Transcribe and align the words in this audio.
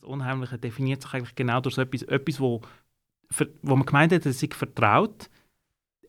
Das 0.00 0.08
Unheimliche 0.08 0.58
definiert 0.58 1.02
sich 1.02 1.12
eigentlich 1.12 1.34
genau 1.34 1.60
durch 1.60 1.74
so 1.74 1.82
etwas, 1.82 2.02
etwas 2.02 2.40
wo, 2.40 2.62
wo 3.62 3.76
man 3.76 3.84
gemeint 3.84 4.12
hat, 4.12 4.24
es 4.24 4.40
sei 4.40 4.48
vertraut. 4.50 5.28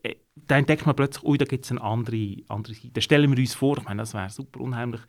Äh, 0.02 0.14
da 0.34 0.56
entdeckt 0.56 0.86
man 0.86 0.96
plötzlich, 0.96 1.22
ui, 1.24 1.36
da 1.36 1.44
gibt 1.44 1.66
es 1.66 1.70
eine 1.70 1.82
andere, 1.82 2.38
andere 2.48 2.72
Seite. 2.74 3.02
Stellen 3.02 3.30
wir 3.30 3.38
uns 3.38 3.54
vor, 3.54 3.76
ich 3.78 3.84
meine, 3.84 4.02
das 4.02 4.14
wäre 4.14 4.30
super 4.30 4.60
unheimlich, 4.60 5.02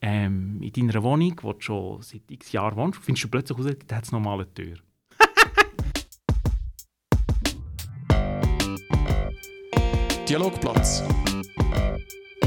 ähm, 0.00 0.62
in 0.62 0.72
deiner 0.72 1.02
Wohnung, 1.02 1.34
wo 1.42 1.52
du 1.52 1.60
schon 1.60 2.00
seit 2.02 2.22
x 2.30 2.52
Jahren 2.52 2.76
wohnst, 2.76 3.00
findest 3.02 3.24
du 3.24 3.28
plötzlich 3.28 3.58
raus, 3.58 3.66
da 3.86 3.96
hat 3.96 4.04
es 4.04 4.12
nochmal 4.12 4.40
eine 4.40 4.54
Tür. 4.54 4.78
Dialogplatz. 10.26 11.04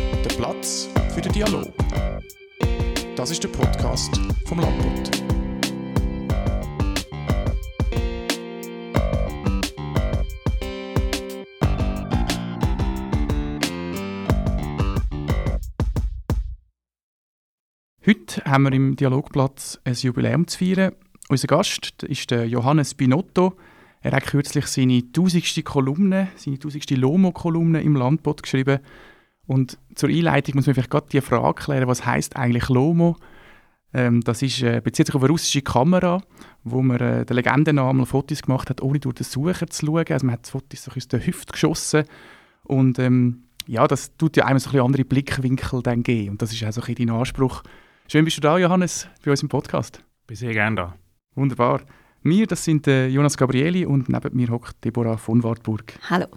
Der 0.02 0.36
Platz 0.36 0.90
für 1.14 1.22
den 1.22 1.34
Dialog. 1.34 1.72
Das 3.16 3.30
ist 3.30 3.44
der 3.44 3.50
Podcast 3.50 4.20
vom 4.48 4.60
Landbund. 4.60 5.33
Heute 18.06 18.44
haben 18.44 18.64
wir 18.64 18.74
im 18.74 18.98
Dialogplatz 18.98 19.80
ein 19.86 19.94
Jubiläum 19.94 20.46
zu 20.46 20.58
feiern. 20.58 20.92
Unser 21.30 21.48
Gast 21.48 22.04
ist 22.04 22.32
Johannes 22.32 22.96
Binotto. 22.96 23.56
Er 24.02 24.12
hat 24.12 24.26
kürzlich 24.26 24.66
seine 24.66 25.10
tausendste 25.14 25.64
Kolumne, 25.64 26.28
seine 26.36 26.60
tausendste 26.60 26.96
Lomo-Kolumne 26.96 27.82
im 27.82 27.96
Landbot 27.96 28.44
geschrieben. 28.44 28.80
Und 29.48 29.78
zur 29.96 30.10
Einleitung 30.10 30.56
muss 30.56 30.66
man 30.66 30.76
vielleicht 30.76 30.90
gerade 30.90 31.08
die 31.14 31.22
Frage 31.22 31.64
klären, 31.64 31.88
was 31.88 32.06
heißt 32.06 32.36
eigentlich 32.36 32.68
Lomo? 32.68 33.16
Ähm, 33.94 34.20
das 34.20 34.42
ist, 34.42 34.62
äh, 34.62 34.82
bezieht 34.84 35.06
sich 35.06 35.16
auf 35.16 35.24
eine 35.24 35.32
russische 35.32 35.62
Kamera, 35.62 36.22
wo 36.66 36.82
man 36.82 37.00
äh, 37.00 37.26
der 37.26 37.38
Legende 37.38 37.72
nach 37.72 37.94
mal 37.94 38.06
Fotos 38.06 38.42
gemacht 38.42 38.70
hat, 38.70 38.82
ohne 38.82 39.00
durch 39.00 39.16
den 39.16 39.24
Sucher 39.24 39.68
zu 39.68 39.86
schauen. 39.86 40.06
Also 40.10 40.26
man 40.26 40.34
hat 40.34 40.48
die 40.48 40.52
Fotos 40.52 40.84
so 40.84 40.92
aus 40.92 41.08
der 41.08 41.26
Hüfte 41.26 41.54
geschossen. 41.54 42.04
Und 42.64 43.00
ähm, 43.00 43.44
ja, 43.66 43.88
das 43.88 44.18
tut 44.18 44.36
ja 44.36 44.44
einem 44.44 44.60
so 44.60 44.72
ein 44.72 44.82
andere 44.82 45.06
Blickwinkel 45.06 45.82
dann 45.82 46.04
geben. 46.04 46.32
Und 46.32 46.42
das 46.42 46.52
ist 46.52 46.62
auch 46.66 46.74
so 46.74 46.82
ein 46.82 46.88
bisschen 46.88 47.08
dein 47.08 47.16
Anspruch. 47.16 47.64
Schön 48.08 48.26
bist 48.26 48.38
du 48.38 48.42
da, 48.42 48.58
Johannes, 48.58 49.08
bei 49.24 49.32
uns 49.32 49.42
im 49.42 49.50
Podcast. 49.50 50.04
Bin 50.28 50.36
sehr 50.36 50.52
gerne 50.52 50.76
da. 50.76 50.96
Wunderbar. 51.36 51.82
Wir, 52.22 52.46
das 52.46 52.64
sind 52.64 52.88
äh, 52.88 53.08
Jonas 53.08 53.38
Gabrieli 53.38 53.86
und 53.86 54.10
neben 54.10 54.36
mir 54.36 54.50
hockt 54.50 54.84
Deborah 54.84 55.18
von 55.18 55.42
Wartburg. 55.42 55.94
Hallo. 56.10 56.28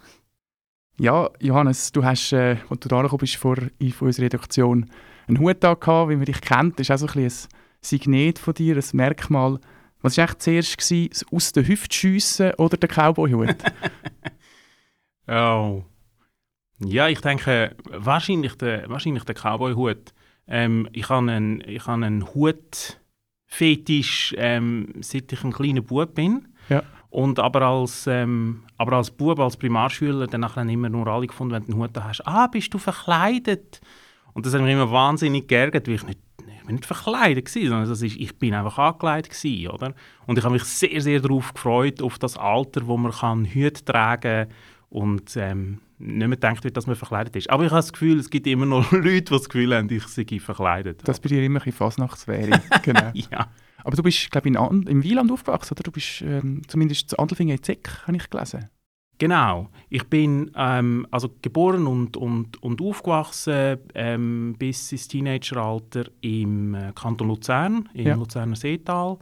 Ja, 0.98 1.28
Johannes, 1.40 1.92
du 1.92 2.04
hast, 2.04 2.32
äh, 2.32 2.56
als 2.70 2.80
du 2.80 2.88
da 2.88 3.02
bist 3.02 3.36
vor, 3.36 3.56
in 3.78 3.92
unserer 4.00 4.24
Redaktion, 4.24 4.90
einen 5.26 5.38
Hut 5.40 5.56
da 5.60 5.74
gehabt, 5.74 6.10
wie 6.10 6.16
man 6.16 6.24
dich 6.24 6.40
kennt. 6.40 6.78
Das 6.78 6.88
ist 6.88 7.02
auch 7.02 7.08
so 7.08 7.18
ein, 7.18 7.26
ein 7.26 7.32
Signet 7.80 8.38
von 8.38 8.54
dir, 8.54 8.76
ein 8.76 8.84
Merkmal. 8.92 9.58
Was 10.00 10.16
war 10.16 10.24
eigentlich 10.24 10.38
zuerst? 10.38 10.78
Gewesen? 10.78 11.10
Das 11.10 11.26
aus 11.32 11.52
der 11.52 11.66
Hüfte 11.66 11.94
schiessen 11.94 12.54
oder 12.54 12.76
der 12.76 12.88
Cowboy-Hut? 12.88 13.56
oh. 15.28 15.84
Ja, 16.78 17.08
ich 17.08 17.20
denke, 17.20 17.74
wahrscheinlich 17.84 18.54
der, 18.54 18.88
wahrscheinlich 18.88 19.24
der 19.24 19.34
Cowboy-Hut. 19.34 20.14
Ähm, 20.48 20.88
ich 20.92 21.08
habe 21.08 21.30
einen, 21.30 21.60
hab 21.60 21.88
einen 21.88 22.34
Hut 22.34 22.98
Fetisch, 23.48 24.34
ähm, 24.36 24.92
seit 25.00 25.32
ich 25.32 25.44
ein 25.44 25.52
kleiner 25.52 25.80
Bub 25.80 26.14
bin. 26.14 26.48
Ja. 26.68 26.82
Und 27.10 27.38
aber 27.38 27.62
als, 27.62 28.06
ähm, 28.06 28.64
aber 28.76 28.96
als 28.96 29.10
Bub, 29.10 29.38
als 29.38 29.56
Primarschüler, 29.56 30.26
dann 30.26 30.44
haben 30.44 30.68
immer 30.68 30.88
nur 30.88 31.06
alle 31.06 31.26
gefunden, 31.26 31.54
wenn 31.54 31.64
du 31.64 31.72
einen 31.72 31.82
Hut 31.82 31.98
hast, 31.98 32.26
ah, 32.26 32.48
bist 32.48 32.74
du 32.74 32.78
verkleidet? 32.78 33.80
Und 34.34 34.44
das 34.44 34.52
hat 34.52 34.60
mich 34.60 34.72
immer 34.72 34.90
wahnsinnig 34.90 35.48
geärgert, 35.48 35.86
weil 35.86 35.94
ich 35.94 36.04
nicht, 36.04 36.18
ich 36.46 36.66
bin 36.66 36.74
nicht 36.74 36.86
verkleidet 36.86 37.46
war, 37.54 37.62
sondern 37.62 37.88
das 37.88 38.02
ist, 38.02 38.16
ich 38.16 38.36
bin 38.38 38.52
einfach 38.52 38.78
angekleidet 38.78 39.30
gewesen, 39.30 39.70
oder? 39.70 39.94
Und 40.26 40.36
ich 40.36 40.44
habe 40.44 40.52
mich 40.52 40.64
sehr, 40.64 41.00
sehr 41.00 41.20
darauf 41.20 41.54
gefreut, 41.54 42.02
auf 42.02 42.18
das 42.18 42.36
Alter, 42.36 42.86
wo 42.86 42.96
man 42.96 43.12
kann 43.12 43.44
Hüte 43.46 43.84
tragen 43.84 44.48
und 44.90 45.36
ähm, 45.36 45.78
nicht 45.98 46.18
mehr 46.18 46.28
gedacht 46.28 46.64
wird, 46.64 46.76
dass 46.76 46.86
man 46.86 46.96
verkleidet 46.96 47.36
ist. 47.36 47.50
Aber 47.50 47.64
ich 47.64 47.70
habe 47.70 47.78
das 47.78 47.92
Gefühl, 47.92 48.18
es 48.18 48.30
gibt 48.30 48.46
immer 48.46 48.66
noch 48.66 48.90
Leute, 48.92 49.22
die 49.22 49.24
das 49.24 49.48
Gefühl 49.48 49.74
haben, 49.74 49.90
ich 49.90 50.06
sei 50.06 50.24
verkleidet. 50.38 51.00
Das 51.04 51.20
bei 51.20 51.28
dir 51.28 51.42
immer 51.42 51.64
ein 51.64 51.72
Fasnachtsferien, 51.72 52.60
genau. 52.82 53.12
ja. 53.14 53.48
Aber 53.84 53.96
du 53.96 54.02
bist, 54.02 54.30
glaube 54.30 54.48
ich, 54.48 54.54
in, 54.54 54.82
im 54.82 55.02
Wieland 55.02 55.30
aufgewachsen, 55.30 55.74
oder? 55.74 55.84
Du 55.84 55.92
bist 55.92 56.20
ähm, 56.22 56.62
zumindest 56.66 57.10
zu 57.10 57.18
Andelfingen 57.18 57.56
in 57.56 57.62
Zeck, 57.62 57.88
habe 58.06 58.16
ich 58.16 58.28
gelesen. 58.28 58.68
Genau. 59.18 59.70
Ich 59.88 60.04
bin 60.04 60.50
ähm, 60.56 61.06
also 61.10 61.30
geboren 61.40 61.86
und, 61.86 62.16
und, 62.16 62.62
und 62.62 62.82
aufgewachsen 62.82 63.78
ähm, 63.94 64.56
bis 64.58 64.92
ins 64.92 65.08
Teenageralter 65.08 66.06
im 66.20 66.74
äh, 66.74 66.92
Kanton 66.94 67.28
Luzern, 67.28 67.88
im 67.94 68.06
ja. 68.06 68.14
Luzerner 68.14 68.56
Seetal. 68.56 69.18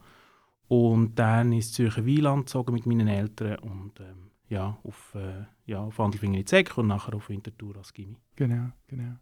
Und 0.67 1.15
dann 1.19 1.53
ins 1.53 1.73
Zürcher 1.73 2.05
Wieland 2.05 2.47
gezogen 2.47 2.73
mit 2.73 2.87
meinen 2.87 3.07
Eltern 3.07 3.59
und 3.59 4.01
ähm, 4.01 4.24
ja, 4.54 4.78
auf, 4.84 5.15
äh, 5.15 5.44
ja, 5.66 5.81
auf 5.81 5.98
Andelfingen 6.00 6.41
in 6.41 6.47
Zeck 6.47 6.78
und 6.78 6.87
nachher 6.87 7.15
auf 7.15 7.28
Winterthur 7.28 7.76
als 7.76 7.92
Gimmi. 7.92 8.16
Genau, 8.37 8.70
genau. 8.87 9.16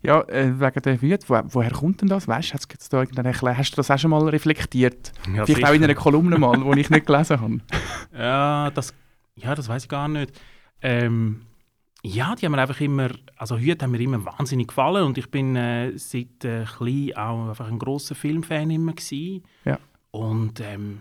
Ja, 0.00 0.20
äh, 0.28 0.60
wegen 0.60 0.82
der 0.82 1.02
Wüte, 1.02 1.28
wo, 1.28 1.40
woher 1.54 1.72
kommt 1.72 2.02
denn 2.02 2.08
das? 2.08 2.28
Weißt, 2.28 2.54
hat's 2.54 2.88
da 2.88 3.04
hast 3.04 3.72
du 3.72 3.76
das 3.76 3.90
auch 3.90 3.98
schon 3.98 4.10
mal 4.10 4.28
reflektiert? 4.28 5.12
Ja, 5.26 5.44
Vielleicht 5.44 5.46
sicher. 5.46 5.70
auch 5.70 5.74
in 5.74 5.82
einer 5.82 5.94
Kolumne 5.94 6.38
mal, 6.38 6.56
die 6.74 6.80
ich 6.80 6.90
nicht 6.90 7.06
gelesen 7.06 7.40
habe. 7.40 7.58
Ja, 8.16 8.70
das, 8.70 8.94
ja, 9.36 9.54
das 9.54 9.68
weiß 9.68 9.84
ich 9.84 9.88
gar 9.88 10.08
nicht. 10.08 10.32
Ähm, 10.82 11.42
ja, 12.02 12.34
die 12.34 12.46
haben 12.46 12.52
mir 12.52 12.60
einfach 12.60 12.80
immer, 12.80 13.10
also 13.36 13.58
Hüte 13.58 13.84
haben 13.84 13.90
mir 13.92 14.00
immer 14.00 14.24
wahnsinnig 14.24 14.68
gefallen 14.68 15.04
und 15.04 15.18
ich 15.18 15.30
bin 15.30 15.56
äh, 15.56 15.96
seit 15.98 16.44
äh, 16.44 16.64
klein 16.64 17.16
auch 17.16 17.48
einfach 17.48 17.68
ein 17.68 17.78
grosser 17.78 18.14
Filmfan 18.14 18.70
immer 18.70 18.92
gewesen. 18.92 19.42
Ja. 19.64 19.78
Und 20.10 20.60
ähm, 20.60 21.00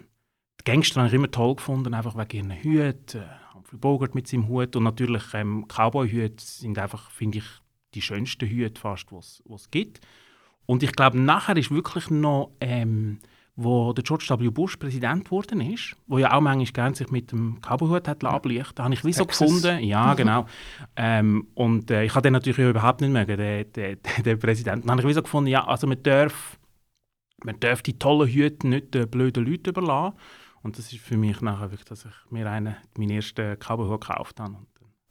die 0.59 0.71
Gangster 0.71 1.01
habe 1.01 1.07
ich 1.07 1.13
immer 1.13 1.31
toll 1.31 1.55
gefunden, 1.55 1.93
einfach 1.93 2.17
wegen 2.17 2.49
ihren 2.49 2.61
Hüten. 2.61 3.23
Äh, 3.71 3.77
Bogart 3.77 4.15
mit 4.15 4.27
seinem 4.27 4.47
Hut 4.47 4.75
und 4.75 4.83
natürlich 4.83 5.23
ähm, 5.33 5.65
Cowboy-Hüte 5.67 6.43
sind 6.43 6.77
einfach, 6.79 7.11
finde 7.11 7.39
ich, 7.39 7.45
die 7.93 8.01
schönsten 8.01 8.47
Hüte 8.47 8.79
fast, 8.79 9.11
was 9.11 9.41
es 9.49 9.71
gibt. 9.71 10.01
Und 10.65 10.83
ich 10.83 10.91
glaube, 10.91 11.17
nachher 11.17 11.55
ist 11.57 11.71
wirklich 11.71 12.09
noch, 12.09 12.51
ähm, 12.59 13.19
wo 13.55 13.91
der 13.91 14.03
George 14.03 14.27
W. 14.29 14.49
Bush 14.49 14.77
Präsident 14.77 15.25
geworden 15.25 15.61
ist, 15.61 15.95
wo 16.05 16.19
ja 16.19 16.33
auch 16.33 16.41
manchmal 16.41 16.71
gerne 16.71 16.95
sich 16.95 17.09
mit 17.09 17.31
dem 17.31 17.59
Cowboyhut 17.61 18.07
hat 18.07 18.23
ablichten, 18.23 18.75
da 18.75 18.83
habe 18.83 18.93
ich 18.93 19.03
wie 19.03 19.13
so 19.13 19.25
gefunden, 19.25 19.79
ja 19.83 20.13
genau. 20.15 20.45
ähm, 20.95 21.47
und 21.55 21.89
äh, 21.89 22.03
ich 22.03 22.13
habe 22.13 22.21
den 22.21 22.33
natürlich 22.33 22.59
überhaupt 22.59 23.01
nicht 23.01 23.11
mögen, 23.11 23.37
den, 23.37 23.71
den, 23.73 23.97
den 24.23 24.39
Präsidenten. 24.39 24.81
Dann 24.81 24.91
habe 24.91 25.01
ich 25.01 25.07
wie 25.07 25.13
so 25.13 25.23
gefunden, 25.23 25.49
ja, 25.49 25.65
also 25.65 25.87
man 25.87 26.03
darf, 26.03 26.59
man 27.43 27.59
darf 27.59 27.81
die 27.81 27.97
tollen 27.97 28.29
Hüte 28.29 28.67
nicht 28.67 28.93
den 28.93 29.09
blöden 29.09 29.45
Leuten 29.45 29.69
überlassen. 29.69 30.17
Und 30.67 30.77
das 30.77 30.91
ist 30.91 30.99
für 30.99 31.15
mich 31.15 31.39
nachher 31.39 31.71
wirklich, 31.71 31.87
dass 31.87 32.03
ich 32.03 32.11
mir 32.29 32.51
einen, 32.51 32.75
meinen 32.97 33.11
ersten 33.11 33.57
Cowboyhut 33.57 34.01
gekauft 34.01 34.37
habe. 34.41 34.57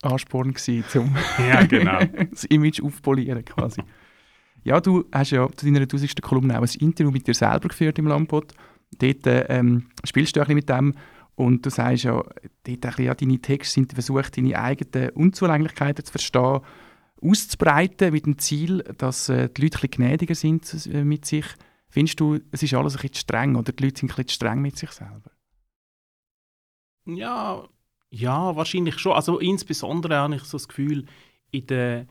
Ansporn 0.02 0.52
gewesen, 0.52 0.84
um 1.00 1.16
ja, 1.48 1.64
genau. 1.64 1.98
das 2.30 2.44
Image 2.44 2.82
aufpolieren 2.82 3.42
quasi. 3.42 3.80
Ja, 4.64 4.82
du 4.82 5.06
hast 5.10 5.30
ja 5.30 5.48
zu 5.56 5.64
deiner 5.64 5.88
tausendsten 5.88 6.20
Kolumne 6.20 6.58
auch 6.58 6.62
ein 6.62 6.80
Interview 6.80 7.10
mit 7.10 7.26
dir 7.26 7.32
selber 7.32 7.68
geführt 7.68 7.98
im 7.98 8.06
Lampot. 8.06 8.52
Dort 8.98 9.20
ähm, 9.24 9.86
spielst 10.04 10.36
du 10.36 10.40
ein 10.40 10.44
bisschen 10.44 10.56
mit 10.56 10.68
dem 10.68 10.94
und 11.36 11.64
du 11.64 11.70
sagst 11.70 12.04
ja, 12.04 12.12
dort 12.12 12.36
ein 12.66 12.78
bisschen, 12.78 13.04
ja, 13.06 13.14
deine 13.14 13.38
Texte 13.38 13.72
sind 13.72 13.94
versucht, 13.94 14.36
deine 14.36 14.58
eigenen 14.60 15.08
Unzulänglichkeiten 15.12 16.04
zu 16.04 16.12
verstehen, 16.12 16.60
auszubreiten 17.22 18.12
mit 18.12 18.26
dem 18.26 18.36
Ziel, 18.36 18.84
dass 18.98 19.30
äh, 19.30 19.48
die 19.48 19.62
Leute 19.62 19.78
ein 19.78 19.88
bisschen 19.88 20.04
gnädiger 20.04 20.34
sind 20.34 20.86
äh, 20.92 21.02
mit 21.02 21.24
sich. 21.24 21.46
Findest 21.88 22.20
du, 22.20 22.40
es 22.50 22.62
ist 22.62 22.74
alles 22.74 22.96
ein 22.96 23.00
bisschen 23.00 23.14
streng 23.14 23.56
oder 23.56 23.72
die 23.72 23.84
Leute 23.84 24.00
sind 24.00 24.10
ein 24.10 24.16
bisschen 24.16 24.28
streng 24.28 24.60
mit 24.60 24.76
sich 24.76 24.90
selber? 24.90 25.30
Ja, 27.06 27.68
ja, 28.10 28.54
wahrscheinlich 28.56 28.98
schon. 28.98 29.12
Also 29.12 29.38
insbesondere 29.38 30.16
habe 30.16 30.36
ich 30.36 30.44
so 30.44 30.56
das 30.56 30.68
Gefühl, 30.68 31.06
in 31.50 31.66
der, 31.66 32.06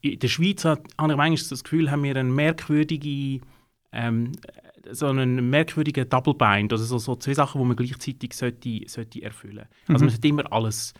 in 0.00 0.18
der 0.18 0.28
Schweiz 0.28 0.64
habe 0.64 0.82
ich 0.82 0.96
manchmal 0.98 1.36
so 1.36 1.50
das 1.50 1.64
Gefühl, 1.64 1.90
haben 1.90 2.02
wir 2.02 2.14
eine 2.14 2.30
merkwürdige, 2.30 3.44
ähm, 3.92 4.32
so 4.90 5.06
einen 5.06 5.48
merkwürdigen 5.48 6.08
Double 6.08 6.34
Bind, 6.34 6.72
also 6.72 6.84
so, 6.84 6.98
so 6.98 7.16
zwei 7.16 7.34
Sachen, 7.34 7.60
die 7.60 7.66
man 7.66 7.76
gleichzeitig 7.76 8.34
sollte, 8.34 8.82
sollte 8.86 9.22
erfüllen. 9.22 9.60
Also 9.60 9.68
mhm. 9.88 9.94
Also 9.94 10.04
man 10.04 10.10
sollte 10.10 10.28
immer 10.28 10.52
alles 10.52 10.94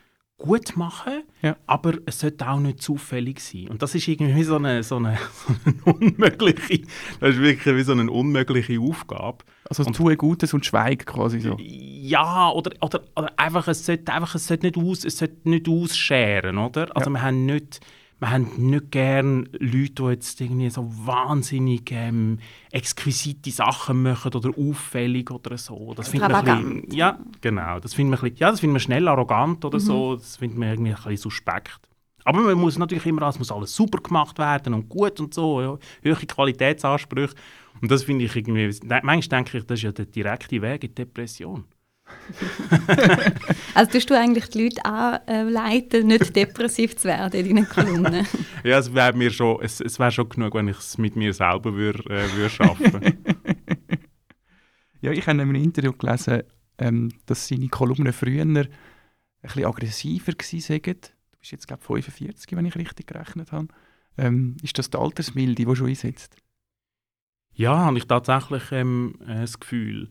gut 0.44 0.76
machen, 0.76 1.22
ja. 1.40 1.56
aber 1.66 1.94
es 2.04 2.20
sollte 2.20 2.46
auch 2.46 2.60
nicht 2.60 2.82
zufällig 2.82 3.40
sein. 3.40 3.68
Und 3.68 3.80
das 3.82 3.94
ist 3.94 4.06
irgendwie 4.06 4.42
so 4.42 4.56
eine, 4.56 4.82
so 4.82 4.96
eine, 4.96 5.18
so 5.46 5.54
eine 5.64 5.96
unmögliche, 5.96 6.82
das 7.18 7.36
ist 7.36 7.40
wirklich 7.40 7.74
wie 7.74 7.82
so 7.82 7.92
eine 7.92 8.10
unmögliche 8.10 8.78
Aufgabe. 8.78 9.38
Also 9.68 9.84
und, 9.84 9.96
tue 9.96 10.16
Gutes 10.18 10.52
und 10.52 10.66
schweige 10.66 11.06
quasi 11.06 11.40
so. 11.40 11.56
Ja, 11.58 12.50
oder, 12.50 12.72
oder, 12.82 13.02
oder 13.16 13.32
einfach, 13.38 13.66
es 13.68 13.86
sollte, 13.86 14.12
einfach, 14.12 14.34
es 14.34 14.46
sollte 14.46 14.66
nicht, 14.66 14.76
aus, 14.76 15.04
es 15.04 15.16
sollte 15.16 15.48
nicht 15.48 15.66
ausscheren, 15.66 16.58
oder? 16.58 16.94
Also 16.94 17.08
ja. 17.08 17.16
wir 17.16 17.22
haben 17.22 17.46
nicht 17.46 17.80
wir 18.20 18.30
haben 18.30 18.50
nicht 18.56 18.90
gerne 18.90 19.44
Leute, 19.58 20.02
die 20.02 20.08
jetzt 20.10 20.40
irgendwie 20.40 20.70
so 20.70 20.88
wahnsinnig 21.06 21.90
ähm, 21.90 22.38
exquisite 22.70 23.50
Sachen 23.50 24.02
machen 24.02 24.32
oder 24.32 24.50
auffällig 24.56 25.30
oder 25.30 25.58
so. 25.58 25.94
Das 25.94 26.08
findet 26.08 26.30
man 26.30 26.48
ein 26.48 26.74
bisschen, 26.82 26.96
ja, 26.96 27.18
genau. 27.40 27.80
Das 27.80 27.94
findet 27.94 28.22
man, 28.22 28.32
ja, 28.36 28.50
das 28.50 28.60
findet 28.60 28.74
man 28.74 28.80
schnell 28.80 29.08
arrogant 29.08 29.64
oder 29.64 29.78
mhm. 29.78 29.82
so. 29.82 30.16
Das 30.16 30.36
findet 30.36 30.58
man 30.58 30.68
irgendwie 30.70 30.92
ein 30.92 30.96
bisschen 30.96 31.16
suspekt. 31.16 31.80
Aber 32.24 32.40
man 32.40 32.58
muss 32.58 32.78
natürlich 32.78 33.04
immer, 33.06 33.28
es 33.28 33.38
muss 33.38 33.52
alles 33.52 33.74
super 33.74 33.98
gemacht 33.98 34.38
werden 34.38 34.72
und 34.74 34.88
gut 34.88 35.20
und 35.20 35.34
so, 35.34 35.60
ja, 35.60 35.78
hohe 36.04 36.26
Qualitätsansprüche. 36.26 37.34
Und 37.82 37.90
das 37.90 38.04
finde 38.04 38.24
ich 38.24 38.34
irgendwie, 38.34 38.74
manchmal 38.82 39.20
denke 39.20 39.58
ich, 39.58 39.64
das 39.66 39.78
ist 39.78 39.82
ja 39.82 39.92
der 39.92 40.06
direkte 40.06 40.62
Weg 40.62 40.84
in 40.84 40.90
die 40.90 40.94
Depression. 40.94 41.64
also 43.74 43.92
tust 43.92 44.10
du 44.10 44.18
eigentlich 44.18 44.48
die 44.48 44.64
Leute 44.64 44.84
anleiten, 44.84 46.06
nicht 46.06 46.34
depressiv 46.34 46.96
zu 46.96 47.08
werden 47.08 47.32
in 47.32 47.56
deinen 47.56 47.68
Kolumnen? 47.68 48.26
ja, 48.64 48.78
es 48.78 48.92
wäre 48.92 49.12
mir 49.12 49.30
schon, 49.30 49.58
es, 49.62 49.80
es 49.80 49.98
wär 49.98 50.10
schon 50.10 50.28
genug, 50.28 50.54
wenn 50.54 50.68
ich 50.68 50.78
es 50.78 50.98
mit 50.98 51.16
mir 51.16 51.32
selber 51.32 51.74
würde 51.74 52.02
äh, 52.10 52.32
würd 52.36 52.52
schaffen. 52.52 53.00
ja, 55.00 55.10
ich 55.10 55.26
habe 55.26 55.32
in 55.32 55.40
einem 55.40 55.54
Interview 55.54 55.92
gelesen, 55.92 56.42
ähm, 56.78 57.12
dass 57.26 57.48
seine 57.48 57.68
Kolumnen 57.68 58.12
früher 58.12 58.42
ein 58.42 58.68
bisschen 59.42 59.64
aggressiver 59.64 60.32
waren. 60.32 60.82
Du 60.82 61.38
bist 61.38 61.52
jetzt, 61.52 61.68
glaube 61.68 61.82
ich, 61.82 62.04
45, 62.04 62.56
wenn 62.56 62.66
ich 62.66 62.76
richtig 62.76 63.06
gerechnet 63.06 63.52
habe. 63.52 63.68
Ähm, 64.16 64.56
ist 64.62 64.78
das 64.78 64.90
die 64.90 64.98
Altersmilde, 64.98 65.64
die 65.64 65.76
schon 65.76 65.88
einsetzt? 65.88 66.36
Ja, 67.54 67.76
habe 67.76 67.98
ich 67.98 68.06
tatsächlich 68.06 68.62
ähm, 68.72 69.14
äh, 69.26 69.40
das 69.40 69.58
Gefühl. 69.60 70.10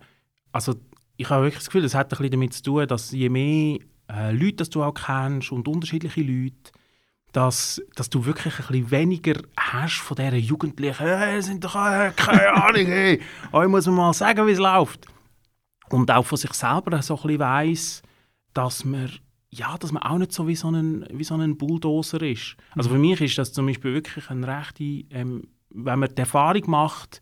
Also 0.52 0.76
ich 1.18 1.30
habe 1.30 1.44
wirklich 1.44 1.60
das 1.60 1.68
Gefühl, 1.68 1.84
das 1.84 1.96
hat 1.96 2.08
ein 2.08 2.10
bisschen 2.18 2.32
damit 2.32 2.54
zu 2.54 2.64
tun, 2.64 2.88
dass 2.88 3.12
je 3.12 3.30
mehr 3.30 3.80
äh, 4.10 4.32
Leute 4.32 4.58
das 4.58 4.70
du 4.70 4.84
auch 4.84 4.94
kennst 4.94 5.52
und 5.52 5.68
unterschiedliche 5.68 6.22
Leute, 6.22 6.72
dass, 7.32 7.82
dass 7.96 8.10
du 8.10 8.26
wirklich 8.26 8.54
ein 8.60 8.68
bisschen 8.68 8.92
weniger 8.92 9.42
hast 9.58 10.00
von 10.00 10.16
diesen 10.16 10.40
Jugendlichen, 10.40 11.06
hey, 11.06 11.42
sind 11.42 11.64
doch 11.64 11.76
äh, 11.76 12.12
keine 12.16 12.54
Ahnung, 12.64 12.86
hey, 12.86 13.22
euch 13.52 13.68
muss 13.68 13.86
man 13.88 13.96
mal 13.96 14.14
sagen, 14.14 14.46
wie 14.48 14.52
es 14.52 14.60
läuft. 14.60 15.08
Und 15.90 16.10
auch 16.10 16.26
von 16.26 16.38
sich 16.38 16.54
selber 16.54 17.02
so 17.02 17.16
ein 17.16 17.22
bisschen 17.22 17.40
weiss, 17.40 18.02
dass 18.54 18.86
man, 18.86 19.12
ja, 19.50 19.78
dass 19.78 19.92
man 19.92 20.04
auch 20.04 20.18
nicht 20.18 20.32
so 20.32 20.48
wie 20.48 20.56
so 20.56 20.70
ein, 20.70 21.06
wie 21.12 21.24
so 21.24 21.36
ein 21.36 21.58
Bulldozer 21.58 22.22
ist. 22.22 22.56
Also 22.76 22.90
für 22.90 22.98
mich 22.98 23.20
ist 23.22 23.38
das 23.38 23.52
zum 23.52 23.66
Beispiel 23.66 23.94
wirklich 23.94 24.30
eine 24.30 24.48
rechte, 24.48 24.84
ähm, 24.84 25.48
wenn 25.70 26.00
man 26.00 26.14
die 26.14 26.22
Erfahrung 26.22 26.70
macht, 26.70 27.22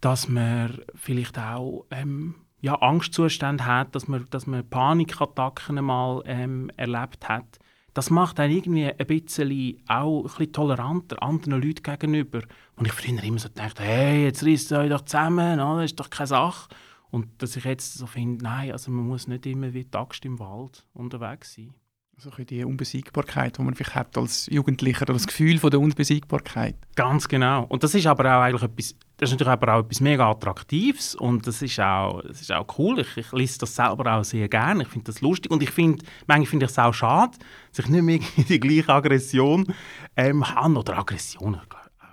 dass 0.00 0.28
man 0.28 0.80
vielleicht 0.94 1.38
auch 1.38 1.86
ähm, 1.90 2.34
ja, 2.62 2.80
Angstzustände 2.80 3.66
hat, 3.66 3.94
dass 3.94 4.08
man, 4.08 4.26
dass 4.30 4.46
man 4.46 4.66
Panikattacken 4.66 5.84
mal 5.84 6.22
ähm, 6.26 6.70
erlebt 6.76 7.28
hat. 7.28 7.58
Das 7.92 8.08
macht 8.08 8.40
einen 8.40 8.56
irgendwie 8.56 8.86
ein 8.86 9.06
bisschen 9.06 9.82
auch 9.86 10.20
ein 10.20 10.22
bisschen 10.22 10.52
toleranter 10.52 11.22
anderen 11.22 11.60
Leuten 11.60 11.82
gegenüber. 11.82 12.40
Und 12.76 12.86
ich 12.86 12.92
früher 12.92 13.22
immer 13.22 13.40
so 13.40 13.48
dachte, 13.48 13.82
hey, 13.82 14.24
jetzt 14.24 14.46
reißt 14.46 14.72
euch 14.72 14.88
doch 14.88 15.02
zusammen, 15.02 15.58
das 15.58 15.84
ist 15.84 16.00
doch 16.00 16.08
keine 16.08 16.28
Sache. 16.28 16.70
Und 17.10 17.42
dass 17.42 17.56
ich 17.56 17.64
jetzt 17.64 17.94
so 17.94 18.06
finde, 18.06 18.42
nein, 18.44 18.72
also 18.72 18.90
man 18.90 19.06
muss 19.06 19.26
nicht 19.26 19.44
immer 19.44 19.74
wie 19.74 19.84
die 19.84 19.98
Axt 19.98 20.24
im 20.24 20.38
Wald 20.38 20.86
unterwegs 20.94 21.54
sein. 21.54 21.74
Also 22.16 22.30
die 22.30 22.64
Unbesiegbarkeit, 22.64 23.58
die 23.58 23.62
man 23.62 23.74
vielleicht 23.74 23.94
hat 23.94 24.16
als 24.16 24.46
Jugendlicher, 24.46 25.04
das 25.04 25.26
Gefühl 25.26 25.58
von 25.58 25.70
der 25.70 25.80
Unbesiegbarkeit. 25.80 26.76
Ganz 26.94 27.26
genau. 27.26 27.64
Und 27.64 27.82
das 27.82 27.94
ist 27.94 28.06
aber 28.06 28.24
auch 28.24 28.42
eigentlich 28.42 28.62
etwas, 28.62 28.94
das 29.22 29.30
ist 29.30 29.34
natürlich 29.34 29.52
aber 29.52 29.72
auch 29.72 29.84
etwas 29.84 30.00
mega 30.00 30.28
Attraktives 30.28 31.14
und 31.14 31.46
das 31.46 31.62
ist 31.62 31.78
auch, 31.78 32.22
das 32.22 32.40
ist 32.40 32.50
auch 32.50 32.66
cool. 32.76 32.98
Ich, 32.98 33.16
ich 33.16 33.30
lese 33.30 33.60
das 33.60 33.76
selber 33.76 34.16
auch 34.16 34.24
sehr 34.24 34.48
gerne. 34.48 34.82
Ich 34.82 34.88
finde 34.88 35.12
das 35.12 35.20
lustig 35.20 35.52
und 35.52 35.62
ich 35.62 35.70
finde, 35.70 36.04
manchmal 36.26 36.46
finde 36.46 36.64
ich 36.66 36.72
es 36.72 36.78
auch 36.80 36.92
schade, 36.92 37.38
dass 37.70 37.84
ich 37.84 37.88
nicht 37.88 38.02
mehr 38.02 38.18
die 38.48 38.58
gleiche 38.58 38.92
Aggression 38.92 39.72
ähm, 40.16 40.44
habe 40.44 40.76
oder 40.76 40.98
Aggression, 40.98 41.60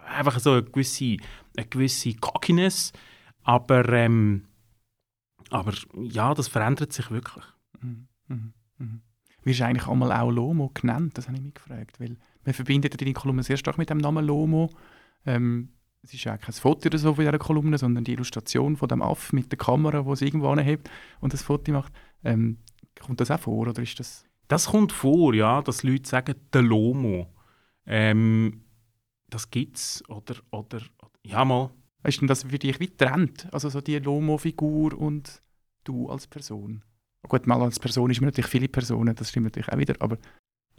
einfach 0.05 0.37
so 0.39 0.51
eine 0.51 0.63
gewisse, 0.63 1.17
eine 1.57 1.65
gewisse 1.65 2.13
Cockiness, 2.13 2.93
aber, 3.41 3.89
ähm, 3.89 4.45
aber 5.49 5.73
ja, 5.95 6.35
das 6.35 6.47
verändert 6.47 6.93
sich 6.93 7.09
wirklich. 7.09 7.43
Mhm. 7.81 8.07
Mhm. 8.27 8.53
Mhm 8.77 9.01
wirst 9.45 9.61
du 9.61 9.65
eigentlich 9.65 9.87
einmal 9.87 10.11
auch 10.11 10.29
Lomo 10.29 10.69
genannt? 10.75 11.17
Das 11.17 11.27
habe 11.27 11.37
ich 11.37 11.43
mich 11.43 11.53
gefragt. 11.55 11.99
Weil 11.99 12.17
man 12.43 12.53
verbindet 12.53 13.01
deine 13.01 13.13
Kolumne 13.13 13.41
sehr 13.41 13.57
stark 13.57 13.79
mit 13.79 13.89
dem 13.89 13.97
Namen 13.97 14.23
Lomo. 14.25 14.69
Ähm, 15.25 15.69
es 16.01 16.13
ist 16.13 16.23
ja 16.23 16.37
kein 16.37 16.53
Foto 16.53 16.87
oder 16.87 16.97
so 16.97 17.13
von 17.13 17.25
dieser 17.25 17.37
Kolumne, 17.37 17.77
sondern 17.77 18.03
die 18.03 18.13
Illustration 18.13 18.77
von 18.77 18.87
dem 18.87 19.01
Aff 19.01 19.33
mit 19.33 19.51
der 19.51 19.57
Kamera, 19.57 20.05
wo 20.05 20.13
es 20.13 20.21
irgendwo 20.21 20.49
anhebt 20.49 20.89
und 21.19 21.33
das 21.33 21.41
Foto 21.41 21.71
macht. 21.71 21.91
Ähm, 22.23 22.57
kommt 22.99 23.19
das 23.19 23.31
auch 23.31 23.39
vor 23.39 23.67
oder 23.67 23.81
ist 23.81 23.99
das... 23.99 24.25
Das 24.47 24.67
kommt 24.67 24.91
vor, 24.91 25.33
ja, 25.35 25.61
dass 25.61 25.83
Leute 25.83 26.09
sagen, 26.09 26.35
der 26.53 26.63
Lomo. 26.63 27.27
Ähm, 27.85 28.63
das 29.29 29.47
es. 29.53 30.03
Oder, 30.09 30.35
oder, 30.51 30.81
ja 31.23 31.45
mal. 31.45 31.69
Ist 32.03 32.21
denn 32.21 32.27
das 32.27 32.43
für 32.43 32.57
dich 32.57 32.79
wie 32.79 32.87
trennt? 32.87 33.51
Also 33.53 33.69
so 33.69 33.81
die 33.81 33.99
Lomo-Figur 33.99 34.97
und 34.97 35.41
du 35.83 36.09
als 36.09 36.27
Person? 36.27 36.83
Gut, 37.27 37.45
mal 37.45 37.61
als 37.61 37.79
Person 37.79 38.09
ist 38.09 38.21
man 38.21 38.29
natürlich 38.29 38.49
viele 38.49 38.69
Personen, 38.69 39.13
das 39.13 39.29
stimmt 39.29 39.45
natürlich 39.45 39.71
auch 39.71 39.77
wieder, 39.77 39.95
aber... 39.99 40.17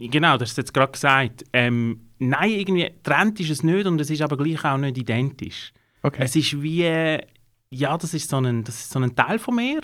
Genau, 0.09 0.37
das 0.37 0.49
hast 0.49 0.57
du 0.57 0.61
jetzt 0.61 0.73
gerade 0.73 0.91
gesagt. 0.91 1.43
Ähm, 1.53 2.09
nein, 2.17 2.51
irgendwie 2.51 2.91
trennt 3.03 3.39
ist 3.39 3.51
es 3.51 3.63
nicht 3.63 3.85
und 3.85 4.01
es 4.01 4.09
ist 4.09 4.21
aber 4.21 4.37
gleich 4.37 4.63
auch 4.65 4.77
nicht 4.77 4.97
identisch. 4.97 5.73
Okay. 6.01 6.23
Es 6.23 6.35
ist 6.35 6.61
wie, 6.61 7.19
ja, 7.69 7.97
das 7.97 8.13
ist 8.13 8.29
so 8.29 8.37
ein, 8.37 8.63
das 8.63 8.79
ist 8.79 8.91
so 8.91 8.99
ein 8.99 9.15
Teil 9.15 9.37
von 9.37 9.55
mir 9.55 9.81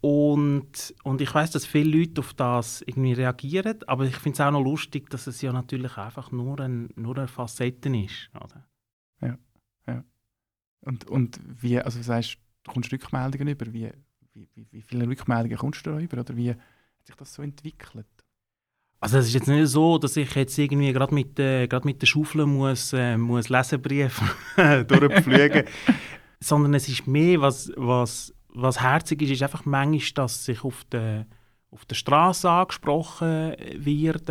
und, 0.00 0.94
und 1.02 1.20
ich 1.20 1.34
weiß, 1.34 1.50
dass 1.50 1.66
viele 1.66 1.98
Leute 1.98 2.20
auf 2.20 2.32
das 2.34 2.82
irgendwie 2.82 3.12
reagieren, 3.12 3.78
aber 3.86 4.04
ich 4.04 4.16
finde 4.16 4.34
es 4.34 4.40
auch 4.40 4.52
noch 4.52 4.62
lustig, 4.62 5.10
dass 5.10 5.26
es 5.26 5.42
ja 5.42 5.52
natürlich 5.52 5.96
einfach 5.98 6.30
nur, 6.30 6.60
ein, 6.60 6.88
nur 6.94 7.18
eine 7.18 7.28
Facette 7.28 7.94
ist. 7.96 8.30
Oder? 8.34 8.66
Ja, 9.20 9.38
ja. 9.86 10.04
Und, 10.82 11.06
und 11.08 11.40
wie, 11.44 11.78
also 11.78 11.98
du 11.98 12.04
sagst, 12.04 12.38
du 12.62 12.72
kommst 12.72 12.92
Rückmeldungen 12.92 13.48
über, 13.48 13.72
wie, 13.72 13.90
wie, 14.32 14.48
wie, 14.54 14.66
wie 14.70 14.82
viele 14.82 15.08
Rückmeldungen 15.08 15.58
kommst 15.58 15.84
du 15.84 15.90
darüber 15.90 16.20
oder 16.20 16.36
wie 16.36 16.50
hat 16.50 16.58
sich 17.04 17.16
das 17.16 17.34
so 17.34 17.42
entwickelt? 17.42 18.06
Also 19.02 19.16
es 19.16 19.28
ist 19.28 19.34
jetzt 19.34 19.48
nicht 19.48 19.66
so, 19.68 19.96
dass 19.96 20.16
ich 20.16 20.34
jetzt 20.34 20.58
irgendwie 20.58 20.92
gerade 20.92 21.14
mit, 21.14 21.38
äh, 21.38 21.66
mit 21.84 22.02
der 22.02 22.06
Schaufel 22.06 22.44
muss, 22.44 22.92
äh, 22.92 23.16
muss 23.16 23.48
Leserbrief 23.48 24.20
durchpflügen, 24.56 25.64
sondern 26.40 26.74
es 26.74 26.86
ist 26.86 27.06
mehr, 27.06 27.40
was, 27.40 27.72
was, 27.76 28.34
was 28.50 28.82
herzig 28.82 29.22
ist, 29.22 29.30
ist 29.30 29.42
einfach 29.42 29.64
manchmal, 29.64 30.26
dass 30.26 30.44
sich 30.44 30.62
auf 30.64 30.84
der, 30.92 31.26
auf 31.70 31.86
der 31.86 31.94
Straße 31.94 32.50
angesprochen 32.50 33.56
wird, 33.76 34.30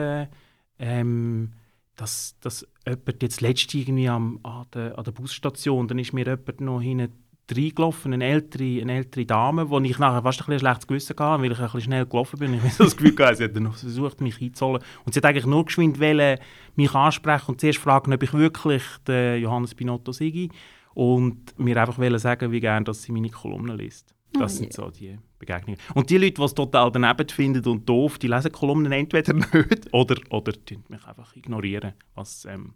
ähm, 0.77 1.53
dass, 1.95 2.35
dass 2.39 2.67
jemand 2.85 3.23
jetzt 3.23 3.41
letztens 3.41 3.73
irgendwie 3.73 4.07
am, 4.07 4.39
an, 4.43 4.67
der, 4.71 4.95
an 4.99 5.03
der 5.03 5.11
Busstation, 5.11 5.87
dann 5.87 5.97
ist 5.97 6.13
mir 6.13 6.25
jemand 6.25 6.61
noch 6.61 6.79
hinten 6.79 7.11
reingelaufen, 7.55 8.13
eine 8.13 8.25
ältere, 8.25 8.81
eine 8.81 8.97
ältere 8.97 9.25
Dame, 9.25 9.69
wo 9.69 9.79
ich 9.79 9.97
nachher 9.99 10.21
fast 10.21 10.41
ein, 10.41 10.45
bisschen 10.45 10.59
schlechtes 10.59 10.87
Gewissen 10.87 11.15
hatte, 11.17 11.43
weil 11.43 11.51
ich 11.51 11.57
ein 11.57 11.65
bisschen 11.65 11.81
schnell 11.81 12.05
gelaufen 12.05 12.39
bin. 12.39 12.53
Ich 12.59 12.61
habe 12.61 12.83
das 12.83 12.97
Gefühl 12.97 13.15
gehabt, 13.15 13.37
sie 13.37 13.43
hat 13.43 13.55
noch 13.55 13.75
versucht, 13.75 14.21
mich 14.21 14.41
einzuholen. 14.41 14.81
Und 15.05 15.13
sie 15.13 15.19
hat 15.19 15.25
eigentlich 15.25 15.45
nur 15.45 15.65
geschwind 15.65 15.99
wollen, 15.99 16.39
mich 16.75 16.93
ansprechen 16.93 17.51
und 17.51 17.61
zuerst 17.61 17.79
fragen, 17.79 18.13
ob 18.13 18.23
ich 18.23 18.33
wirklich 18.33 18.83
den 19.07 19.41
Johannes 19.41 19.75
Pinotto 19.75 20.11
sei 20.11 20.49
und 20.93 21.57
mir 21.57 21.77
einfach 21.77 21.97
wollen 21.97 22.19
sagen, 22.19 22.51
wie 22.51 22.59
gerne 22.59 22.85
dass 22.85 23.03
sie 23.03 23.11
meine 23.11 23.29
Kolumnen 23.29 23.77
liest. 23.77 24.13
Das 24.33 24.55
oh, 24.55 24.57
sind 24.57 24.73
so 24.73 24.89
die 24.91 25.17
Begegnungen. 25.39 25.79
Und 25.95 26.09
die 26.09 26.17
Leute, 26.17 26.33
die 26.33 26.43
es 26.43 26.53
total 26.53 26.91
daneben 26.91 27.27
finden 27.29 27.67
und 27.67 27.87
doof, 27.87 28.19
die 28.19 28.27
lesen 28.27 28.51
Kolumnen 28.51 28.91
entweder 28.91 29.33
nicht 29.33 29.91
oder, 29.91 30.15
oder 30.29 30.53
mich 30.89 31.05
einfach 31.05 31.35
ignorieren, 31.35 31.93
was 32.13 32.45
ähm, 32.45 32.75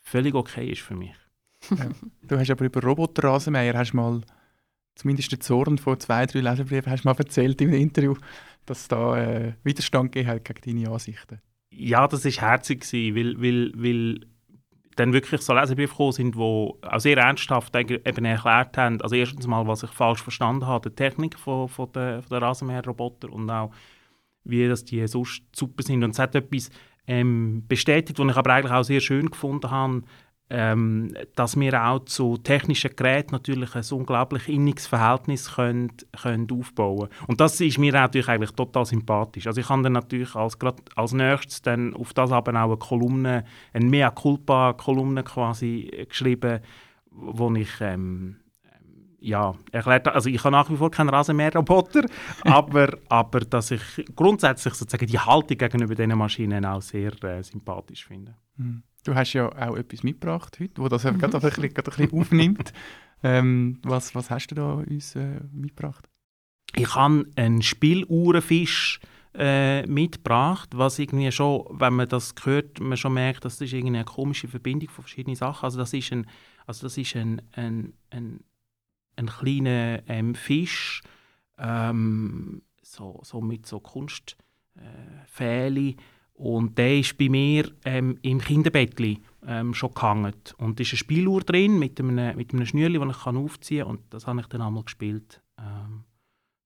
völlig 0.00 0.34
okay 0.34 0.70
ist 0.70 0.82
für 0.82 0.94
mich. 0.94 1.16
Ja. 1.70 1.88
Du 2.22 2.38
hast 2.38 2.50
aber 2.50 2.64
über 2.64 2.82
Roboterrasenmäher 2.82 3.76
hast 3.76 3.94
mal 3.94 4.20
zumindest 4.94 5.32
den 5.32 5.40
Zorn 5.40 5.78
von 5.78 5.98
zwei, 6.00 6.26
drei 6.26 6.40
Leserbriefen 6.40 6.90
hast 6.90 7.04
mal 7.04 7.16
erzählt 7.16 7.60
im 7.60 7.72
Interview, 7.72 8.14
dass 8.66 8.82
es 8.82 8.88
da 8.88 9.16
äh, 9.16 9.52
Widerstand 9.64 10.12
gegeben 10.12 10.40
gegen 10.44 10.78
deine 10.78 10.92
Ansichten. 10.92 11.40
Ja, 11.70 12.08
das 12.08 12.24
war 12.24 12.50
herzig, 12.50 12.84
weil, 12.92 13.40
weil, 13.40 13.72
weil 13.74 14.20
dann 14.96 15.12
wirklich 15.12 15.40
so 15.42 15.54
Leserbriefe 15.54 15.92
gekommen 15.92 16.12
sind, 16.12 16.34
die 16.34 16.40
auch 16.40 16.98
sehr 16.98 17.16
ernsthaft 17.18 17.74
eben 17.76 18.24
erklärt 18.24 18.76
haben, 18.76 19.00
also 19.00 19.14
erstens 19.14 19.46
mal, 19.46 19.66
was 19.66 19.82
ich 19.82 19.90
falsch 19.90 20.22
verstanden 20.22 20.66
habe, 20.66 20.90
die 20.90 20.96
Technik 20.96 21.38
von, 21.38 21.68
von 21.68 21.92
der, 21.92 22.22
von 22.22 22.30
der 22.30 22.42
Rasenmäherroboter 22.42 23.30
und 23.32 23.48
auch, 23.50 23.70
wie 24.44 24.66
das 24.66 24.84
die 24.84 25.06
sonst 25.06 25.42
super 25.54 25.82
sind. 25.82 26.02
Und 26.02 26.10
es 26.10 26.18
hat 26.18 26.34
etwas 26.34 26.70
ähm, 27.06 27.64
bestätigt, 27.68 28.18
was 28.18 28.30
ich 28.30 28.36
aber 28.36 28.52
eigentlich 28.52 28.72
auch 28.72 28.82
sehr 28.82 29.00
schön 29.00 29.30
gefunden 29.30 29.70
habe, 29.70 30.02
ähm, 30.50 31.14
dass 31.34 31.58
wir 31.58 31.84
auch 31.84 32.04
zu 32.04 32.38
technischen 32.38 32.96
Geräten 32.96 33.32
natürlich 33.32 33.74
ein 33.74 33.84
unglaublich 33.90 34.48
inniges 34.48 34.86
Verhältnis 34.86 35.54
können, 35.54 35.92
können 36.22 36.48
aufbauen 36.50 37.08
können. 37.08 37.26
Und 37.26 37.40
das 37.40 37.60
ist 37.60 37.78
mir 37.78 37.92
natürlich 37.92 38.28
eigentlich 38.28 38.52
total 38.52 38.86
sympathisch. 38.86 39.46
Also 39.46 39.60
ich 39.60 39.68
habe 39.68 39.82
dann 39.82 39.92
natürlich 39.92 40.34
als, 40.34 40.56
als 40.96 41.12
nächstes 41.12 41.62
dann 41.62 41.94
auf 41.94 42.14
das 42.14 42.32
aber 42.32 42.52
auch 42.52 42.64
eine 42.64 42.76
Kolumne, 42.78 43.44
eine 43.74 43.84
mea 43.84 44.10
culpa 44.10 44.72
Kolumne 44.72 45.22
quasi 45.22 46.06
geschrieben, 46.08 46.60
wo 47.10 47.54
ich 47.54 47.80
ähm, 47.80 48.36
ja, 49.20 49.54
erklärt, 49.72 50.08
also 50.08 50.30
ich 50.30 50.42
habe 50.44 50.52
nach 50.52 50.70
wie 50.70 50.76
vor 50.76 50.90
keinen 50.90 51.08
Rasenmäherroboter, 51.08 52.02
aber, 52.44 52.96
aber 53.08 53.40
dass 53.40 53.72
ich 53.72 53.82
grundsätzlich 54.14 54.74
sozusagen 54.74 55.06
die 55.06 55.18
Haltung 55.18 55.58
gegenüber 55.58 55.94
diesen 55.94 56.16
Maschinen 56.16 56.64
auch 56.64 56.80
sehr 56.80 57.12
äh, 57.24 57.42
sympathisch 57.42 58.06
finde. 58.06 58.36
Mhm. 58.56 58.82
Du 59.08 59.14
hast 59.14 59.32
ja 59.32 59.48
auch 59.48 59.74
etwas 59.74 60.02
mitgebracht 60.02 60.60
heute, 60.60 60.82
wo 60.82 60.88
das 60.88 61.02
gerade 61.18 61.34
ein 61.34 61.40
bisschen, 61.40 61.64
ein 61.64 61.72
bisschen 61.72 62.12
aufnimmt. 62.12 62.74
Ähm, 63.22 63.78
was, 63.82 64.14
was 64.14 64.28
hast 64.28 64.48
du 64.48 64.54
da 64.54 64.74
uns 64.74 65.16
äh, 65.16 65.40
mitgebracht? 65.50 66.06
Ich 66.76 66.94
habe 66.94 67.24
einen 67.36 67.62
Spieluhrenfisch 67.62 69.00
äh, 69.32 69.86
mitgebracht, 69.86 70.76
was 70.76 70.98
irgendwie 70.98 71.32
schon, 71.32 71.64
wenn 71.70 71.94
man 71.94 72.06
das 72.06 72.34
hört, 72.42 72.80
man 72.80 72.98
schon 72.98 73.14
merkt, 73.14 73.46
dass 73.46 73.56
das 73.56 73.72
ist 73.72 73.82
eine 73.82 74.04
komische 74.04 74.46
Verbindung 74.46 74.90
von 74.90 75.04
verschiedenen 75.04 75.36
Sachen. 75.36 75.64
Also 75.64 75.78
das 75.78 75.94
ist 75.94 76.12
ein, 76.12 76.26
also 76.66 76.86
das 76.86 76.98
ist 76.98 77.16
ein, 77.16 77.40
ein, 77.52 77.94
ein, 78.10 78.44
ein 79.16 79.26
kleiner 79.26 80.02
ähm, 80.06 80.34
Fisch, 80.34 81.00
ähm, 81.56 82.60
so, 82.82 83.22
so 83.24 83.40
mit 83.40 83.64
so 83.64 83.80
Kunstfähli. 83.80 84.36
Äh, 85.92 85.96
und 86.38 86.78
der 86.78 87.00
ist 87.00 87.18
bei 87.18 87.28
mir 87.28 87.68
ähm, 87.84 88.16
im 88.22 88.40
Kinderbettli 88.40 89.20
ähm, 89.44 89.74
schon 89.74 89.92
gehangen. 89.92 90.34
Und 90.58 90.78
da 90.78 90.82
ist 90.82 90.92
eine 90.92 90.98
Spieluhr 90.98 91.40
drin 91.40 91.80
mit 91.80 91.98
einem, 91.98 92.36
mit 92.36 92.54
einem 92.54 92.64
Schnürli, 92.64 92.98
das 92.98 93.16
ich 93.16 93.24
kann 93.24 93.36
aufziehen 93.36 93.84
kann. 93.84 93.96
Und 93.96 94.00
das 94.10 94.28
habe 94.28 94.40
ich 94.40 94.46
dann 94.46 94.62
einmal 94.62 94.84
gespielt 94.84 95.42
ähm, 95.58 96.04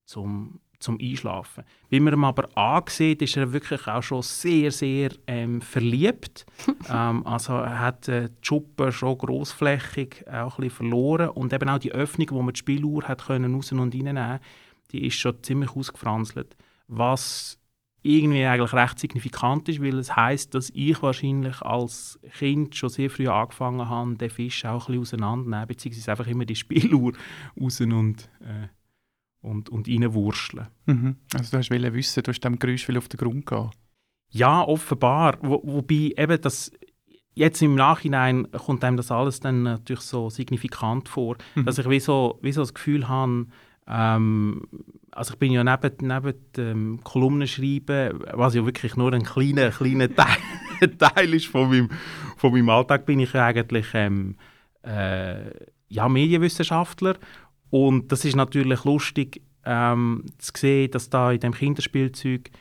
zum, 0.05 0.59
zum 0.77 0.99
Einschlafen. 1.01 1.63
Wie 1.89 1.99
man 1.99 2.13
ihm 2.13 2.23
aber 2.23 2.55
ansieht, 2.55 3.23
ist 3.23 3.35
er 3.35 3.51
wirklich 3.51 3.87
auch 3.87 4.03
schon 4.03 4.21
sehr, 4.21 4.71
sehr 4.71 5.09
ähm, 5.25 5.59
verliebt. 5.59 6.45
ähm, 6.89 7.25
also 7.25 7.53
er 7.53 7.79
hat 7.79 8.07
äh, 8.09 8.29
die 8.29 8.45
Schuppen 8.45 8.91
schon 8.91 9.17
grossflächig 9.17 10.27
auch 10.27 10.59
ein 10.59 10.65
bisschen 10.65 10.69
verloren. 10.69 11.29
Und 11.29 11.51
eben 11.51 11.67
auch 11.67 11.79
die 11.79 11.93
Öffnung, 11.93 12.27
wo 12.29 12.43
man 12.43 12.53
die 12.53 12.59
Spieluhr 12.59 13.07
hat 13.07 13.25
können 13.25 13.55
raus 13.55 13.71
und 13.71 13.79
reinnehmen 13.79 14.39
die 14.91 15.07
ist 15.07 15.15
schon 15.15 15.41
ziemlich 15.41 15.75
ausgefranselt. 15.75 16.55
Was 16.87 17.57
irgendwie 18.03 18.43
eigentlich 18.45 18.73
recht 18.73 18.99
signifikant 18.99 19.69
ist, 19.69 19.81
weil 19.81 19.97
es 19.97 20.15
heißt, 20.15 20.53
dass 20.53 20.69
ich 20.73 21.01
wahrscheinlich 21.01 21.61
als 21.61 22.19
Kind 22.37 22.75
schon 22.75 22.89
sehr 22.89 23.09
früh 23.09 23.29
angefangen 23.29 23.89
habe, 23.89 24.15
den 24.15 24.29
Fisch 24.29 24.65
auch 24.65 24.89
ein 24.89 24.99
bisschen 24.99 25.23
auseinanderzunehmen, 25.23 25.67
beziehungsweise 25.67 26.11
einfach 26.11 26.27
immer 26.27 26.45
die 26.45 26.55
Spieluhr 26.55 27.13
raus 27.59 27.79
und, 27.79 28.29
äh, 28.41 28.67
und, 29.41 29.69
und 29.69 29.87
reinwurschteln. 29.87 30.67
Mhm. 30.85 31.15
Also 31.33 31.51
du 31.51 31.57
hast 31.57 31.71
wissen, 31.71 32.23
du 32.23 32.31
hast 32.31 32.41
dem 32.41 32.59
Geräusch 32.59 32.89
auf 32.89 33.07
den 33.07 33.17
Grund 33.17 33.45
gehen. 33.45 33.71
Ja, 34.29 34.61
offenbar. 34.61 35.37
Wo, 35.41 35.61
wobei 35.63 36.13
eben 36.17 36.41
das 36.41 36.71
jetzt 37.35 37.61
im 37.61 37.75
Nachhinein 37.75 38.51
kommt 38.51 38.83
einem 38.83 38.97
das 38.97 39.11
alles 39.11 39.39
dann 39.39 39.63
natürlich 39.63 40.03
so 40.03 40.29
signifikant 40.29 41.07
vor, 41.07 41.37
mhm. 41.55 41.65
dass 41.65 41.77
ich 41.77 41.89
wie 41.89 41.99
so, 41.99 42.37
wie 42.41 42.51
so 42.51 42.61
das 42.61 42.73
Gefühl 42.73 43.07
habe, 43.07 43.47
ähm, 43.87 44.67
also 45.15 45.33
ich 45.33 45.39
bin 45.39 45.51
ja 45.51 45.63
neben, 45.63 45.91
neben 45.99 46.33
dem 46.55 46.99
Kolumnenschreiben, 47.03 48.23
was 48.33 48.55
ja 48.55 48.65
wirklich 48.65 48.95
nur 48.95 49.13
ein 49.13 49.23
kleiner, 49.23 49.69
kleiner 49.69 50.13
Teil, 50.13 50.97
Teil 50.97 51.33
ist 51.33 51.47
von 51.47 51.69
meinem, 51.69 51.89
von 52.37 52.51
meinem 52.51 52.69
Alltag, 52.69 53.05
bin 53.05 53.19
ich 53.19 53.33
eigentlich 53.35 53.87
ähm, 53.93 54.35
äh, 54.83 55.51
ja, 55.87 56.09
Medienwissenschaftler. 56.09 57.17
Und 57.69 58.11
das 58.11 58.25
ist 58.25 58.35
natürlich 58.35 58.83
lustig 58.83 59.41
ähm, 59.65 60.25
zu 60.37 60.51
sehen, 60.55 60.91
dass 60.91 61.09
da 61.09 61.31
in 61.31 61.39
dem 61.39 61.53
Kinderspielzeug, 61.53 62.51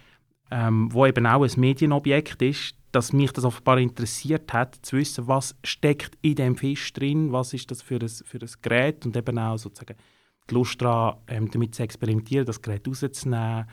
ähm, 0.51 0.93
wo 0.93 1.07
eben 1.07 1.27
auch 1.27 1.43
ein 1.43 1.61
Medienobjekt 1.61 2.43
ist, 2.43 2.77
dass 2.93 3.13
mich 3.13 3.33
das 3.33 3.45
offenbar 3.45 3.79
interessiert 3.79 4.53
hat, 4.53 4.79
zu 4.83 4.99
wissen, 4.99 5.27
was 5.27 5.57
steckt 5.65 6.19
in 6.21 6.35
dem 6.35 6.57
Fisch 6.57 6.93
drin, 6.93 7.33
was 7.33 7.55
ist 7.55 7.71
das 7.71 7.81
für 7.81 7.97
ein, 7.97 8.09
für 8.09 8.39
ein 8.39 8.51
Gerät 8.61 9.07
und 9.07 9.17
eben 9.17 9.39
auch 9.39 9.57
sozusagen 9.57 9.97
die 10.51 10.55
Lust 10.55 10.81
daran, 10.81 11.17
ähm, 11.29 11.51
damit 11.51 11.75
zu 11.75 11.83
experimentieren, 11.83 12.47
das 12.47 12.61
Gerät 12.61 12.87
rauszunehmen. 12.87 13.67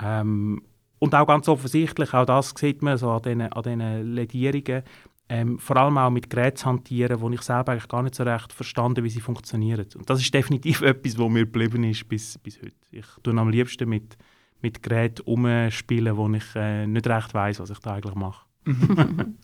Ähm, 0.00 0.62
und 0.98 1.14
auch 1.14 1.26
ganz 1.26 1.48
offensichtlich, 1.48 2.12
auch 2.12 2.26
das 2.26 2.52
sieht 2.56 2.82
man 2.82 2.98
so 2.98 3.10
an 3.10 3.22
diesen, 3.22 4.14
Ledierungen, 4.14 4.82
ähm, 5.30 5.58
vor 5.60 5.76
allem 5.76 5.96
auch 5.96 6.10
mit 6.10 6.28
Geräten 6.28 6.56
zu 6.56 6.66
hantieren, 6.66 7.20
wo 7.20 7.30
ich 7.30 7.42
selber 7.42 7.72
eigentlich 7.72 7.88
gar 7.88 8.02
nicht 8.02 8.16
so 8.16 8.24
recht 8.24 8.52
verstanden 8.52 9.04
wie 9.04 9.10
sie 9.10 9.20
funktionieren. 9.20 9.86
Und 9.94 10.10
das 10.10 10.20
ist 10.20 10.34
definitiv 10.34 10.82
etwas, 10.82 11.16
was 11.16 11.28
mir 11.30 11.44
geblieben 11.46 11.84
ist 11.84 12.08
bis, 12.08 12.36
bis 12.38 12.60
heute. 12.60 12.74
Ich 12.90 13.06
tue 13.22 13.38
am 13.38 13.48
liebsten 13.48 13.88
mit, 13.88 14.18
mit 14.60 14.82
Geräten 14.82 15.22
umspielen, 15.22 16.16
wo 16.16 16.28
ich 16.28 16.56
äh, 16.56 16.86
nicht 16.86 17.06
recht 17.06 17.32
weiß, 17.32 17.60
was 17.60 17.70
ich 17.70 17.78
da 17.78 17.94
eigentlich 17.94 18.16
mache. 18.16 18.44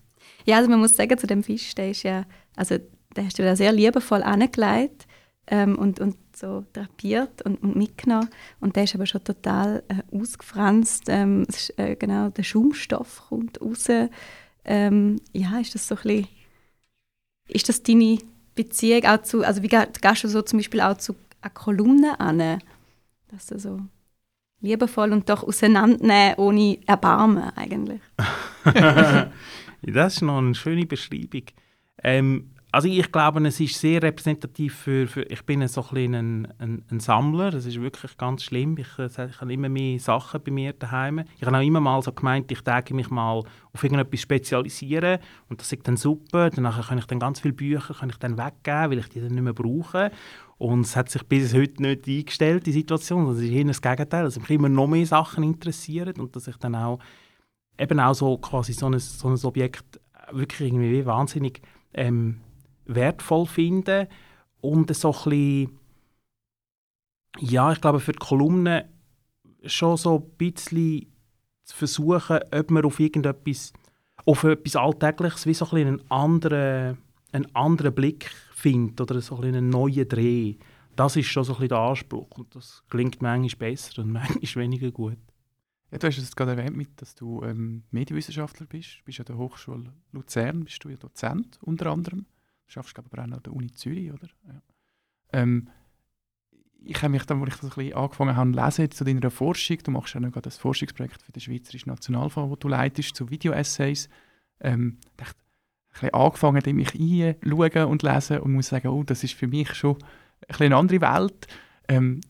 ja, 0.45 0.57
also 0.57 0.69
man 0.69 0.81
muss 0.81 0.97
sagen, 0.97 1.17
zu 1.17 1.29
dem 1.29 1.45
Fisch, 1.45 1.75
der 1.77 1.91
ist 1.91 2.03
ja, 2.03 2.25
also 2.57 2.79
der 3.15 3.27
hast 3.27 3.39
du 3.39 3.45
da 3.45 3.55
sehr 3.55 3.73
liebevoll 3.73 4.25
angelegt 4.25 5.07
ähm, 5.47 5.79
und, 5.79 6.01
und 6.01 6.17
so 6.37 6.65
drapiert 6.73 7.43
und, 7.43 7.63
und, 7.63 7.77
mitgenommen. 7.77 8.29
Und 8.61 8.77
der 8.77 8.85
ist 8.85 8.95
aber 8.95 9.07
schon 9.07 9.25
total 9.25 9.83
äh, 9.89 10.03
ausgefranst. 10.15 11.05
Ähm, 11.09 11.45
ist, 11.49 11.77
äh, 11.79 11.97
genau, 11.97 12.29
der 12.29 12.43
Schaumstoff 12.43 13.25
kommt 13.29 13.61
raus. 13.61 13.89
Ähm, 14.65 15.17
ja, 15.33 15.59
ist 15.59 15.75
das 15.75 15.89
so 15.89 15.95
ein 15.95 16.03
bisschen, 16.03 16.29
ist 17.49 17.69
das 17.69 17.83
deine 17.83 18.19
Beziehung 18.55 19.05
auch 19.05 19.23
zu, 19.23 19.45
also 19.45 19.63
wie 19.63 19.69
gehst 19.69 20.25
du 20.25 20.29
so 20.29 20.43
zum 20.43 20.59
Beispiel 20.59 20.81
auch 20.81 20.97
zu 20.97 21.15
Kolumnen 21.55 22.15
an? 22.17 22.61
Dass 23.29 23.47
du 23.47 23.59
so 23.59 23.81
liebevoll 24.61 25.13
und 25.13 25.29
doch 25.29 25.45
auseinandernehmen 25.45 26.35
ohne 26.37 26.79
Erbarmen 26.87 27.51
eigentlich. 27.57 28.01
das 29.83 30.15
ist 30.15 30.23
noch 30.23 30.39
eine 30.39 30.55
schöne 30.55 30.87
Beschreibung. 30.87 31.45
Ähm, 32.03 32.51
also 32.73 32.89
ich 32.89 33.11
glaube, 33.11 33.47
es 33.47 33.61
ist 33.61 33.79
sehr 33.81 34.03
repräsentativ 34.03 34.75
für, 34.75 35.07
für 35.07 35.23
ich 35.23 35.43
bin 35.45 35.67
so 35.69 35.85
ein, 35.93 36.15
ein, 36.59 36.85
ein, 36.91 37.01
Sammler, 37.01 37.51
das 37.51 37.65
ist 37.65 37.81
wirklich 37.81 38.17
ganz 38.19 38.43
schlimm. 38.43 38.77
Ich, 38.77 38.99
äh, 38.99 39.07
ich 39.07 39.41
habe 39.41 39.53
immer 39.53 39.69
mehr 39.69 39.99
Sachen 39.99 40.43
bei 40.43 40.51
mir 40.51 40.73
daheim. 40.73 41.25
Ich 41.39 41.47
habe 41.47 41.57
auch 41.57 41.63
immer 41.63 41.81
mal 41.81 42.03
so 42.03 42.13
gemeint, 42.13 42.51
ich 42.51 42.61
denke 42.61 42.93
mich 42.93 43.09
mal 43.09 43.43
auf 43.73 43.85
irgendetwas 43.85 44.21
spezialisieren 44.21 45.21
und 45.49 45.61
das 45.61 45.73
ist 45.73 45.87
dann 45.89 45.97
super. 45.97 46.51
Danach 46.51 46.89
kann 46.89 46.99
ich 46.99 47.07
dann 47.07 47.21
ganz 47.21 47.41
viele 47.41 47.55
Bücher 47.55 47.95
kann 47.95 48.11
ich 48.11 48.19
dann 48.19 48.37
weggeben, 48.37 48.91
weil 48.91 48.99
ich 48.99 49.09
die 49.09 49.21
dann 49.21 49.33
nicht 49.33 49.43
mehr 49.43 49.55
brauche. 49.55 50.11
Und 50.59 50.81
es 50.81 50.97
hat 50.97 51.09
sich 51.09 51.23
bis 51.23 51.55
heute 51.55 51.83
nicht 51.83 52.07
eingestellt, 52.09 52.67
die 52.67 52.73
Situation. 52.73 53.27
Das 53.27 53.39
ist 53.39 53.51
eher 53.51 53.65
das 53.65 53.81
Gegenteil, 53.81 54.25
dass 54.25 54.39
mich 54.39 54.51
immer 54.51 54.69
noch 54.69 54.87
mehr 54.87 55.07
Sachen 55.07 55.45
interessieren 55.45 56.15
und 56.19 56.35
dass 56.35 56.49
ich 56.49 56.57
dann 56.57 56.75
auch 56.75 56.99
eben 57.79 58.01
auch 58.01 58.15
so 58.15 58.39
quasi 58.39 58.73
so 58.73 58.87
ein, 58.87 58.99
so 58.99 59.29
ein 59.29 59.45
Objekt 59.45 60.01
wirklich 60.33 60.73
irgendwie 60.73 61.05
wahnsinnig 61.07 61.61
ähm, 61.95 62.41
wertvoll 62.87 63.47
finde 63.47 64.09
und 64.61 64.95
so 64.95 65.15
ein 65.27 65.71
ja, 67.39 67.73
ich 67.73 67.81
glaube 67.81 68.01
für 68.01 68.13
die 68.13 68.19
Kolumne 68.19 68.89
schon 69.65 69.97
so 69.97 70.17
ein 70.17 70.37
bisschen 70.37 71.07
zu 71.65 71.77
versuchen, 71.77 72.39
ob 72.53 72.71
man 72.71 72.85
auf 72.85 73.01
irgendetwas, 73.01 73.73
auf 74.25 74.45
etwas 74.45 74.77
Alltägliches 74.77 75.47
wie 75.47 75.55
so 75.55 75.69
ein 75.71 75.87
einen 75.87 76.11
anderen, 76.11 76.99
einen 77.33 77.55
anderen 77.55 77.95
Blick 77.95 78.31
findet 78.53 79.01
oder 79.01 79.21
so 79.21 79.37
ein 79.37 79.45
einen 79.45 79.69
neuen 79.69 80.09
Dreh. 80.09 80.57
Das 80.95 81.17
ist 81.17 81.27
schon 81.27 81.45
so 81.45 81.57
ein 81.57 81.69
der 81.69 81.79
Anspruch 81.79 82.39
und 82.39 82.55
das 82.55 82.83
klingt 82.89 83.21
manchmal 83.21 83.71
besser 83.71 84.03
und 84.03 84.13
manchmal 84.13 84.65
weniger 84.65 84.91
gut. 84.91 85.19
Ja, 85.91 85.99
du 85.99 86.07
hast 86.07 86.19
es 86.19 86.35
gerade 86.35 86.53
erwähnt, 86.53 87.01
dass 87.01 87.15
du 87.15 87.43
ähm, 87.43 87.85
Medienwissenschaftler 87.91 88.67
bist. 88.67 89.01
Du 89.01 89.05
bist 89.05 89.21
an 89.21 89.27
der 89.27 89.39
Hochschule 89.39 89.93
Luzern, 90.13 90.65
bist 90.65 90.83
du 90.83 90.89
ja 90.89 90.97
Dozent 90.97 91.59
unter 91.63 91.87
anderem. 91.87 92.27
Schaffst, 92.67 92.95
glaube 92.95 93.09
aber 93.13 93.23
auch 93.23 93.37
an 93.37 93.43
der 93.43 93.53
Uni 93.53 93.71
Zürich, 93.73 94.13
oder? 94.13 94.29
Ja. 94.47 94.63
Ähm, 95.33 95.69
ich 96.85 97.03
habe 97.03 97.11
mich 97.11 97.25
dann, 97.25 97.43
als 97.43 97.55
ich 97.55 97.61
das 97.61 97.71
ein 97.71 97.77
bisschen 97.77 97.95
angefangen 97.95 98.37
habe 98.37 98.51
lesen 98.51 98.91
zu 98.91 99.05
deiner 99.05 99.31
Forschung, 99.31 99.79
du 99.83 99.91
machst 99.91 100.15
ja 100.15 100.21
noch 100.21 100.41
das 100.41 100.57
Forschungsprojekt 100.57 101.23
für 101.23 101.33
den 101.33 101.41
Schweizerischen 101.41 101.91
Nationalfonds, 101.91 102.51
das 102.51 102.59
du 102.61 102.69
leitest, 102.69 103.17
zu 103.17 103.31
Video-Essays, 103.31 104.09
ähm, 104.61 104.99
ich 105.97 106.03
ein 106.03 106.15
angefangen, 106.15 106.63
in 106.63 106.77
mich 106.77 106.95
einzuschauen 106.95 107.89
und 107.89 108.03
lesen 108.03 108.41
und 108.41 108.53
muss 108.53 108.69
sagen, 108.69 108.89
oh, 108.89 109.03
das 109.03 109.25
ist 109.25 109.35
für 109.35 109.47
mich 109.47 109.75
schon 109.75 109.97
ein 110.49 110.57
eine 110.61 110.77
andere 110.77 111.01
Welt. 111.01 111.47
Ähm, 111.89 112.21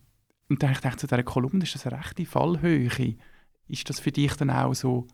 und 0.49 0.62
dann 0.62 0.73
dachte 0.73 0.88
ich 0.88 0.97
zu 0.97 1.07
dieser 1.07 1.23
Kolumne, 1.25 1.64
ist 1.64 1.75
das 1.75 1.87
eine 1.87 1.99
rechte 1.99 2.25
Fallhöhe? 2.25 3.16
Ist 3.69 3.90
das 3.90 3.99
für 3.99 4.12
dich 4.12 4.35
dann 4.35 4.50
auch 4.50 4.75
so, 4.75 5.09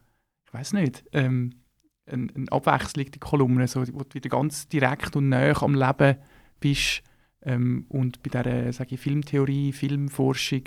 ich 0.47 0.53
weiß 0.53 0.75
nicht, 0.75 1.05
ähm, 1.13 1.62
eine, 2.07 2.29
eine 2.35 2.53
Abwechslung, 2.53 3.07
Kolumne, 3.21 3.69
so, 3.69 3.81
wo 3.81 4.03
du 4.03 4.15
wieder 4.15 4.29
ganz 4.29 4.69
direkt 4.69 5.17
und 5.17 5.29
näher 5.29 5.63
am 5.63 5.75
Leben 5.75 6.17
bist 6.61 7.03
ähm, 7.43 7.87
und 7.89 8.23
bei 8.23 8.31
dieser 8.31 8.73
sage 8.73 8.95
ich, 8.95 9.01
Filmtheorie, 9.01 9.73
Filmforschung 9.73 10.65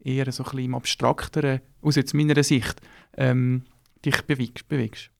eher 0.00 0.30
so 0.30 0.44
ein 0.44 0.50
bisschen 0.50 0.64
im 0.64 0.74
Abstrakteren, 0.74 1.60
aus 1.82 1.96
jetzt 1.96 2.14
meiner 2.14 2.42
Sicht, 2.42 2.80
ähm, 3.16 3.64
dich 4.04 4.22
bewegst, 4.22 4.68
bewegst. 4.68 5.10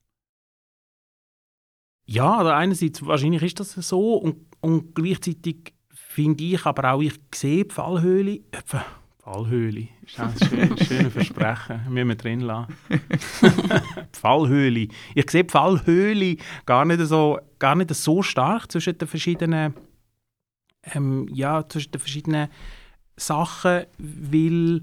Ja, 2.07 2.39
also 2.39 2.51
einerseits 2.51 3.05
wahrscheinlich 3.05 3.43
ist 3.43 3.61
das 3.61 3.73
so 3.73 4.15
und, 4.17 4.47
und 4.61 4.95
gleichzeitig 4.95 5.75
finde 5.91 6.45
ich 6.45 6.65
aber 6.65 6.93
auch, 6.93 7.03
ich 7.03 7.21
sehe 7.35 7.65
die 7.65 7.75
Fallhöhle, 7.75 8.41
Fallhöhle. 9.29 9.89
Das 10.17 10.37
ist 10.37 10.53
ein 10.55 10.79
schönes 10.79 11.13
Versprechen. 11.13 11.83
Müssen 11.91 12.09
wir 12.09 12.15
drin 12.15 12.41
lassen. 12.41 12.75
Fallhöhle. 14.13 14.89
Ich 15.15 15.31
sehe 15.31 15.45
die 15.45 15.51
Fallhöhle 15.51 16.37
gar 16.65 16.87
nicht 16.87 17.01
so, 17.01 17.39
gar 17.59 17.75
nicht 17.75 17.95
so 17.95 18.23
stark 18.23 18.73
zwischen 18.73 18.97
den 18.97 19.07
verschiedenen, 19.07 19.75
ähm, 20.83 21.29
ja, 21.31 21.69
zwischen 21.69 21.93
den 21.93 22.01
verschiedenen 22.01 22.49
Sachen, 23.17 23.85
weil 23.99 24.81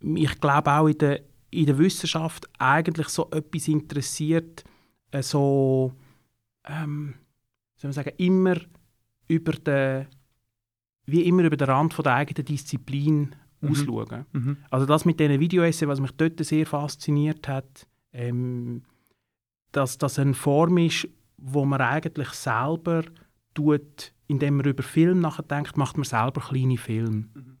ich 0.00 0.40
glaube 0.40 0.72
auch 0.72 0.86
in 0.86 0.96
der, 0.96 1.20
in 1.50 1.66
der 1.66 1.76
Wissenschaft 1.76 2.48
eigentlich 2.58 3.08
so 3.08 3.28
etwas 3.30 3.68
interessiert, 3.68 4.64
äh, 5.10 5.22
so, 5.22 5.92
ähm, 6.64 7.16
soll 7.76 7.88
man 7.88 7.92
sagen, 7.92 8.12
immer 8.16 8.56
über 9.26 9.52
den, 9.52 10.06
wie 11.04 11.22
immer 11.22 11.42
über 11.42 11.56
den 11.58 11.68
Rand 11.68 11.92
von 11.92 12.04
der 12.04 12.14
eigenen 12.14 12.46
Disziplin 12.46 13.34
mhm. 13.60 13.70
ausschauen. 13.70 14.26
Mhm. 14.32 14.56
Also 14.70 14.86
das 14.86 15.04
mit 15.04 15.20
diesen 15.20 15.40
Videoessays, 15.40 15.88
was 15.88 16.00
mich 16.00 16.12
dort 16.12 16.44
sehr 16.44 16.66
fasziniert 16.66 17.48
hat, 17.48 17.86
ähm, 18.12 18.82
dass 19.72 19.98
das 19.98 20.18
eine 20.18 20.34
Form 20.34 20.78
ist, 20.78 21.08
wo 21.36 21.64
man 21.64 21.80
eigentlich 21.80 22.30
selber 22.30 23.02
tut, 23.54 24.12
indem 24.26 24.56
man 24.56 24.66
über 24.66 24.82
Film 24.82 25.20
nachdenkt, 25.20 25.76
macht 25.76 25.96
man 25.96 26.04
selber 26.04 26.40
kleine 26.40 26.78
Filme. 26.78 27.28
Mhm. 27.34 27.58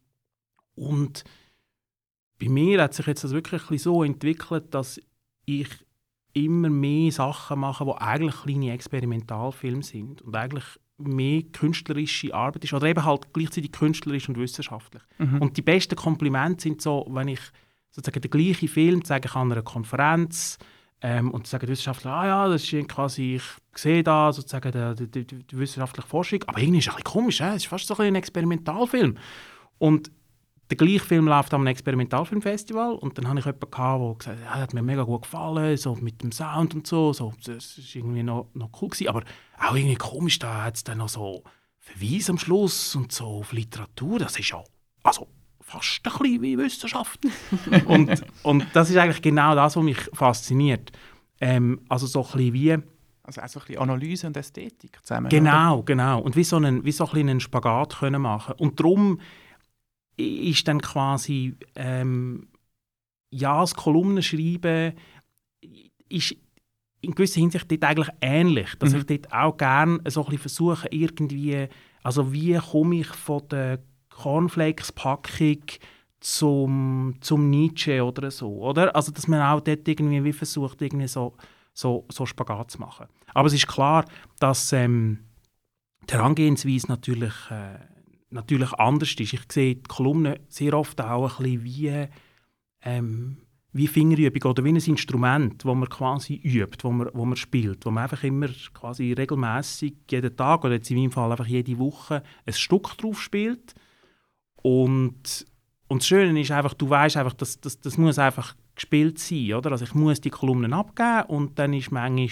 Und 0.74 1.24
bei 2.38 2.48
mir 2.48 2.82
hat 2.82 2.94
sich 2.94 3.06
jetzt 3.06 3.24
das 3.24 3.32
wirklich 3.32 3.82
so 3.82 4.04
entwickelt, 4.04 4.74
dass 4.74 5.00
ich 5.44 5.68
immer 6.32 6.70
mehr 6.70 7.10
Sachen 7.10 7.60
mache, 7.60 7.84
die 7.84 7.92
eigentlich 7.92 8.42
kleine 8.42 8.72
Experimentalfilme 8.72 9.82
sind 9.82 10.22
und 10.22 10.36
eigentlich 10.36 10.78
mehr 10.98 11.42
künstlerische 11.52 12.34
Arbeit 12.34 12.64
ist 12.64 12.72
oder 12.72 12.86
eben 12.86 13.04
halt 13.04 13.32
gleichzeitig 13.32 13.72
künstlerisch 13.72 14.28
und 14.28 14.38
wissenschaftlich. 14.38 15.02
Mhm. 15.18 15.40
Und 15.40 15.56
die 15.56 15.62
besten 15.62 15.96
Komplimente 15.96 16.62
sind 16.62 16.82
so, 16.82 17.06
wenn 17.10 17.28
ich 17.28 17.40
sozusagen 17.90 18.20
den 18.20 18.30
gleichen 18.30 18.68
Film 18.68 19.04
zeige 19.04 19.28
ich 19.28 19.34
an 19.34 19.52
einer 19.52 19.62
Konferenz 19.62 20.58
ähm, 21.00 21.30
und 21.30 21.46
sagen 21.46 21.66
die 21.66 21.72
Wissenschaftler, 21.72 22.10
ah 22.10 22.26
ja, 22.26 22.48
das 22.48 22.72
ist 22.72 22.88
quasi, 22.88 23.36
ich 23.36 23.80
sehe 23.80 24.02
da 24.02 24.32
sozusagen 24.32 24.96
die, 24.96 25.08
die, 25.08 25.26
die, 25.26 25.44
die 25.44 25.58
wissenschaftliche 25.58 26.08
Forschung, 26.08 26.42
aber 26.46 26.58
irgendwie 26.58 26.78
ist 26.78 26.88
es 26.88 26.94
ein 26.94 26.96
bisschen 26.96 27.12
komisch, 27.12 27.40
es 27.40 27.56
ist 27.56 27.66
fast 27.66 27.86
so 27.86 27.96
ein, 27.96 28.08
ein 28.08 28.14
Experimentalfilm. 28.16 29.16
Und 29.78 30.10
der 30.70 30.76
gleiche 30.76 31.00
Film 31.00 31.26
läuft 31.26 31.54
am 31.54 31.66
Experimentalfilmfestival 31.66 32.94
und 32.94 33.16
dann 33.16 33.28
hatte 33.28 33.38
ich 33.38 33.46
jemanden, 33.46 33.70
der 33.70 34.14
gesagt 34.18 34.38
hat, 34.38 34.44
ja, 34.44 34.60
hat 34.60 34.74
mir 34.74 34.82
mega 34.82 35.02
gut 35.02 35.22
gefallen, 35.22 35.76
so 35.76 35.94
mit 35.96 36.22
dem 36.22 36.32
Sound 36.32 36.74
und 36.74 36.86
so, 36.86 37.12
so 37.12 37.32
das 37.44 37.78
war 37.78 37.84
irgendwie 37.94 38.22
noch, 38.22 38.48
noch 38.54 38.70
cool 38.80 38.90
gewesen, 38.90 39.08
aber 39.08 39.22
auch 39.58 39.74
irgendwie 39.74 39.96
komisch, 39.96 40.38
da 40.38 40.64
hat 40.64 40.76
es 40.76 40.84
dann 40.84 40.98
noch 40.98 41.08
so 41.08 41.42
Verweise 41.78 42.32
am 42.32 42.38
Schluss 42.38 42.94
und 42.94 43.12
so 43.12 43.26
auf 43.26 43.52
Literatur, 43.52 44.18
das 44.18 44.38
ist 44.38 44.50
ja, 44.50 44.62
also 45.02 45.26
fast 45.68 46.00
ein 46.04 46.12
bisschen 46.12 46.42
wie 46.42 46.58
Wissenschaft. 46.58 47.20
und, 47.86 48.24
und 48.42 48.66
das 48.72 48.90
ist 48.90 48.96
eigentlich 48.96 49.22
genau 49.22 49.54
das, 49.54 49.76
was 49.76 49.84
mich 49.84 49.98
fasziniert. 50.12 50.92
Ähm, 51.40 51.80
also 51.88 52.06
so 52.06 52.20
ein 52.20 52.32
bisschen 52.32 52.52
wie... 52.54 52.78
Also 53.22 53.42
auch 53.42 53.48
so 53.48 53.60
ein 53.60 53.66
bisschen 53.66 53.82
Analyse 53.82 54.26
und 54.26 54.36
Ästhetik 54.38 54.98
zusammen. 55.02 55.28
Genau, 55.28 55.76
oder? 55.76 55.84
genau. 55.84 56.20
Und 56.20 56.34
wie 56.34 56.44
so 56.44 56.56
einen, 56.56 56.82
wie 56.86 56.92
so 56.92 57.04
ein 57.04 57.10
bisschen 57.10 57.28
einen 57.28 57.40
Spagat 57.40 57.98
können 57.98 58.22
machen. 58.22 58.54
Und 58.56 58.80
darum 58.80 59.20
ist 60.18 60.68
dann 60.68 60.82
quasi 60.82 61.54
ähm, 61.74 62.48
ja, 63.30 63.60
das 63.60 63.74
Kolumnenschreiben 63.74 64.94
ist 66.08 66.36
in 67.00 67.14
gewisser 67.14 67.40
Hinsicht 67.40 67.70
dort 67.70 67.84
eigentlich 67.84 68.10
ähnlich. 68.20 68.74
Dass 68.78 68.92
mhm. 68.92 69.00
ich 69.00 69.06
dort 69.06 69.32
auch 69.32 69.56
gerne 69.56 70.00
so 70.08 70.20
ein 70.20 70.24
bisschen 70.26 70.38
versuche, 70.38 70.88
irgendwie, 70.90 71.68
also 72.02 72.32
wie 72.32 72.54
komme 72.54 72.96
ich 72.96 73.08
von 73.08 73.46
der 73.48 73.80
Cornflakes-Packung 74.10 75.62
zum, 76.20 77.14
zum 77.20 77.50
Nietzsche 77.50 78.04
oder 78.04 78.30
so, 78.30 78.48
oder? 78.58 78.94
Also, 78.96 79.12
dass 79.12 79.28
man 79.28 79.40
auch 79.40 79.60
dort 79.60 79.86
irgendwie 79.86 80.24
wie 80.24 80.32
versucht, 80.32 80.82
irgendwie 80.82 81.06
so, 81.06 81.36
so, 81.72 82.04
so 82.08 82.26
Spagat 82.26 82.72
zu 82.72 82.80
machen. 82.80 83.06
Aber 83.34 83.46
es 83.46 83.54
ist 83.54 83.68
klar, 83.68 84.04
dass 84.40 84.72
ähm, 84.72 85.20
die 86.08 86.14
Herangehensweise 86.14 86.88
natürlich 86.88 87.34
äh, 87.50 87.78
natürlich 88.30 88.72
anders 88.74 89.10
ist. 89.10 89.20
Ich 89.20 89.40
sehe 89.50 89.76
die 89.76 89.82
Kolumne 89.82 90.40
sehr 90.48 90.74
oft 90.74 91.00
auch 91.00 91.40
ein 91.40 91.64
wie, 91.64 92.06
ähm, 92.82 93.38
wie 93.72 93.86
Fingerübung 93.86 94.50
oder 94.50 94.64
wie 94.64 94.70
ein 94.70 94.76
Instrument, 94.76 95.64
das 95.64 95.74
man 95.74 95.88
quasi 95.88 96.34
übt, 96.34 96.78
wo 96.82 96.90
man, 96.90 97.10
wo 97.12 97.24
man 97.24 97.36
spielt, 97.36 97.84
wo 97.86 97.90
man 97.90 98.04
einfach 98.04 98.22
immer 98.24 98.48
quasi 98.74 99.12
regelmäßig 99.12 99.94
jeden 100.10 100.36
Tag 100.36 100.64
oder 100.64 100.74
jetzt 100.74 100.90
in 100.90 100.98
meinem 100.98 101.12
Fall 101.12 101.30
einfach 101.30 101.46
jede 101.46 101.78
Woche 101.78 102.22
ein 102.46 102.52
Stück 102.52 102.96
drauf 102.98 103.20
spielt 103.20 103.74
und 104.62 105.46
und 105.88 106.02
das 106.02 106.06
Schöne 106.06 106.38
ist 106.38 106.50
einfach, 106.50 106.74
du 106.74 106.88
weißt 106.88 107.16
einfach, 107.16 107.32
dass 107.32 107.60
das, 107.60 107.80
das 107.80 107.96
muss 107.96 108.18
einfach 108.18 108.54
gespielt 108.74 109.18
sein, 109.18 109.54
oder? 109.54 109.72
Also 109.72 109.86
ich 109.86 109.94
muss 109.94 110.20
die 110.20 110.30
Kolumnen 110.30 110.74
abgeben 110.74 111.22
und 111.28 111.58
dann 111.58 111.72
ist 111.72 111.90
manchmal, 111.90 112.28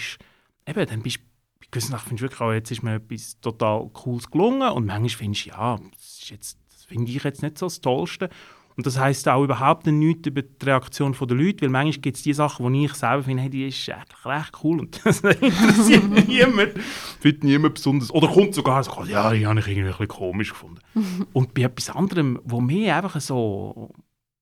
eben, 0.67 0.85
dann 0.85 1.01
bist 1.01 1.19
bei 1.69 1.79
gewissen 1.79 1.91
Sachen 1.91 2.07
findest 2.07 2.21
du 2.21 2.25
wirklich, 2.25 2.41
oh, 2.41 2.53
jetzt 2.53 2.71
ist 2.71 2.83
mir 2.83 2.95
etwas 2.95 3.39
total 3.41 3.89
Cooles 3.89 4.31
gelungen 4.31 4.71
und 4.71 4.85
manchmal 4.85 5.09
findest 5.09 5.45
du, 5.45 5.49
ja, 5.49 5.77
das, 5.91 6.57
das 6.69 6.85
finde 6.85 7.11
ich 7.11 7.23
jetzt 7.23 7.41
nicht 7.41 7.57
so 7.57 7.65
das 7.65 7.81
Tollste. 7.81 8.29
Und 8.77 8.85
das 8.85 8.99
heisst 8.99 9.27
auch 9.27 9.43
überhaupt 9.43 9.87
nichts 9.87 10.27
über 10.27 10.43
die 10.43 10.65
Reaktion 10.65 11.11
der 11.19 11.35
Leute, 11.35 11.61
weil 11.61 11.69
manchmal 11.69 11.99
gibt 11.99 12.17
es 12.17 12.23
die 12.23 12.33
Sachen, 12.33 12.71
die 12.71 12.85
ich 12.85 12.93
selber 12.93 13.23
finde, 13.23 13.41
hey, 13.41 13.49
die 13.49 13.67
ist 13.67 13.89
eigentlich 13.89 14.25
recht 14.25 14.53
cool 14.63 14.79
und 14.79 15.01
das 15.03 15.21
interessiert 15.21 16.03
niemand. 16.27 16.79
Findet 17.19 17.43
niemand 17.43 17.73
besonders. 17.73 18.11
Oder 18.11 18.27
kommt 18.27 18.53
sogar 18.53 18.83
so, 18.83 19.03
ja, 19.05 19.33
die 19.33 19.47
habe 19.47 19.59
ich 19.59 19.67
irgendwie 19.67 19.87
ein 19.87 19.91
bisschen 19.91 20.07
komisch 20.07 20.51
gefunden. 20.51 20.79
und 21.33 21.55
bei 21.55 21.63
etwas 21.63 21.89
anderem, 21.89 22.39
wo 22.43 22.61
mir 22.61 22.95
einfach 22.95 23.19
so 23.19 23.95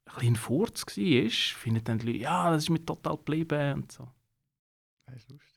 ein 0.05 0.13
bisschen 0.15 0.33
ein 0.33 0.35
Furz 0.35 0.85
war, 0.85 1.29
finden 1.29 1.83
dann 1.85 1.99
die 1.99 2.07
Leute, 2.07 2.19
ja, 2.19 2.51
das 2.51 2.63
ist 2.63 2.69
mir 2.69 2.85
total 2.85 3.15
geblieben 3.15 3.73
und 3.73 3.91
so. 3.93 4.05
Das 5.05 5.15
ist 5.15 5.29
lustig 5.29 5.54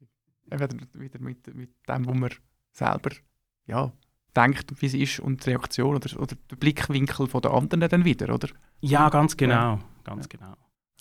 wieder, 0.50 0.76
wieder 0.94 1.20
mit, 1.20 1.54
mit 1.54 1.70
dem, 1.88 2.06
wo 2.06 2.14
man 2.14 2.30
selber 2.72 3.10
ja, 3.66 3.92
denkt, 4.36 4.80
wie 4.80 4.86
es 4.86 4.94
ist 4.94 5.20
und 5.20 5.44
die 5.44 5.50
Reaktion 5.50 5.96
oder, 5.96 6.20
oder 6.20 6.36
der 6.50 6.56
Blickwinkel 6.56 7.26
von 7.26 7.42
der 7.42 7.52
anderen 7.52 7.88
dann 7.88 8.04
wieder, 8.04 8.32
oder? 8.34 8.48
Ja, 8.80 9.08
ganz 9.08 9.36
genau. 9.36 9.54
Ja. 9.54 9.80
Ganz 10.04 10.28
ja. 10.32 10.38
genau. 10.38 10.54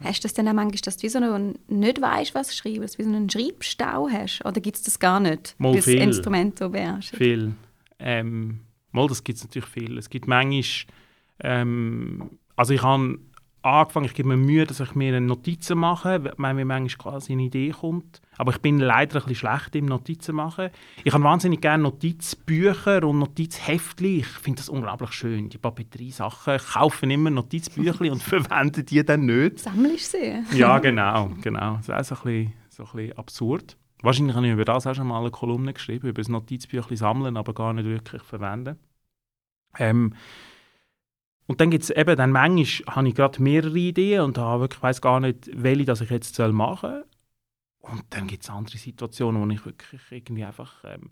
Hast 0.04 0.24
du 0.24 0.28
das 0.28 0.34
dann 0.34 0.48
auch 0.48 0.54
manchmal, 0.54 0.80
dass 0.84 0.98
du 0.98 1.04
wie 1.04 1.10
so 1.10 1.18
einen, 1.18 1.58
nicht 1.68 2.00
weißt, 2.00 2.36
was 2.36 2.50
du 2.50 2.54
schreibst, 2.54 3.00
wie 3.00 3.04
so 3.04 3.10
einen 3.10 3.30
Schreibstau 3.30 4.08
hast? 4.10 4.46
Oder 4.46 4.62
gibt 4.62 4.78
es 4.78 4.84
das 4.84 5.00
gar 5.00 5.20
nicht, 5.20 5.56
mal 5.58 5.76
das 5.76 5.86
viel. 5.86 6.00
Instrument 6.00 6.60
so 6.60 6.70
beherrschst? 6.70 7.16
Viel. 7.16 7.56
Ähm, 7.98 8.60
mal, 8.92 9.08
das 9.08 9.24
gibt 9.24 9.38
es 9.38 9.44
natürlich 9.44 9.70
viel. 9.70 9.98
Es 9.98 10.10
gibt 10.10 10.28
manchmal, 10.28 10.94
ähm, 11.40 12.30
also 12.56 12.74
ich 12.74 12.84
habe 12.84 13.18
angefangen, 13.64 14.06
ich 14.06 14.14
gebe 14.14 14.30
mir 14.30 14.38
Mühe, 14.38 14.66
dass 14.66 14.80
ich 14.80 14.94
mir 14.94 15.20
Notizen 15.20 15.80
mache, 15.80 16.24
wenn 16.24 16.56
mir 16.56 16.66
manchmal 16.66 17.14
quasi 17.14 17.34
eine 17.34 17.44
Idee 17.44 17.72
kommt. 17.72 18.22
Aber 18.38 18.52
ich 18.52 18.60
bin 18.60 18.80
leider 18.80 19.16
ein 19.16 19.28
bisschen 19.28 19.36
schlecht 19.36 19.76
im 19.76 19.86
Notizen 19.86 20.36
machen. 20.36 20.70
Ich 21.04 21.14
habe 21.14 21.24
wahnsinnig 21.24 21.62
gerne 21.62 21.84
Notizbücher 21.84 23.04
und 23.04 23.20
Notizheftchen. 23.20 24.20
Ich 24.20 24.28
finde 24.28 24.58
das 24.58 24.70
unglaublich 24.70 25.12
schön, 25.12 25.50
die 25.50 25.58
Papeterie-Sachen. 25.58 26.56
Ich 26.56 26.68
kaufe 26.74 27.06
immer 27.06 27.30
Notizbücher 27.30 28.12
und 28.12 28.24
verwende 28.24 28.84
die 28.84 29.04
dann 29.04 29.26
nicht. 29.26 29.60
Sammelst 29.60 30.12
sie? 30.12 30.44
ja, 30.54 30.80
genau. 30.80 31.32
genau. 31.42 31.80
Das 31.86 32.08
ist 32.08 32.14
auch 32.14 32.18
so 32.18 32.30
ein, 32.30 32.34
bisschen, 32.34 32.54
so 32.70 32.84
ein 32.84 32.90
bisschen 32.96 33.18
absurd. 33.18 33.78
Wahrscheinlich 34.02 34.36
habe 34.36 34.46
ich 34.46 34.54
über 34.54 34.66
das 34.66 34.86
auch 34.86 34.94
schon 34.94 35.08
mal 35.08 35.20
eine 35.20 35.32
Kolumne 35.32 35.74
geschrieben, 35.74 36.08
über 36.08 36.22
das 36.22 36.30
Notizbüchlein 36.30 36.98
sammeln, 36.98 37.38
aber 37.38 37.54
gar 37.54 37.74
nicht 37.74 37.86
wirklich 37.86 38.22
verwenden. 38.22 38.78
Ähm, 39.80 40.14
und 41.48 41.62
dann 41.62 41.72
gibt 41.72 41.84
es 41.86 41.90
eben, 41.90 42.16
dann 42.16 42.32
manchmal 42.32 42.96
habe 42.96 43.08
ich 43.08 43.16
gerade 43.16 43.42
mehrere 43.42 43.78
Ideen 43.78 44.22
und 44.22 44.38
habe 44.38 44.68
ich 44.72 44.82
weiß 44.82 45.02
gar 45.02 45.20
nicht, 45.20 45.50
welche 45.54 45.86
das 45.86 46.02
ich 46.02 46.10
jetzt 46.10 46.38
machen 46.38 46.90
soll. 46.92 47.06
Und 47.92 48.04
dann 48.10 48.28
gibt 48.28 48.44
es 48.44 48.50
andere 48.50 48.78
Situationen, 48.78 49.42
wo 49.42 49.54
ich 49.54 49.66
wirklich 49.66 50.02
irgendwie 50.10 50.44
einfach 50.44 50.84
ähm, 50.84 51.10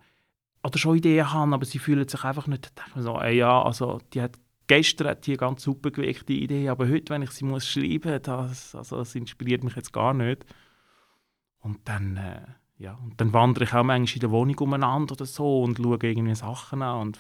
oder 0.64 0.78
schon 0.78 0.98
Ideen 0.98 1.32
habe, 1.32 1.54
aber 1.54 1.66
sie 1.66 1.80
fühlen 1.80 2.08
sich 2.08 2.24
einfach 2.24 2.48
nicht. 2.48 2.66
Da 2.66 2.70
denke 2.76 2.90
ich 2.90 2.96
mir 2.96 3.02
so, 3.04 3.20
ey, 3.20 3.38
ja, 3.38 3.62
also 3.62 4.00
die 4.14 4.22
hat 4.22 4.38
gestern 4.68 5.08
hat 5.10 5.28
die 5.28 5.32
eine 5.32 5.38
ganz 5.38 5.64
super 5.64 5.92
gewegte 5.92 6.34
Idee, 6.34 6.70
aber 6.70 6.88
heute, 6.90 7.14
wenn 7.14 7.22
ich 7.22 7.32
sie 7.32 7.46
muss 7.46 7.68
schreiben, 7.68 8.20
das, 8.22 8.74
also 8.74 8.98
das 8.98 9.14
inspiriert 9.16 9.64
mich 9.64 9.76
jetzt 9.76 9.94
gar 9.94 10.14
nicht. 10.14 10.44
Und 11.60 11.88
dann, 11.88 12.18
äh, 12.18 12.42
ja, 12.78 12.96
und 12.96 13.20
dann 13.22 13.32
wandere 13.32 13.66
ich 13.66 13.74
auch 13.74 13.84
manchmal 13.84 14.16
in 14.16 14.20
der 14.22 14.32
Wohnung 14.32 14.58
umeinander 14.60 15.14
oder 15.14 15.26
so 15.26 15.62
und 15.64 15.78
schaue 15.78 16.00
irgendwie 16.02 16.36
Sachen 16.36 16.82
an 16.82 17.02
und 17.02 17.20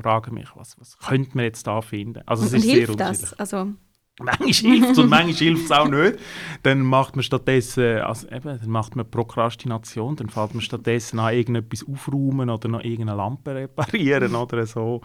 frage 0.00 0.32
mich, 0.32 0.48
was, 0.54 0.78
was 0.80 0.96
könnte 0.98 1.36
man 1.36 1.44
jetzt 1.44 1.66
da 1.66 1.82
finden? 1.82 2.22
Also 2.26 2.44
es 2.44 2.52
ist 2.52 2.62
sehr 2.62 2.76
hilft 2.76 2.98
das? 2.98 3.34
Also 3.34 3.72
Manchmal 4.20 4.72
hilft 4.72 4.90
es 4.90 4.98
und 4.98 5.08
manchmal 5.08 5.34
hilft 5.34 5.64
es 5.64 5.70
auch 5.70 5.88
nicht. 5.88 6.18
Dann 6.62 6.82
macht 6.82 7.16
man 7.16 7.22
stattdessen, 7.22 7.98
also 7.98 8.28
eben, 8.28 8.44
dann 8.44 8.68
macht 8.68 8.94
man 8.94 9.10
Prokrastination, 9.10 10.16
dann 10.16 10.28
fällt 10.28 10.54
man 10.54 10.60
stattdessen 10.60 11.18
an 11.18 11.34
irgendetwas 11.34 11.86
aufräumen 11.88 12.50
oder 12.50 12.68
noch 12.68 12.82
irgendeine 12.82 13.16
Lampe 13.16 13.54
reparieren 13.54 14.34
oder 14.34 14.66
so. 14.66 15.00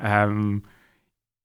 Ähm, 0.00 0.62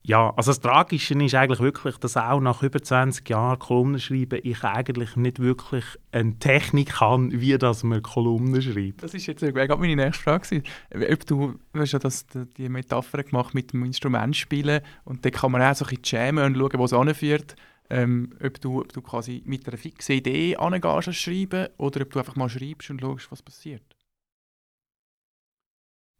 ja, 0.05 0.33
also 0.35 0.51
das 0.51 0.59
Tragische 0.59 1.13
ist 1.13 1.33
eigentlich 1.33 1.61
wirklich, 1.61 1.97
dass 1.97 2.17
auch 2.17 2.41
nach 2.41 2.61
über 2.61 2.81
20 2.81 3.27
Jahren 3.29 3.57
Kolumnen 3.57 4.01
schreiben 4.01 4.39
ich 4.43 4.61
eigentlich 4.65 5.15
nicht 5.15 5.39
wirklich 5.39 5.85
eine 6.11 6.37
Technik 6.39 6.89
kann, 6.95 7.31
wie 7.31 7.57
das 7.57 7.83
man 7.83 8.01
Kolumnen 8.01 8.61
schreibt. 8.61 9.01
Das 9.01 9.13
ist 9.13 9.27
jetzt 9.27 9.39
gerade 9.39 9.77
meine 9.77 9.95
nächste 9.95 10.23
Frage. 10.23 10.63
Ob 11.09 11.25
du, 11.25 11.59
hast 11.73 11.93
ja 11.93 11.99
das, 11.99 12.25
die 12.57 12.67
Metapher 12.67 13.23
gemacht 13.23 13.53
mit 13.53 13.71
dem 13.71 13.85
Instrument 13.85 14.35
spielen 14.35 14.81
und 15.05 15.23
dann 15.23 15.31
kann 15.31 15.53
man 15.53 15.61
auch 15.61 15.75
so 15.75 15.85
ein 15.85 15.97
jammen 16.03 16.43
und 16.43 16.57
schauen, 16.57 16.79
wo 16.79 16.85
es 16.85 16.93
anführt. 16.93 17.55
Ähm, 17.89 18.33
ob, 18.43 18.59
du, 18.59 18.81
ob 18.81 18.91
du 18.91 19.01
quasi 19.01 19.41
mit 19.45 19.67
einer 19.67 19.77
fixen 19.77 20.15
Idee 20.15 20.55
angehst, 20.57 21.15
schreiben 21.15 21.67
oder 21.77 22.01
ob 22.01 22.11
du 22.11 22.19
einfach 22.19 22.35
mal 22.35 22.49
schreibst 22.49 22.89
und 22.89 22.99
schaust, 22.99 23.31
was 23.31 23.41
passiert. 23.41 23.83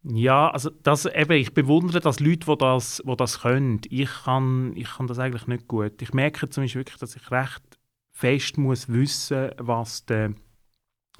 Ja, 0.04 0.50
also 0.50 0.70
das, 0.82 1.06
eben, 1.06 1.32
ich 1.32 1.54
bewundere 1.54 2.00
das 2.00 2.20
Leute, 2.20 2.46
die 2.46 2.58
das, 2.58 3.02
die 3.06 3.16
das 3.16 3.40
können. 3.40 3.80
Ich 3.88 4.10
kann, 4.24 4.76
ich 4.76 4.96
kann 4.96 5.06
das 5.06 5.18
eigentlich 5.18 5.46
nicht 5.46 5.66
gut. 5.66 6.02
Ich 6.02 6.12
merke 6.12 6.48
zum 6.50 6.64
Beispiel 6.64 6.80
wirklich, 6.80 6.98
dass 6.98 7.16
ich 7.16 7.30
recht 7.30 7.62
fest 8.12 8.58
muss 8.58 8.88
wissen, 8.88 9.50
was 9.58 10.04
der, 10.04 10.34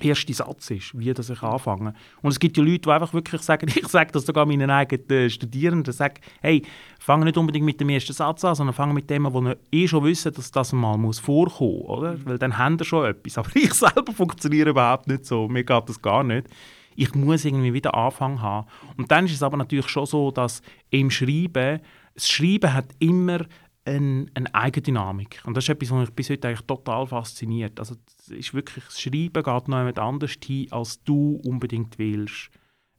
erste 0.03 0.35
Satz 0.35 0.70
ist, 0.70 0.99
wie 0.99 1.12
das 1.12 1.31
ich 1.31 1.42
anfange. 1.42 1.94
Und 2.23 2.33
es 2.33 2.40
gibt 2.40 2.57
ja 2.57 2.64
Leute, 2.64 2.81
die 2.81 2.90
einfach 2.90 3.14
wirklich 3.14 3.42
sagen, 3.42 3.68
ich 3.75 3.87
sage 3.87 4.12
das 4.12 4.27
sogar 4.27 4.47
meinen 4.47 4.70
eigenen 4.70 5.31
Studierenden, 5.31 5.92
sage, 5.92 6.20
hey, 6.40 6.62
fange 6.99 7.25
nicht 7.25 7.37
unbedingt 7.37 7.64
mit 7.64 7.81
dem 7.81 7.88
ersten 7.88 8.12
Satz 8.12 8.44
an, 8.44 8.55
sondern 8.55 8.75
fange 8.75 8.94
mit 8.94 9.09
dem 9.11 9.25
wo 9.33 9.40
ihr 9.40 9.57
eh 9.73 9.88
schon 9.88 10.05
wissen, 10.05 10.33
dass 10.33 10.51
das 10.51 10.73
mal 10.73 10.97
muss 10.99 11.18
vorkommen 11.18 11.79
muss, 11.79 11.88
oder? 11.88 12.12
Mhm. 12.12 12.27
Weil 12.27 12.38
dann 12.38 12.59
haben 12.59 12.77
ihr 12.79 12.85
schon 12.85 13.07
etwas. 13.07 13.38
Aber 13.38 13.51
ich 13.55 13.73
selber 13.75 14.12
funktioniere 14.12 14.70
überhaupt 14.70 15.07
nicht 15.07 15.27
so, 15.27 15.49
mir 15.49 15.64
geht 15.64 15.88
das 15.88 16.01
gar 16.01 16.25
nicht. 16.25 16.49
Ich 16.96 17.14
muss 17.14 17.44
irgendwie 17.44 17.72
wieder 17.72 17.94
Anfang 17.94 18.40
haben. 18.40 18.68
Und 18.96 19.11
dann 19.11 19.26
ist 19.26 19.35
es 19.35 19.42
aber 19.42 19.57
natürlich 19.57 19.88
schon 19.88 20.07
so, 20.07 20.30
dass 20.30 20.62
im 20.90 21.11
Schreiben, 21.11 21.80
das 22.14 22.28
Schreiben 22.28 22.72
hat 22.72 22.87
immer 22.98 23.46
eine, 23.85 24.26
eine 24.35 24.54
Eigendynamik. 24.54 25.42
Und 25.44 25.57
das 25.57 25.64
ist 25.64 25.70
etwas, 25.70 25.90
was 25.90 26.00
mich 26.00 26.11
bis 26.11 26.30
heute 26.30 26.48
eigentlich 26.48 26.66
total 26.66 27.07
fasziniert. 27.07 27.78
Also 27.78 27.96
es 28.18 28.28
ist 28.30 28.54
wirklich, 28.54 28.85
das 28.85 29.00
Schreiben 29.00 29.42
geht 29.42 29.68
noch 29.68 29.78
jemand 29.78 29.98
anders 29.98 30.37
hin, 30.44 30.68
als 30.70 31.02
du 31.04 31.40
unbedingt 31.44 31.98
willst. 31.98 32.50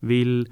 Weil 0.01 0.45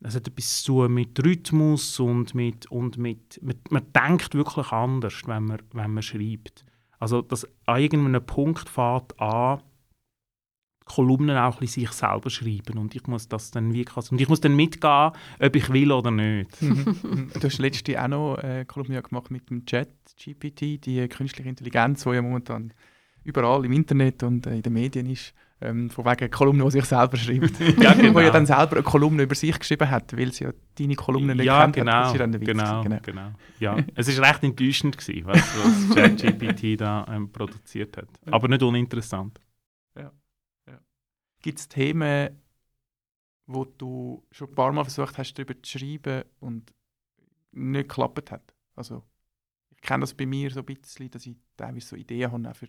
es 0.00 0.14
hat 0.14 0.28
etwas 0.28 0.62
zu 0.62 0.82
tun 0.82 0.94
mit 0.94 1.24
Rhythmus 1.24 1.98
und 2.00 2.34
mit, 2.34 2.70
und 2.70 2.98
mit, 2.98 3.40
mit 3.42 3.70
man 3.70 3.84
denkt 3.92 4.34
wirklich 4.34 4.70
anders, 4.72 5.22
wenn 5.26 5.44
man, 5.44 5.62
wenn 5.72 5.94
man 5.94 6.02
schreibt. 6.02 6.64
Also 6.98 7.22
dass 7.22 7.46
an 7.66 7.80
irgendeinem 7.80 8.24
Punkt 8.24 8.68
fährt 8.68 9.18
an, 9.20 9.62
Kolumnen 10.84 11.36
auch 11.36 11.60
ein 11.60 11.66
sich 11.66 11.90
selber 11.92 12.28
schreiben 12.28 12.78
und 12.78 12.94
ich 12.94 13.06
muss 13.06 13.28
das 13.28 13.50
dann 13.50 13.72
wie 13.72 13.86
und 14.10 14.20
ich 14.20 14.28
muss 14.28 14.40
dann 14.40 14.54
mitgehen, 14.54 15.12
ob 15.40 15.56
ich 15.56 15.72
will 15.72 15.90
oder 15.92 16.10
nicht. 16.10 16.60
Mhm. 16.60 17.30
du 17.32 17.42
hast 17.42 17.58
letzte 17.58 18.02
auch 18.02 18.08
noch 18.08 18.34
eine 18.36 18.66
Kolumne 18.66 19.00
gemacht 19.02 19.30
mit 19.30 19.48
dem 19.48 19.64
Chat 19.64 19.88
GPT, 20.22 20.84
die 20.84 21.08
künstliche 21.08 21.48
Intelligenz, 21.48 22.04
die 22.04 22.10
ja 22.10 22.22
momentan 22.22 22.72
überall 23.24 23.64
im 23.64 23.72
Internet 23.72 24.22
und 24.22 24.46
in 24.46 24.62
den 24.62 24.72
Medien 24.72 25.06
ist. 25.06 25.34
Ähm, 25.60 25.88
von 25.88 26.04
wegen 26.04 26.30
Kolumne, 26.30 26.64
die 26.64 26.72
sich 26.72 26.84
selber 26.84 27.16
schreibt. 27.16 27.58
ja, 27.82 27.94
genau. 27.94 28.14
Wo 28.14 28.20
ja 28.20 28.30
dann 28.30 28.44
selber 28.44 28.72
eine 28.72 28.82
Kolumne 28.82 29.22
über 29.22 29.34
sich 29.34 29.58
geschrieben 29.58 29.88
hat, 29.88 30.14
weil 30.16 30.30
sie 30.32 30.44
ja 30.44 30.50
deine 30.78 30.94
Kolumne 30.94 31.34
nicht 31.34 31.46
ja, 31.46 31.62
kennt 31.62 31.76
genau, 31.76 31.92
hat. 31.92 32.20
Dann 32.20 32.32
genau, 32.38 32.82
genau, 32.82 32.98
genau. 33.00 33.30
Ja, 33.60 33.78
es 33.94 34.20
war 34.20 34.28
recht 34.28 34.42
enttäuschend, 34.42 34.98
gewesen, 34.98 35.24
was, 35.24 35.38
was 35.88 35.94
ChatGPT 35.94 36.78
da 36.78 37.06
ähm, 37.08 37.30
produziert 37.30 37.96
hat. 37.96 38.08
Aber 38.30 38.48
nicht 38.48 38.62
uninteressant. 38.62 39.40
Gibt 41.44 41.58
es 41.58 41.68
Themen, 41.68 42.40
wo 43.44 43.66
du 43.66 44.26
schon 44.30 44.48
ein 44.48 44.54
paar 44.54 44.72
Mal 44.72 44.82
versucht 44.82 45.18
hast, 45.18 45.34
darüber 45.34 45.62
zu 45.62 45.78
schreiben 45.78 46.24
und 46.40 46.72
nicht 47.52 47.90
geklappt 47.90 48.30
hat? 48.30 48.54
Also, 48.74 49.04
ich 49.68 49.82
kenne 49.82 50.00
das 50.00 50.14
bei 50.14 50.24
mir 50.24 50.50
so 50.50 50.60
ein 50.60 50.64
bisschen, 50.64 51.10
dass 51.10 51.26
ich 51.26 51.36
teilweise 51.58 51.88
so 51.88 51.96
Ideen 51.96 52.46
habe 52.46 52.54
für 52.54 52.68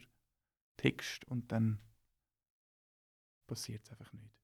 Text 0.75 1.23
und 1.23 1.49
dann 1.53 1.79
passiert 3.47 3.85
es 3.85 3.91
einfach 3.91 4.11
nicht. 4.11 4.35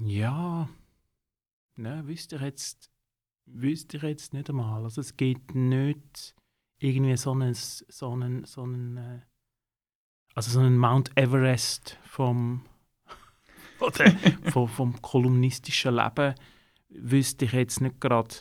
Ja, 0.00 0.70
ne, 1.76 2.06
wüsste 2.06 2.36
ich 2.36 2.42
jetzt, 2.42 2.90
wüsste 3.44 3.98
ich 3.98 4.02
jetzt 4.02 4.32
nicht 4.32 4.48
einmal. 4.48 4.82
Also 4.82 5.02
es 5.02 5.14
geht 5.14 5.54
nicht 5.54 6.34
irgendwie 6.78 7.18
so 7.18 7.32
einen, 7.32 7.52
so 7.52 8.12
einen, 8.12 8.46
so 8.46 8.62
einen 8.62 8.96
äh, 8.96 9.20
also 10.34 10.50
so 10.50 10.60
ein 10.60 10.76
Mount 10.76 11.10
Everest 11.16 11.98
vom, 12.04 12.64
oder 13.80 14.10
vom, 14.50 14.68
vom 14.68 15.02
kolumnistischen 15.02 15.96
Leben 15.96 16.34
wüsste 16.88 17.44
ich 17.44 17.52
jetzt 17.52 17.80
nicht 17.80 18.00
gerade 18.00 18.34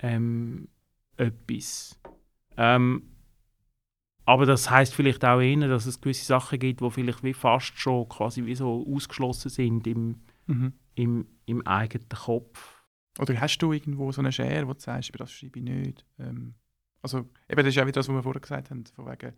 ähm, 0.00 0.68
etwas. 1.16 1.98
Ähm, 2.56 3.10
aber 4.24 4.46
das 4.46 4.70
heißt 4.70 4.94
vielleicht 4.94 5.24
auch 5.24 5.40
eher, 5.40 5.68
dass 5.68 5.86
es 5.86 6.00
gewisse 6.00 6.24
Sachen 6.24 6.58
gibt, 6.58 6.80
die 6.80 6.90
vielleicht 6.90 7.24
wie 7.24 7.34
fast 7.34 7.78
schon 7.78 8.08
quasi 8.08 8.44
wie 8.44 8.54
so 8.54 8.86
ausgeschlossen 8.88 9.48
sind 9.48 9.86
im, 9.86 10.20
mhm. 10.46 10.72
im, 10.94 11.26
im 11.46 11.66
eigenen 11.66 12.08
Kopf. 12.08 12.84
Oder 13.18 13.40
hast 13.40 13.58
du 13.58 13.72
irgendwo 13.72 14.12
so 14.12 14.20
eine 14.20 14.30
Schere, 14.30 14.68
wo 14.68 14.72
du 14.72 14.80
sagst, 14.80 15.08
über 15.08 15.18
das 15.18 15.32
schreibe 15.32 15.58
ich 15.58 15.64
nicht? 15.64 16.06
Ähm, 16.18 16.54
also 17.02 17.18
eben, 17.48 17.56
das 17.56 17.66
ist 17.66 17.74
ja 17.74 17.82
wieder 17.82 17.94
das, 17.94 18.08
was 18.08 18.14
wir 18.14 18.22
vorher 18.22 18.40
gesagt 18.40 18.70
haben, 18.70 18.84
von 18.86 19.06
wegen 19.06 19.34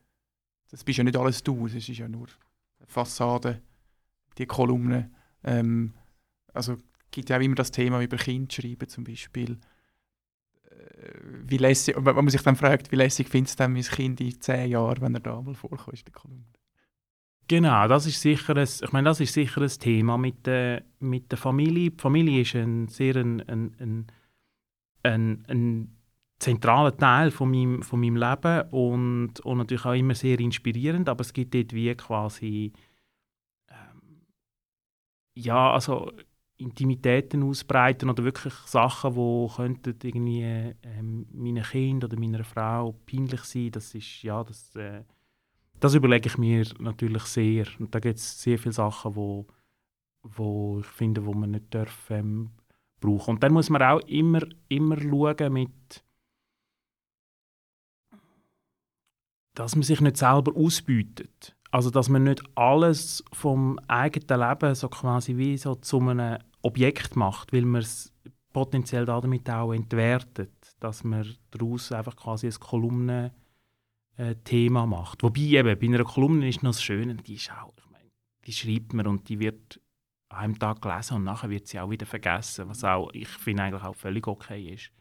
das 0.72 0.82
bist 0.82 0.98
ja 0.98 1.04
nicht 1.04 1.16
alles 1.16 1.42
du, 1.42 1.66
es 1.66 1.74
ist 1.74 1.88
ja 1.88 2.08
nur 2.08 2.26
Fassade, 2.86 3.60
die 4.38 4.46
Kolumnen. 4.46 5.14
Ähm, 5.44 5.92
also 6.52 6.76
gibt 7.10 7.28
ja 7.28 7.36
auch 7.36 7.42
immer 7.42 7.54
das 7.54 7.70
Thema 7.70 8.02
über 8.02 8.16
Kind 8.16 8.52
schreiben 8.52 8.88
zum 8.88 9.04
Beispiel. 9.04 9.58
Äh, 10.64 11.12
wie 11.44 11.58
lässig, 11.58 11.94
wenn 11.98 12.16
man 12.16 12.28
sich 12.30 12.40
dann 12.40 12.56
fragt, 12.56 12.90
wie 12.90 12.96
lässig 12.96 13.28
findest 13.28 13.60
du 13.60 13.64
dann 13.64 13.74
mein 13.74 13.82
Kind 13.82 14.20
in 14.22 14.40
zehn 14.40 14.70
Jahren, 14.70 15.02
wenn 15.02 15.14
er 15.14 15.20
da 15.20 15.40
mal 15.40 15.54
vorkommt 15.54 15.98
in 15.98 16.04
der 16.06 16.12
Kolumne? 16.14 16.44
Genau, 17.48 17.86
das 17.86 18.06
ist 18.06 18.22
sicher 18.22 18.56
ein, 18.56 18.62
ich 18.62 18.92
meine, 18.92 19.10
das 19.10 19.20
ist 19.20 19.34
sicher 19.34 19.60
ein 19.60 19.68
Thema 19.68 20.16
mit 20.16 20.46
der, 20.46 20.84
mit 21.00 21.30
der 21.30 21.38
Familie. 21.38 21.90
Die 21.90 22.00
Familie 22.00 22.40
ist 22.42 22.54
ein 22.54 22.88
sehr 22.88 23.16
ein, 23.16 23.46
ein, 23.46 23.76
ein, 23.78 24.06
ein, 25.02 25.44
ein 25.48 26.01
zentraler 26.42 26.96
Teil 26.96 27.30
von 27.30 27.50
meinem, 27.50 27.82
von 27.82 28.00
meinem 28.00 28.16
Leben 28.16 28.68
und, 28.70 29.40
und 29.40 29.58
natürlich 29.58 29.84
auch 29.84 29.94
immer 29.94 30.14
sehr 30.14 30.38
inspirierend, 30.40 31.08
aber 31.08 31.20
es 31.20 31.32
gibt 31.32 31.54
dort 31.54 31.72
wie 31.72 31.94
quasi 31.94 32.72
ähm, 33.68 34.26
ja, 35.34 35.72
also 35.72 36.10
Intimitäten 36.56 37.42
ausbreiten 37.44 38.10
oder 38.10 38.24
wirklich 38.24 38.54
Sachen, 38.66 39.14
die 39.14 39.54
könnten 39.54 39.98
irgendwie 40.02 40.74
ähm, 40.82 41.26
meinen 41.32 41.62
Kind 41.62 42.04
oder 42.04 42.18
meiner 42.18 42.44
Frau 42.44 42.92
peinlich 43.06 43.42
sein, 43.44 43.70
das 43.70 43.94
ist, 43.94 44.22
ja, 44.22 44.42
das, 44.42 44.74
äh, 44.74 45.04
das 45.78 45.94
überlege 45.94 46.28
ich 46.28 46.38
mir 46.38 46.66
natürlich 46.80 47.24
sehr 47.24 47.66
und 47.78 47.94
da 47.94 48.00
gibt 48.00 48.18
es 48.18 48.42
sehr 48.42 48.58
viele 48.58 48.72
Sachen, 48.72 49.14
wo, 49.14 49.46
wo 50.22 50.80
ich 50.80 50.86
finde, 50.86 51.24
wo 51.24 51.32
man 51.34 51.52
nicht 51.52 51.72
darf, 51.72 52.10
ähm, 52.10 52.50
brauchen. 53.00 53.34
Und 53.34 53.42
dann 53.42 53.52
muss 53.52 53.70
man 53.70 53.82
auch 53.82 54.00
immer, 54.06 54.42
immer 54.68 55.00
schauen 55.00 55.52
mit 55.52 56.04
dass 59.54 59.74
man 59.76 59.82
sich 59.82 60.00
nicht 60.00 60.16
selber 60.16 60.56
ausbeutet. 60.56 61.56
Also 61.70 61.90
dass 61.90 62.08
man 62.08 62.24
nicht 62.24 62.42
alles 62.54 63.24
vom 63.32 63.78
eigenen 63.88 64.40
Leben 64.40 64.74
so 64.74 64.88
quasi 64.88 65.36
wie 65.36 65.56
so 65.56 65.74
zu 65.74 66.00
einem 66.00 66.38
Objekt 66.62 67.16
macht, 67.16 67.52
weil 67.52 67.62
man 67.62 67.80
es 67.80 68.12
potenziell 68.52 69.06
damit 69.06 69.48
auch 69.48 69.72
entwertet, 69.72 70.52
dass 70.80 71.02
man 71.04 71.34
daraus 71.50 71.90
einfach 71.92 72.16
quasi 72.16 72.46
ein 72.46 72.60
Kolumnen 72.60 73.30
äh, 74.16 74.68
macht. 74.68 75.22
Wobei 75.22 75.40
eben, 75.40 75.78
bei 75.78 75.86
einer 75.86 76.04
Kolumne 76.04 76.48
ist 76.48 76.62
noch 76.62 76.72
das 76.72 76.82
Schöne, 76.82 77.14
die 77.14 77.34
ist 77.34 77.50
auch, 77.50 77.72
ich 77.78 77.90
meine, 77.90 78.10
die 78.46 78.52
schreibt 78.52 78.92
man 78.92 79.06
und 79.06 79.28
die 79.28 79.38
wird 79.38 79.80
an 80.28 80.38
einem 80.38 80.58
Tag 80.58 80.82
gelesen 80.82 81.16
und 81.16 81.24
nachher 81.24 81.50
wird 81.50 81.66
sie 81.66 81.80
auch 81.80 81.90
wieder 81.90 82.06
vergessen, 82.06 82.68
was 82.68 82.84
auch, 82.84 83.10
ich 83.12 83.28
finde 83.28 83.64
eigentlich 83.64 83.82
auch 83.82 83.96
völlig 83.96 84.26
okay 84.26 84.74
ist. 84.74 84.92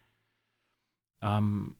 Ähm, 1.21 1.75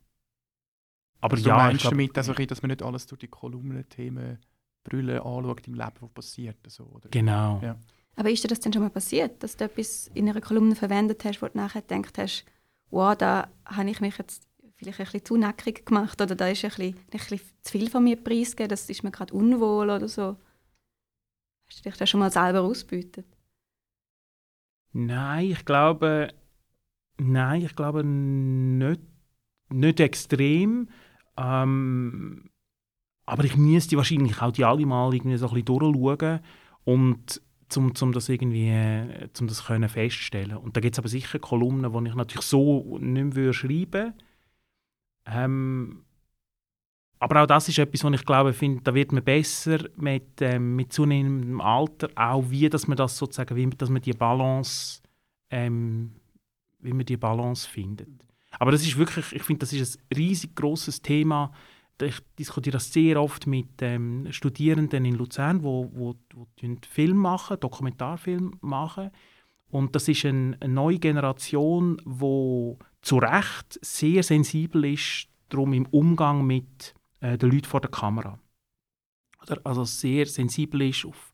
aber 1.21 1.35
also 1.35 1.49
ja, 1.49 1.55
du 1.55 1.61
meinst 1.61 1.81
glaub, 1.81 1.91
damit 1.91 2.17
also, 2.17 2.33
dass 2.33 2.61
man 2.61 2.69
nicht 2.69 2.83
alles 2.83 3.05
durch 3.07 3.19
die 3.19 3.27
Kolumnen-Themen 3.27 4.39
brüllen 4.83 5.21
anschaut 5.21 5.67
im 5.67 5.75
Leben, 5.75 5.93
was 5.99 6.09
passiert. 6.09 6.57
So, 6.67 6.85
oder? 6.85 7.09
Genau. 7.09 7.59
Ja. 7.63 7.77
Aber 8.15 8.29
ist 8.29 8.43
dir 8.43 8.47
das 8.47 8.59
denn 8.59 8.73
schon 8.73 8.81
mal 8.81 8.89
passiert, 8.89 9.41
dass 9.41 9.55
du 9.55 9.65
etwas 9.65 10.09
in 10.13 10.29
einer 10.29 10.41
Kolumne 10.41 10.75
verwendet 10.75 11.23
hast, 11.23 11.41
wo 11.41 11.47
du 11.47 11.57
nachher 11.57 11.81
gedacht 11.81 12.17
hast, 12.17 12.45
wow, 12.89 13.15
da 13.15 13.49
habe 13.65 13.89
ich 13.89 14.01
mich 14.01 14.17
jetzt 14.17 14.47
vielleicht 14.75 14.99
ein 14.99 15.05
bisschen 15.05 15.25
zu 15.25 15.37
nackig 15.37 15.85
gemacht 15.85 16.19
oder 16.19 16.35
da 16.35 16.47
ist 16.47 16.63
ein 16.65 16.69
bisschen, 16.69 16.95
ein 16.95 17.11
bisschen 17.11 17.39
zu 17.61 17.71
viel 17.71 17.89
von 17.89 18.03
mir 18.03 18.17
preisgegeben, 18.17 18.69
das 18.69 18.89
ist 18.89 19.03
mir 19.03 19.11
gerade 19.11 19.33
unwohl 19.33 19.89
oder 19.89 20.07
so. 20.07 20.35
Hast 21.67 21.85
du 21.85 21.89
dich 21.89 21.97
da 21.97 22.05
schon 22.05 22.19
mal 22.19 22.31
selber 22.31 22.61
ausbeutet? 22.61 23.25
Nein, 24.93 25.51
ich 25.51 25.63
glaube, 25.63 26.33
nein, 27.17 27.61
ich 27.61 27.75
glaube 27.75 28.03
nicht, 28.03 29.01
nicht 29.69 29.99
extrem. 30.01 30.89
Ähm, 31.41 32.49
aber 33.25 33.43
ich 33.45 33.55
müsste 33.57 33.97
wahrscheinlich 33.97 34.41
auch 34.41 34.51
die 34.51 34.65
alle 34.65 34.85
mal 34.85 35.13
irgendwie 35.13 35.37
so 35.37 35.47
ein 35.47 35.53
bisschen 35.53 35.65
durchschauen 35.65 36.39
und 36.83 37.41
um, 37.75 37.93
um 38.01 38.11
das 38.11 38.29
irgendwie 38.29 38.69
äh, 38.69 39.29
um 39.39 39.47
das 39.47 39.65
können 39.65 39.89
feststellen 39.89 40.57
Und 40.57 40.75
da 40.75 40.81
gibt 40.81 40.95
es 40.95 40.99
aber 40.99 41.07
sicher 41.07 41.39
Kolumnen, 41.39 41.91
die 41.91 42.09
ich 42.09 42.15
natürlich 42.15 42.45
so 42.45 42.97
nicht 42.99 43.35
mehr 43.35 43.53
schreiben 43.53 44.13
ähm, 45.25 46.03
aber 47.19 47.43
auch 47.43 47.45
das 47.45 47.69
ist 47.69 47.77
etwas, 47.77 48.03
was 48.03 48.13
ich 48.13 48.25
glaube, 48.25 48.51
finde, 48.51 48.81
da 48.81 48.95
wird 48.95 49.11
man 49.11 49.23
besser 49.23 49.77
mit, 49.95 50.41
ähm, 50.41 50.75
mit 50.75 50.91
zunehmendem 50.91 51.61
Alter, 51.61 52.09
auch 52.15 52.49
wie, 52.49 52.67
dass 52.67 52.87
man 52.87 52.97
das 52.97 53.15
sozusagen, 53.15 53.55
wie, 53.55 53.69
dass 53.69 53.89
man 53.89 54.01
die 54.01 54.13
Balance, 54.13 55.01
ähm, 55.51 56.15
wie 56.79 56.93
man 56.93 57.05
die 57.05 57.17
Balance 57.17 57.69
findet. 57.69 58.09
Aber 58.61 58.69
das 58.69 58.83
ist 58.83 58.95
wirklich, 58.95 59.33
ich 59.33 59.41
finde, 59.41 59.61
das 59.61 59.73
ist 59.73 59.97
ein 59.97 60.15
riesig 60.15 60.55
großes 60.55 61.01
Thema. 61.01 61.51
Ich 61.99 62.19
diskutiere 62.37 62.73
das 62.73 62.93
sehr 62.93 63.19
oft 63.19 63.47
mit 63.47 63.81
ähm, 63.81 64.27
Studierenden 64.29 65.03
in 65.03 65.15
Luzern, 65.15 65.63
wo, 65.63 65.89
wo, 65.91 66.13
wo 66.35 66.47
Film 66.87 67.17
machen, 67.17 67.59
Dokumentarfilm 67.59 68.59
machen. 68.61 69.09
Und 69.71 69.95
das 69.95 70.07
ist 70.07 70.25
ein, 70.25 70.61
eine 70.61 70.73
neue 70.75 70.99
Generation, 70.99 71.99
wo 72.05 72.77
zu 73.01 73.17
Recht 73.17 73.79
sehr 73.81 74.21
sensibel 74.21 74.85
ist, 74.85 75.27
darum 75.49 75.73
im 75.73 75.87
Umgang 75.87 76.45
mit 76.45 76.93
äh, 77.19 77.39
den 77.39 77.49
Leuten 77.49 77.65
vor 77.65 77.81
der 77.81 77.89
Kamera. 77.89 78.37
oder, 79.41 79.59
also 79.63 79.85
sehr 79.85 80.27
sensibel 80.27 80.83
ist 80.83 81.03
auf 81.03 81.33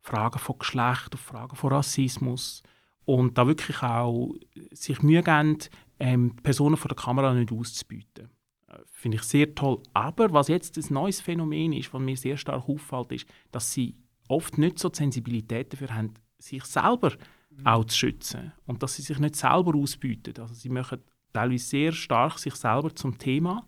Fragen 0.00 0.40
von 0.40 0.58
Geschlecht, 0.58 1.14
auf 1.14 1.20
Fragen 1.20 1.54
von 1.54 1.72
Rassismus 1.72 2.64
und 3.04 3.38
da 3.38 3.46
wirklich 3.46 3.80
auch 3.82 4.34
sich 4.72 5.02
Mühe 5.02 5.22
geben, 5.22 5.58
ähm, 5.98 6.36
Personen 6.42 6.76
vor 6.76 6.88
der 6.88 6.96
Kamera 6.96 7.34
nicht 7.34 7.52
auszubieten. 7.52 8.30
Äh, 8.68 8.78
Finde 8.86 9.16
ich 9.16 9.22
sehr 9.24 9.54
toll. 9.54 9.82
Aber 9.92 10.32
was 10.32 10.48
jetzt 10.48 10.76
ein 10.76 10.94
neues 10.94 11.20
Phänomen 11.20 11.72
ist, 11.72 11.92
was 11.92 12.00
mir 12.00 12.16
sehr 12.16 12.36
stark 12.36 12.68
auffällt, 12.68 13.12
ist, 13.12 13.26
dass 13.52 13.72
sie 13.72 13.96
oft 14.28 14.58
nicht 14.58 14.78
so 14.78 14.88
die 14.88 14.98
Sensibilität 14.98 15.72
dafür 15.72 15.94
haben, 15.94 16.14
sich 16.38 16.64
selber 16.64 17.12
mhm. 17.50 17.66
auch 17.66 17.84
zu 17.84 17.96
schützen 17.96 18.52
und 18.66 18.82
dass 18.82 18.96
sie 18.96 19.02
sich 19.02 19.18
nicht 19.18 19.36
selber 19.36 19.74
ausbieten. 19.76 20.34
Also 20.40 20.54
sie 20.54 20.68
machen 20.68 21.02
teilweise 21.32 21.64
sehr 21.64 21.92
stark 21.92 22.38
sich 22.38 22.54
selber 22.54 22.94
zum 22.94 23.18
Thema 23.18 23.66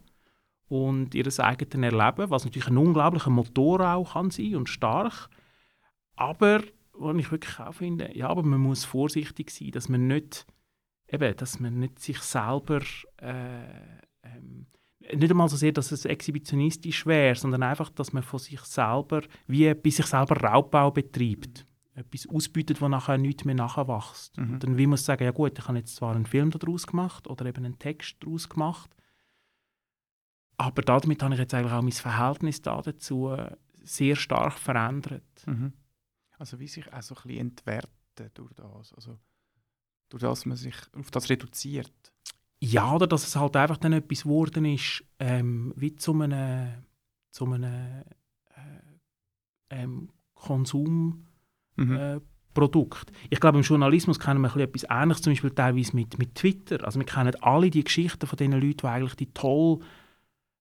und 0.69 1.15
ihr 1.15 1.27
eigenes 1.39 1.75
Erleben, 1.75 2.31
was 2.31 2.45
natürlich 2.45 2.69
ein 2.69 2.77
unglaublicher 2.79 3.31
Motor 3.31 3.95
auch 3.95 4.15
kann 4.15 4.31
sein 4.31 4.57
und 4.57 4.69
stark. 4.69 5.29
Aber, 6.17 6.63
was 6.93 7.17
ich 7.17 7.31
wirklich 7.31 7.61
auch 7.61 7.75
finde, 7.75 8.17
ja, 8.17 8.29
aber 8.29 8.43
man 8.43 8.61
muss 8.61 8.85
vorsichtig 8.85 9.51
sein, 9.51 9.71
dass 9.71 9.89
man 9.89 10.07
nicht, 10.07 10.47
eben, 11.09 11.37
dass 11.37 11.61
man 11.61 11.79
nicht 11.79 11.99
sich 11.99 12.21
selber 12.21 12.81
äh, 13.19 14.01
ähm, 14.23 14.67
nicht 15.15 15.31
einmal 15.31 15.49
so 15.49 15.57
sehr, 15.57 15.73
dass 15.73 15.93
es 15.93 16.05
exhibitionistisch 16.05 17.07
wäre, 17.07 17.37
sondern 17.37 17.63
einfach, 17.63 17.91
dass 17.91 18.13
man 18.13 18.23
von 18.23 18.39
sich 18.39 18.61
selber, 18.61 19.23
wie 19.47 19.73
bei 19.75 19.91
sich 19.91 20.07
selber 20.07 20.37
Raubbau 20.37 20.91
betreibt. 20.91 21.67
Etwas 21.95 22.29
ausbietet, 22.29 22.81
wo 22.83 22.89
nachher 22.89 23.17
nichts 23.17 23.45
mehr 23.45 23.55
nachwächst. 23.55 24.37
Mhm. 24.37 24.55
Und 24.55 24.65
dann 24.65 24.77
wie 24.77 24.87
muss 24.87 25.05
sagen, 25.05 25.25
ja 25.25 25.31
gut, 25.31 25.59
ich 25.59 25.67
habe 25.67 25.79
jetzt 25.79 25.97
zwar 25.97 26.15
einen 26.15 26.27
Film 26.27 26.51
daraus 26.51 26.87
gemacht 26.87 27.27
oder 27.29 27.47
eben 27.47 27.65
einen 27.65 27.79
Text 27.79 28.17
daraus 28.21 28.49
gemacht, 28.49 28.91
aber 30.59 30.83
damit 30.83 31.23
habe 31.23 31.35
ich 31.35 31.41
jetzt 31.41 31.55
eigentlich 31.55 31.73
auch 31.73 31.83
mein 31.83 31.93
Verhältnis 31.93 32.63
dazu 32.63 33.31
äh, 33.31 33.57
sehr 33.83 34.17
stark 34.17 34.59
verändert. 34.59 35.23
Mhm. 35.47 35.73
Also 36.39 36.59
wie 36.59 36.69
sich 36.69 36.93
auch 36.93 37.03
so 37.03 37.15
ein 37.15 37.23
bisschen 37.23 37.41
entwerten 37.41 38.31
durch 38.35 38.53
das, 38.55 38.93
also 38.95 39.19
durch 40.09 40.23
das 40.23 40.47
man 40.47 40.57
sich 40.57 40.75
auf 40.97 41.11
das 41.11 41.29
reduziert. 41.31 41.93
Ja, 42.61 42.95
oder 42.95 43.07
dass 43.07 43.27
es 43.27 43.37
halt 43.37 43.57
einfach 43.57 43.77
dann 43.77 43.93
etwas 43.93 44.23
geworden 44.23 44.65
ist, 44.65 45.05
ähm, 45.19 45.73
wie 45.77 45.95
zu 45.95 46.13
einem, 46.15 46.85
zu 47.31 47.45
einem 47.45 47.65
äh, 47.65 48.03
ähm, 49.71 50.09
Konsumprodukt. 50.35 51.21
Mhm. 51.77 51.97
Äh, 51.97 52.21
ich 53.31 53.41
glaube, 53.41 53.59
im 53.59 53.65
Journalismus 53.65 54.19
kennen 54.19 54.41
wir 54.41 54.57
etwas 54.57 54.87
Ähnliches, 54.89 55.23
zum 55.23 55.33
Beispiel 55.33 55.51
teilweise 55.51 55.95
mit, 55.95 56.19
mit 56.19 56.35
Twitter. 56.35 56.83
Also 56.85 56.99
wir 56.99 57.07
kennen 57.07 57.35
alle 57.43 57.71
die 57.71 57.85
Geschichten 57.85 58.27
von 58.27 58.37
den 58.37 58.53
Leuten, 58.53 58.79
die 58.79 58.87
eigentlich 58.87 59.17
die 59.17 59.33
tolle 59.33 59.81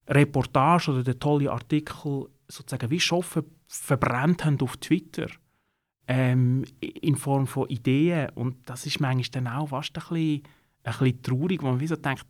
Reportage 0.07 0.91
oder 0.91 1.03
den 1.03 1.19
tollen 1.19 1.47
Artikel 1.47 2.27
sozusagen 2.47 2.91
wie 2.91 2.99
Schaffen 2.99 3.43
verbrannt 3.67 4.45
haben 4.45 4.59
auf 4.61 4.77
Twitter 4.77 5.27
ähm, 6.07 6.65
in 6.79 7.15
Form 7.15 7.47
von 7.47 7.67
Ideen. 7.69 8.29
Und 8.35 8.57
das 8.69 8.85
ist 8.85 8.99
manchmal 8.99 9.43
dann 9.43 9.53
auch 9.53 9.69
fast 9.69 9.97
ein 9.97 10.01
bisschen 10.01 10.43
ein 10.83 10.93
bisschen 10.99 11.21
traurig, 11.23 11.61
wo 11.63 11.67
man 11.67 11.79
wie 11.79 11.87
so 11.87 11.95
denkt, 11.95 12.25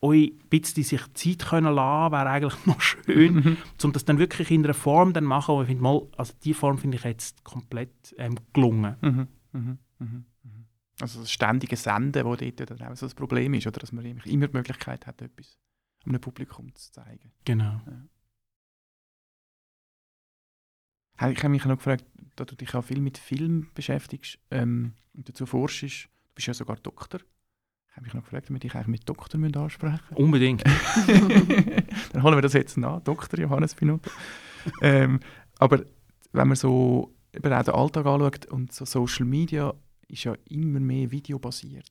oi, 0.00 0.32
ein 0.32 0.48
bisschen 0.48 0.82
sich 0.82 1.00
Zeit 1.14 1.48
können 1.48 1.74
lassen, 1.74 2.12
wäre 2.12 2.28
eigentlich 2.28 2.66
noch 2.66 2.80
schön, 2.80 3.34
mhm. 3.34 3.56
um 3.82 3.92
das 3.92 4.04
dann 4.04 4.18
wirklich 4.18 4.50
in 4.50 4.64
einer 4.64 4.74
Form 4.74 5.12
dann 5.12 5.24
machen. 5.24 5.54
Und 5.54 5.62
ich 5.62 5.68
finde 5.68 5.82
mal, 5.82 6.02
also 6.16 6.34
die 6.42 6.54
Form 6.54 6.78
finde 6.78 6.96
ich 6.96 7.04
jetzt 7.04 7.44
komplett 7.44 8.14
ähm, 8.18 8.36
gelungen. 8.52 8.96
Mhm. 9.00 9.28
Mhm. 9.52 9.78
mhm. 9.98 10.06
mhm. 10.08 10.24
Also 11.00 11.20
das 11.20 11.32
ständige 11.32 11.76
Senden, 11.76 12.24
wo 12.24 12.36
dort 12.36 12.70
dann 12.70 12.82
auch 12.82 12.96
so 12.96 13.06
das 13.06 13.14
Problem 13.14 13.54
ist, 13.54 13.66
oder 13.66 13.80
dass 13.80 13.92
man 13.92 14.04
immer 14.04 14.22
die 14.22 14.36
Möglichkeit 14.36 15.06
hat, 15.06 15.22
etwas 15.22 15.58
einem 16.04 16.20
Publikum 16.20 16.74
zu 16.74 16.92
zeigen. 16.92 17.32
Genau. 17.44 17.80
Ja. 17.86 17.92
Ich 21.30 21.38
habe 21.38 21.50
mich 21.50 21.64
noch 21.64 21.76
gefragt, 21.76 22.04
da 22.36 22.44
du 22.44 22.56
dich 22.56 22.74
auch 22.74 22.82
viel 22.82 23.00
mit 23.00 23.18
Film 23.18 23.68
beschäftigst 23.74 24.38
ähm, 24.50 24.94
und 25.14 25.28
dazu 25.28 25.46
forschst, 25.46 26.04
du 26.04 26.34
bist 26.34 26.48
ja 26.48 26.54
sogar 26.54 26.76
Doktor. 26.76 27.20
Ich 27.88 27.96
habe 27.96 28.04
mich 28.04 28.14
noch 28.14 28.22
gefragt, 28.22 28.48
ob 28.48 28.54
wir 28.54 28.60
dich 28.60 28.74
eigentlich 28.74 28.86
mit 28.86 29.08
Doktor 29.08 29.38
ansprechen 29.38 30.00
müssen. 30.10 30.22
Unbedingt. 30.22 30.64
Dann 32.12 32.22
holen 32.22 32.36
wir 32.36 32.42
das 32.42 32.54
jetzt 32.54 32.78
nach, 32.78 33.00
Doktor 33.00 33.38
Johannes 33.38 33.74
Pinotto. 33.74 34.10
ähm, 34.80 35.20
aber 35.58 35.84
wenn 36.32 36.48
man 36.48 36.56
so 36.56 37.14
eben 37.34 37.52
auch 37.52 37.62
den 37.62 37.74
Alltag 37.74 38.06
anschaut 38.06 38.46
und 38.46 38.72
so 38.72 38.84
Social 38.84 39.26
Media 39.26 39.74
ist 40.08 40.24
ja 40.24 40.34
immer 40.48 40.80
mehr 40.80 41.10
videobasiert. 41.10 41.86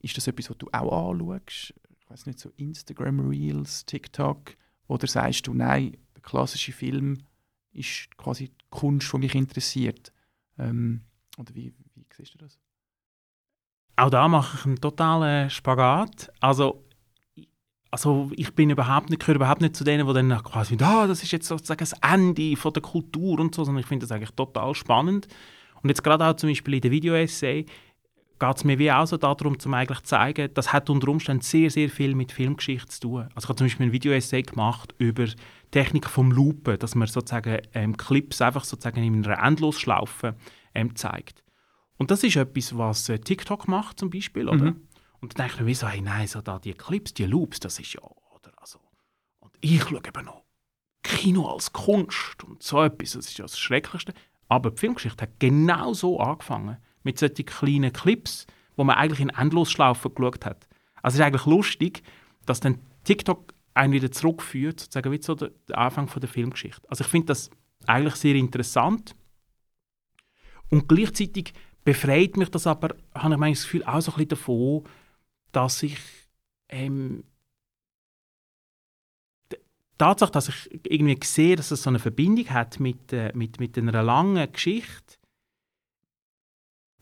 Ist 0.00 0.16
das 0.16 0.26
etwas, 0.26 0.50
was 0.50 0.58
du 0.58 0.68
auch 0.72 1.10
anschaust? 1.10 1.74
Ich 1.98 2.10
weiß 2.10 2.26
nicht, 2.26 2.38
so 2.38 2.50
Instagram 2.56 3.28
Reels, 3.28 3.84
TikTok? 3.86 4.56
Oder 4.86 5.06
sagst 5.06 5.46
du, 5.46 5.54
nein, 5.54 5.96
der 6.14 6.22
klassische 6.22 6.72
Film 6.72 7.18
ist 7.76 8.16
quasi 8.16 8.48
die 8.48 8.64
Kunst, 8.70 9.12
die 9.12 9.18
mich 9.18 9.34
interessiert? 9.34 10.12
Ähm, 10.58 11.02
oder 11.38 11.54
wie, 11.54 11.74
wie 11.94 12.06
siehst 12.16 12.34
du 12.34 12.38
das? 12.38 12.58
Auch 13.96 14.10
da 14.10 14.28
mache 14.28 14.58
ich 14.58 14.66
einen 14.66 14.80
totalen 14.80 15.48
Spagat. 15.48 16.30
Also, 16.40 16.84
also 17.90 18.30
ich 18.36 18.54
bin 18.54 18.70
überhaupt 18.70 19.10
nicht, 19.10 19.20
gehöre 19.20 19.36
überhaupt 19.36 19.62
nicht 19.62 19.76
zu 19.76 19.84
denen, 19.84 20.06
die 20.06 20.12
dann 20.12 20.42
quasi 20.42 20.76
ah, 20.80 21.06
das 21.06 21.22
ist 21.22 21.32
jetzt 21.32 21.48
sozusagen 21.48 21.78
das 21.78 21.94
Ende 22.02 22.56
von 22.56 22.72
der 22.72 22.82
Kultur 22.82 23.40
und 23.40 23.54
so, 23.54 23.64
sondern 23.64 23.80
ich 23.80 23.86
finde 23.86 24.06
das 24.06 24.12
eigentlich 24.12 24.32
total 24.32 24.74
spannend. 24.74 25.28
Und 25.82 25.88
jetzt 25.88 26.02
gerade 26.02 26.26
auch 26.26 26.36
zum 26.36 26.50
Beispiel 26.50 26.74
in 26.74 26.80
der 26.80 26.90
Video-Essay 26.90 27.64
geht 28.38 28.56
es 28.56 28.64
mir 28.64 28.78
wie 28.78 28.92
auch 28.92 29.06
so 29.06 29.16
darum, 29.16 29.58
zum 29.58 29.72
zu 29.72 30.02
zeigen, 30.02 30.50
das 30.52 30.72
hat 30.72 30.90
unter 30.90 31.08
Umständen 31.08 31.42
sehr, 31.42 31.70
sehr 31.70 31.88
viel 31.88 32.14
mit 32.14 32.32
Filmgeschichte 32.32 32.88
zu 32.88 33.00
tun. 33.00 33.28
Also 33.34 33.46
ich 33.46 33.48
habe 33.48 33.56
zum 33.56 33.66
Beispiel 33.66 33.86
ein 33.86 33.92
Video-Essay 33.92 34.42
gemacht 34.42 34.94
über 34.98 35.26
Technik 35.70 36.08
vom 36.08 36.30
Lupen, 36.30 36.78
dass 36.78 36.94
man 36.94 37.08
sozusagen 37.08 37.58
ähm, 37.74 37.96
Clips 37.96 38.40
einfach 38.40 38.64
sozusagen 38.64 39.02
in 39.02 39.24
einer 39.24 39.42
Endlosschlaufe 39.42 40.36
ähm, 40.74 40.96
zeigt. 40.96 41.42
Und 41.98 42.10
das 42.10 42.22
ist 42.22 42.36
etwas, 42.36 42.76
was 42.76 43.08
äh, 43.08 43.18
TikTok 43.18 43.68
macht 43.68 43.98
zum 43.98 44.10
Beispiel, 44.10 44.48
oder? 44.48 44.72
Mhm. 44.72 44.88
Und 45.20 45.38
dann 45.38 45.46
denke 45.46 45.62
ich 45.62 45.66
mir 45.66 45.74
so, 45.74 45.88
hey, 45.88 46.00
nein, 46.00 46.26
so 46.26 46.40
da 46.40 46.58
die 46.58 46.74
Clips, 46.74 47.14
die 47.14 47.24
Loops, 47.24 47.60
das 47.60 47.78
ist 47.78 47.94
ja, 47.94 48.02
oder? 48.02 48.52
Also, 48.58 48.78
und 49.40 49.54
ich 49.60 49.82
schaue 49.82 50.02
eben 50.06 50.24
noch 50.24 50.44
Kino 51.02 51.48
als 51.48 51.72
Kunst 51.72 52.44
und 52.44 52.62
so 52.62 52.82
etwas, 52.82 53.12
das 53.12 53.26
ist 53.26 53.38
ja 53.38 53.44
das 53.44 53.58
Schrecklichste. 53.58 54.12
Aber 54.48 54.70
die 54.70 54.78
Filmgeschichte 54.78 55.22
hat 55.22 55.40
genau 55.40 55.92
so 55.92 56.20
angefangen, 56.20 56.76
mit 57.02 57.18
solchen 57.18 57.46
kleinen 57.46 57.92
Clips, 57.92 58.46
wo 58.76 58.84
man 58.84 58.96
eigentlich 58.96 59.20
in 59.20 59.30
Endlosschlaufen 59.30 60.14
geschaut 60.14 60.44
hat. 60.44 60.68
Also 61.02 61.14
es 61.16 61.20
ist 61.20 61.26
eigentlich 61.26 61.46
lustig, 61.46 62.02
dass 62.44 62.60
dann 62.60 62.80
TikTok 63.04 63.54
einen 63.76 63.92
wieder 63.92 64.10
zurückführt, 64.10 64.80
sozusagen 64.80 65.12
wie 65.12 65.22
so 65.22 65.34
der 65.34 65.50
Anfang 65.72 66.08
von 66.08 66.20
der 66.20 66.28
Filmgeschichte. 66.28 66.88
Also 66.88 67.04
ich 67.04 67.10
finde 67.10 67.26
das 67.26 67.50
eigentlich 67.86 68.16
sehr 68.16 68.34
interessant 68.34 69.14
und 70.70 70.88
gleichzeitig 70.88 71.52
befreit 71.84 72.36
mich 72.36 72.50
das 72.50 72.66
aber, 72.66 72.96
habe 73.14 73.34
ich 73.34 73.54
das 73.54 73.62
Gefühl, 73.62 73.84
auch 73.84 74.00
so 74.00 74.10
ein 74.12 74.16
bisschen 74.16 74.28
davon, 74.30 74.84
dass 75.52 75.82
ich 75.82 75.98
ähm, 76.68 77.24
die 79.52 79.56
Tatsache, 79.98 80.32
dass 80.32 80.48
ich 80.48 80.80
irgendwie 80.88 81.24
sehe, 81.24 81.56
dass 81.56 81.70
es 81.70 81.82
so 81.82 81.90
eine 81.90 82.00
Verbindung 82.00 82.48
hat 82.50 82.80
mit, 82.80 83.12
äh, 83.12 83.30
mit, 83.34 83.60
mit 83.60 83.78
einer 83.78 84.02
langen 84.02 84.50
Geschichte, 84.52 85.18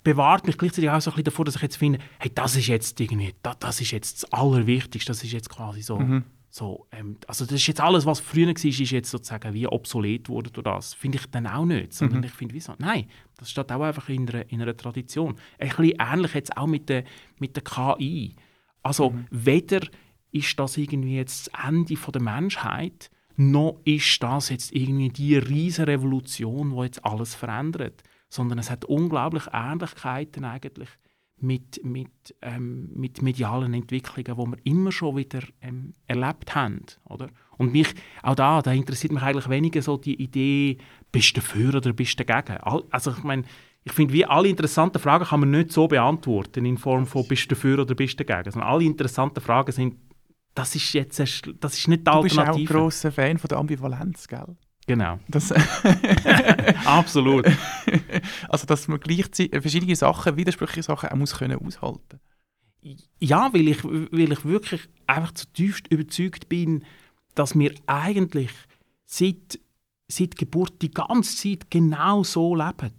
bewahrt 0.02 0.46
mich 0.46 0.58
gleichzeitig 0.58 0.90
auch 0.90 1.00
so 1.00 1.10
ein 1.10 1.14
bisschen 1.14 1.24
davor, 1.24 1.44
dass 1.46 1.56
ich 1.56 1.62
jetzt 1.62 1.76
finde, 1.76 1.98
hey, 2.18 2.30
das 2.34 2.56
ist 2.56 2.66
jetzt 2.66 3.00
irgendwie, 3.00 3.34
das, 3.42 3.58
das 3.58 3.80
ist 3.80 3.90
jetzt 3.90 4.22
das 4.22 4.32
Allerwichtigste, 4.32 5.10
das 5.10 5.24
ist 5.24 5.32
jetzt 5.32 5.48
quasi 5.48 5.80
so 5.80 5.98
mhm. 5.98 6.24
So, 6.56 6.86
ähm, 6.92 7.16
also 7.26 7.44
das 7.44 7.54
ist 7.54 7.66
jetzt 7.66 7.80
alles, 7.80 8.06
was 8.06 8.20
früher 8.20 8.46
war, 8.46 8.54
ist 8.54 8.78
jetzt 8.78 9.10
sozusagen 9.10 9.52
wie 9.54 9.66
obsolet 9.66 10.28
wurde 10.28 10.52
durch 10.52 10.62
das. 10.62 10.94
Finde 10.94 11.18
ich 11.18 11.26
dann 11.26 11.48
auch 11.48 11.64
nicht. 11.64 11.92
Sondern 11.92 12.18
mhm. 12.18 12.26
ich 12.26 12.30
finde, 12.30 12.54
wieso? 12.54 12.74
Nein, 12.78 13.08
das 13.38 13.50
steht 13.50 13.72
auch 13.72 13.80
einfach 13.80 14.08
in 14.08 14.28
einer, 14.28 14.48
in 14.52 14.62
einer 14.62 14.76
Tradition. 14.76 15.34
Ein 15.58 15.70
bisschen 15.70 15.96
ähnlich 15.98 16.34
jetzt 16.34 16.56
auch 16.56 16.68
mit 16.68 16.88
der, 16.88 17.02
mit 17.40 17.56
der 17.56 17.64
KI. 17.64 18.36
Also 18.84 19.10
mhm. 19.10 19.26
weder 19.32 19.80
ist 20.30 20.56
das 20.56 20.76
irgendwie 20.76 21.16
jetzt 21.16 21.50
das 21.52 21.66
Ende 21.66 21.96
von 21.96 22.12
der 22.12 22.22
Menschheit, 22.22 23.10
noch 23.34 23.80
ist 23.84 24.22
das 24.22 24.50
jetzt 24.50 24.72
irgendwie 24.72 25.08
die 25.08 25.36
riesige 25.36 25.88
Revolution, 25.88 26.70
die 26.70 26.82
jetzt 26.82 27.04
alles 27.04 27.34
verändert. 27.34 28.04
Sondern 28.28 28.60
es 28.60 28.70
hat 28.70 28.84
unglaublich 28.84 29.48
Ähnlichkeiten 29.52 30.44
eigentlich 30.44 30.88
mit, 31.44 31.84
mit, 31.84 32.34
ähm, 32.42 32.90
mit 32.94 33.22
medialen 33.22 33.74
Entwicklungen, 33.74 34.24
die 34.24 34.52
wir 34.52 34.58
immer 34.64 34.92
schon 34.92 35.16
wieder 35.16 35.40
ähm, 35.60 35.92
erlebt 36.06 36.54
haben. 36.54 36.80
Oder? 37.04 37.28
Und 37.56 37.72
mich, 37.72 37.94
auch 38.22 38.34
da, 38.34 38.62
da 38.62 38.72
interessiert 38.72 39.12
mich 39.12 39.22
eigentlich 39.22 39.48
weniger 39.48 39.82
so 39.82 39.96
die 39.96 40.20
Idee, 40.20 40.78
bist 41.12 41.36
du 41.36 41.40
dafür 41.40 41.74
oder 41.74 41.92
bist 41.92 42.18
du 42.18 42.24
dagegen? 42.24 42.58
Also 42.90 43.12
ich 43.12 43.22
meine, 43.22 43.44
ich 43.84 43.92
finde, 43.92 44.14
wie 44.14 44.24
alle 44.24 44.48
interessanten 44.48 44.98
Fragen 44.98 45.26
kann 45.26 45.40
man 45.40 45.50
nicht 45.50 45.70
so 45.70 45.86
beantworten 45.86 46.64
in 46.64 46.78
Form 46.78 47.06
von 47.06 47.28
bist 47.28 47.44
du 47.44 47.54
dafür 47.54 47.80
oder 47.80 47.94
bist 47.94 48.18
du 48.18 48.24
dagegen. 48.24 48.50
Sondern 48.50 48.70
alle 48.70 48.84
interessanten 48.84 49.40
Fragen 49.40 49.72
sind, 49.72 49.96
das 50.54 50.74
ist 50.74 50.92
jetzt 50.94 51.18
das 51.18 51.78
ist 51.78 51.88
nicht 51.88 52.06
die 52.06 52.10
Alternative. 52.10 52.12
Du 52.12 52.22
bist 52.22 52.38
auch 52.38 52.56
ein 52.56 52.64
grosser 52.64 53.12
Fan 53.12 53.38
von 53.38 53.48
der 53.48 53.58
Ambivalenz, 53.58 54.26
gell? 54.26 54.56
Genau. 54.86 55.18
Das 55.28 55.52
Absolut. 56.84 57.46
Also, 58.48 58.66
dass 58.66 58.88
man 58.88 59.00
gleichzeitig 59.00 59.60
verschiedene 59.60 59.96
Sachen, 59.96 60.36
widersprüchliche 60.36 60.82
Sachen 60.82 61.10
auch 61.10 61.16
muss 61.16 61.36
können 61.36 61.58
aushalten 61.58 62.20
Ja, 63.18 63.52
weil 63.52 63.68
ich, 63.68 63.82
weil 63.84 64.32
ich 64.32 64.44
wirklich 64.44 64.82
einfach 65.06 65.32
zutiefst 65.32 65.88
überzeugt 65.88 66.48
bin, 66.48 66.84
dass 67.34 67.58
wir 67.58 67.74
eigentlich 67.86 68.50
seit 69.04 69.58
seit 70.08 70.36
Geburt 70.36 70.82
die 70.82 70.90
ganze 70.90 71.36
Zeit 71.36 71.70
genau 71.70 72.22
so 72.22 72.54
leben. 72.54 72.92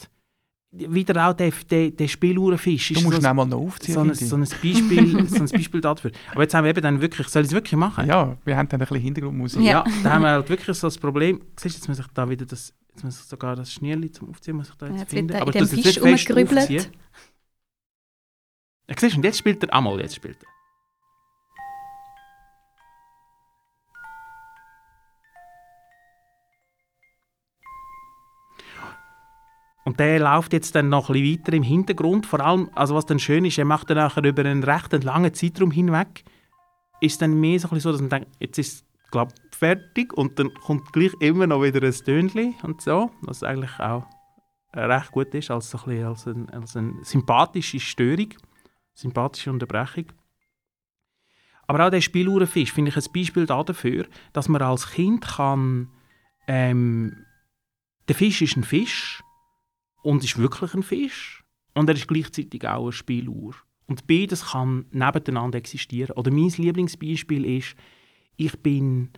Wieder 0.77 1.29
auch 1.29 1.33
der, 1.33 1.51
der, 1.69 1.91
der 1.91 2.07
Spieluhrenfisch. 2.07 2.89
Du 2.93 3.01
musst 3.01 3.21
so, 3.21 3.27
ihn 3.29 3.35
mal 3.35 3.45
noch 3.45 3.59
aufziehen. 3.59 3.93
so, 3.95 4.01
ein, 4.01 4.13
so, 4.13 4.35
ein 4.35 4.41
Beispiel, 4.41 5.25
so 5.29 5.43
ein 5.43 5.47
Beispiel 5.49 5.79
dafür. 5.79 6.11
Aber 6.31 6.41
jetzt 6.41 6.53
haben 6.53 6.65
wir 6.65 6.71
eben 6.71 6.81
dann 6.81 6.99
wirklich, 7.01 7.27
soll 7.29 7.43
ich 7.43 7.47
es 7.47 7.53
wirklich 7.53 7.77
machen? 7.77 8.05
Ja, 8.07 8.35
wir 8.43 8.57
haben 8.57 8.67
dann 8.67 8.81
ein 8.81 8.85
bisschen 8.87 9.01
Hintergrundmusik. 9.01 9.61
Ja. 9.61 9.71
Ja, 9.71 9.85
da 10.03 10.11
haben 10.11 10.23
wir 10.23 10.31
halt 10.31 10.49
wirklich 10.49 10.77
so 10.77 10.87
das 10.87 10.97
Problem. 10.97 11.41
Siehst 11.57 11.75
du, 11.75 11.79
jetzt 11.79 11.87
muss 11.87 11.99
ich 11.99 12.07
da 12.13 12.29
wieder 12.29 12.45
das, 12.45 12.73
jetzt 12.93 13.03
muss 13.05 13.19
ich 13.19 13.25
sogar 13.25 13.55
das 13.55 13.71
Schnürli 13.71 14.11
zum 14.11 14.29
Aufziehen, 14.29 14.57
muss 14.57 14.67
ich 14.69 14.75
da 14.75 14.87
jetzt, 14.87 14.95
Ja, 14.95 15.01
jetzt 15.01 15.09
finden. 15.11 15.29
wird 15.29 15.37
da 15.39 15.41
Aber 15.43 15.51
Fisch 15.53 15.61
jetzt 15.61 15.75
nicht 15.75 15.99
fest 16.01 16.29
rumgerübelt. 16.29 16.57
aufziehen. 16.59 16.85
Ja, 18.89 18.95
siehst 18.99 19.13
du, 19.13 19.17
und 19.17 19.23
jetzt 19.25 19.37
spielt 19.37 19.63
er, 19.63 19.73
einmal, 19.73 19.99
jetzt 20.01 20.15
spielt 20.15 20.37
er. 20.43 20.49
Und 29.85 29.99
der 29.99 30.19
läuft 30.19 30.51
jetzt 30.51 30.73
dann 30.73 30.89
noch 30.89 31.09
ein 31.09 31.13
bisschen 31.13 31.39
weiter 31.39 31.53
im 31.53 31.63
Hintergrund. 31.63 32.25
Vor 32.25 32.39
allem, 32.39 32.71
also 32.73 32.95
was 32.95 33.05
dann 33.05 33.19
schön 33.19 33.45
ist, 33.45 33.59
er 33.59 33.65
macht 33.65 33.89
dann 33.89 33.97
nachher 33.97 34.23
über 34.23 34.43
einen 34.43 34.63
recht 34.63 34.91
langen 35.03 35.33
Zeitraum 35.33 35.69
hinweg, 35.69 36.25
ist 37.01 37.21
dann 37.21 37.39
mehr 37.39 37.59
so, 37.59 37.67
ein 37.67 37.75
bisschen 37.75 37.81
so 37.81 37.91
dass 37.91 38.01
man 38.01 38.09
denkt, 38.09 38.29
jetzt 38.39 38.57
ist 38.57 38.73
es 38.73 38.85
glaub, 39.11 39.31
fertig 39.51 40.11
und 40.13 40.39
dann 40.39 40.51
kommt 40.55 40.91
gleich 40.91 41.13
immer 41.19 41.45
noch 41.45 41.61
wieder 41.61 41.85
ein 41.85 41.93
Tönchen 41.93 42.55
und 42.63 42.81
so, 42.81 43.11
was 43.21 43.43
eigentlich 43.43 43.79
auch 43.79 44.07
recht 44.73 45.11
gut 45.11 45.33
ist, 45.35 45.51
als, 45.51 45.69
so 45.69 45.77
ein 45.85 46.03
als, 46.03 46.25
ein, 46.25 46.49
als 46.49 46.75
eine 46.75 47.03
sympathische 47.03 47.79
Störung, 47.79 48.33
sympathische 48.95 49.51
Unterbrechung. 49.51 50.05
Aber 51.67 51.85
auch 51.85 51.91
der 51.91 52.01
Spieluhrenfisch 52.01 52.73
finde 52.73 52.89
ich 52.89 52.97
ein 52.97 53.13
Beispiel 53.13 53.45
dafür, 53.45 54.07
dass 54.33 54.49
man 54.49 54.63
als 54.63 54.89
Kind 54.89 55.25
kann, 55.25 55.91
ähm, 56.47 57.25
der 58.07 58.15
Fisch 58.15 58.41
ist 58.41 58.57
ein 58.57 58.63
Fisch 58.63 59.23
und 60.05 60.23
ist 60.23 60.37
wirklich 60.37 60.73
ein 60.75 60.83
Fisch 60.83 61.43
und 61.73 61.89
er 61.89 61.95
ist 61.95 62.07
gleichzeitig 62.07 62.67
auch 62.67 62.83
eine 62.83 62.91
Spieluhr. 62.91 63.55
Und 63.87 64.05
beides 64.05 64.51
kann 64.51 64.85
nebeneinander 64.91 65.57
existieren. 65.57 66.15
Oder 66.15 66.31
mein 66.31 66.49
Lieblingsbeispiel 66.49 67.43
ist, 67.57 67.75
ich 68.35 68.57
bin 68.59 69.09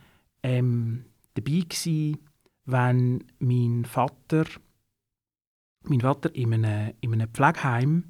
ähm, 0.42 1.04
dabei 1.34 1.62
gsi, 1.68 2.16
wenn 2.64 3.24
mein 3.38 3.84
Vater, 3.84 4.46
mein 5.84 6.00
Vater 6.00 6.34
in 6.34 6.54
einem, 6.54 6.94
in 7.02 7.12
einem 7.12 7.28
Pflegeheim 7.28 8.04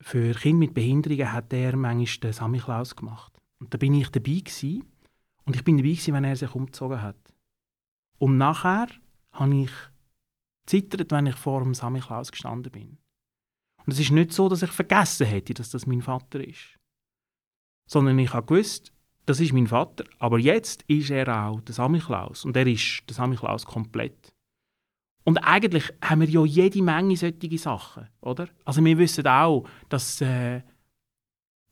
für 0.00 0.34
Kinder 0.34 0.58
mit 0.58 0.74
Behinderungen 0.74 1.32
hat 1.32 1.52
er 1.52 1.76
manchmal 1.76 2.30
den 2.30 2.32
Samichlaus 2.32 2.96
gemacht. 2.96 3.38
Und 3.58 3.74
da 3.74 3.78
bin 3.78 3.92
ich 3.92 4.08
dabei 4.08 4.40
gsi 4.42 4.82
und 5.44 5.54
ich 5.54 5.64
bin 5.64 5.76
dabei 5.76 5.92
gsi, 5.92 6.14
wenn 6.14 6.24
er 6.24 6.36
sich 6.36 6.54
umgezogen 6.54 7.02
hat. 7.02 7.18
Und 8.18 8.38
nachher 8.38 8.88
habe 9.32 9.54
ich 9.54 9.70
zittert, 10.70 11.10
wenn 11.10 11.26
ich 11.26 11.36
vor 11.36 11.62
dem 11.62 11.74
Samichlaus 11.74 12.30
gestanden 12.30 12.70
bin. 12.70 12.98
Und 13.84 13.92
es 13.92 14.00
ist 14.00 14.12
nicht 14.12 14.32
so, 14.32 14.48
dass 14.48 14.62
ich 14.62 14.70
vergessen 14.70 15.26
hätte, 15.26 15.54
dass 15.54 15.70
das 15.70 15.86
mein 15.86 16.02
Vater 16.02 16.46
ist. 16.46 16.78
Sondern 17.88 18.18
ich 18.18 18.32
habe 18.32 18.46
gewusst, 18.46 18.92
das 19.26 19.40
ist 19.40 19.52
mein 19.52 19.66
Vater, 19.66 20.04
aber 20.18 20.38
jetzt 20.38 20.82
ist 20.82 21.10
er 21.10 21.46
auch 21.46 21.60
der 21.62 21.74
Samichlaus. 21.74 22.44
Und 22.44 22.56
er 22.56 22.66
ist 22.66 23.02
der 23.08 23.14
Samichlaus 23.14 23.66
komplett. 23.66 24.32
Und 25.24 25.38
eigentlich 25.38 25.92
haben 26.02 26.20
wir 26.20 26.28
ja 26.28 26.44
jede 26.44 26.82
Menge 26.82 27.16
solche 27.16 27.58
Sachen, 27.58 28.08
oder? 28.20 28.48
Also 28.64 28.84
wir 28.84 28.98
wissen 28.98 29.26
auch, 29.26 29.66
dass... 29.88 30.20
Äh, 30.20 30.62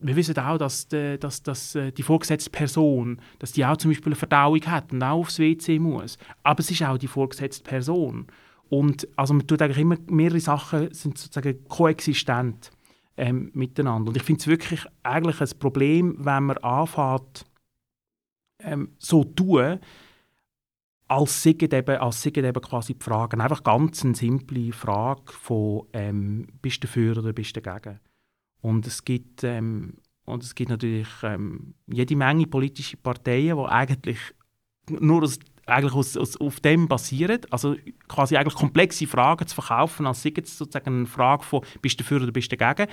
wir 0.00 0.14
wissen 0.14 0.38
auch, 0.38 0.58
dass, 0.58 0.86
die, 0.86 1.18
dass, 1.18 1.42
dass 1.42 1.74
äh, 1.74 1.90
die 1.90 2.04
vorgesetzte 2.04 2.50
Person, 2.50 3.20
dass 3.40 3.50
die 3.50 3.66
auch 3.66 3.76
zum 3.76 3.90
Beispiel 3.90 4.12
eine 4.12 4.16
Verdauung 4.16 4.64
hat 4.66 4.92
und 4.92 5.02
auch 5.02 5.18
aufs 5.18 5.40
WC 5.40 5.80
muss. 5.80 6.18
Aber 6.44 6.60
es 6.60 6.70
ist 6.70 6.82
auch 6.84 6.98
die 6.98 7.08
vorgesetzte 7.08 7.64
Person. 7.64 8.28
Und 8.70 9.08
also 9.16 9.34
man 9.34 9.46
tut 9.46 9.62
eigentlich 9.62 9.78
immer, 9.78 9.96
mehrere 10.08 10.40
Sachen 10.40 10.92
sind 10.92 11.16
sozusagen 11.18 11.64
koexistent 11.68 12.70
ähm, 13.16 13.50
miteinander. 13.54 14.10
Und 14.10 14.16
ich 14.16 14.22
finde 14.22 14.40
es 14.40 14.46
wirklich 14.46 14.84
eigentlich 15.02 15.40
ein 15.40 15.58
Problem, 15.58 16.16
wenn 16.18 16.44
man 16.44 16.58
anfängt, 16.58 17.46
ähm, 18.60 18.92
so 18.98 19.24
tun, 19.24 19.78
als 21.08 21.42
sei 21.42 21.56
eben, 21.60 21.96
als 21.96 22.26
eben 22.26 22.52
quasi 22.60 22.94
die 22.94 23.02
Frage, 23.02 23.40
einfach 23.40 23.62
ganz 23.62 24.04
eine 24.04 24.14
simple 24.14 24.72
Frage 24.72 25.32
von 25.32 25.86
ähm, 25.92 26.46
bist 26.60 26.82
du 26.82 26.86
dafür 26.86 27.16
oder 27.16 27.32
bist 27.32 27.56
du 27.56 27.62
dagegen? 27.62 27.98
Und 28.60 28.86
es 28.86 29.04
gibt, 29.04 29.42
ähm, 29.44 29.94
und 30.24 30.42
es 30.42 30.54
gibt 30.54 30.70
natürlich 30.70 31.08
ähm, 31.22 31.74
jede 31.86 32.16
Menge 32.16 32.46
politische 32.46 32.98
Parteien, 32.98 33.56
die 33.56 33.64
eigentlich 33.64 34.18
nur 34.90 35.22
aus, 35.22 35.38
eigentlich 35.68 35.94
aus, 35.94 36.16
aus, 36.16 36.36
auf 36.36 36.60
dem 36.60 36.88
basieren, 36.88 37.40
also 37.50 37.76
quasi 38.08 38.36
eigentlich 38.36 38.54
komplexe 38.54 39.06
Fragen 39.06 39.46
zu 39.46 39.54
verkaufen, 39.54 40.06
als 40.06 40.22
sei 40.22 40.32
es 40.42 40.56
sozusagen 40.56 40.96
eine 40.96 41.06
Frage 41.06 41.44
von 41.44 41.62
bist 41.82 41.98
du 41.98 42.04
dafür 42.04 42.22
oder 42.22 42.32
bist 42.32 42.50
du 42.52 42.56
dagegen? 42.56 42.90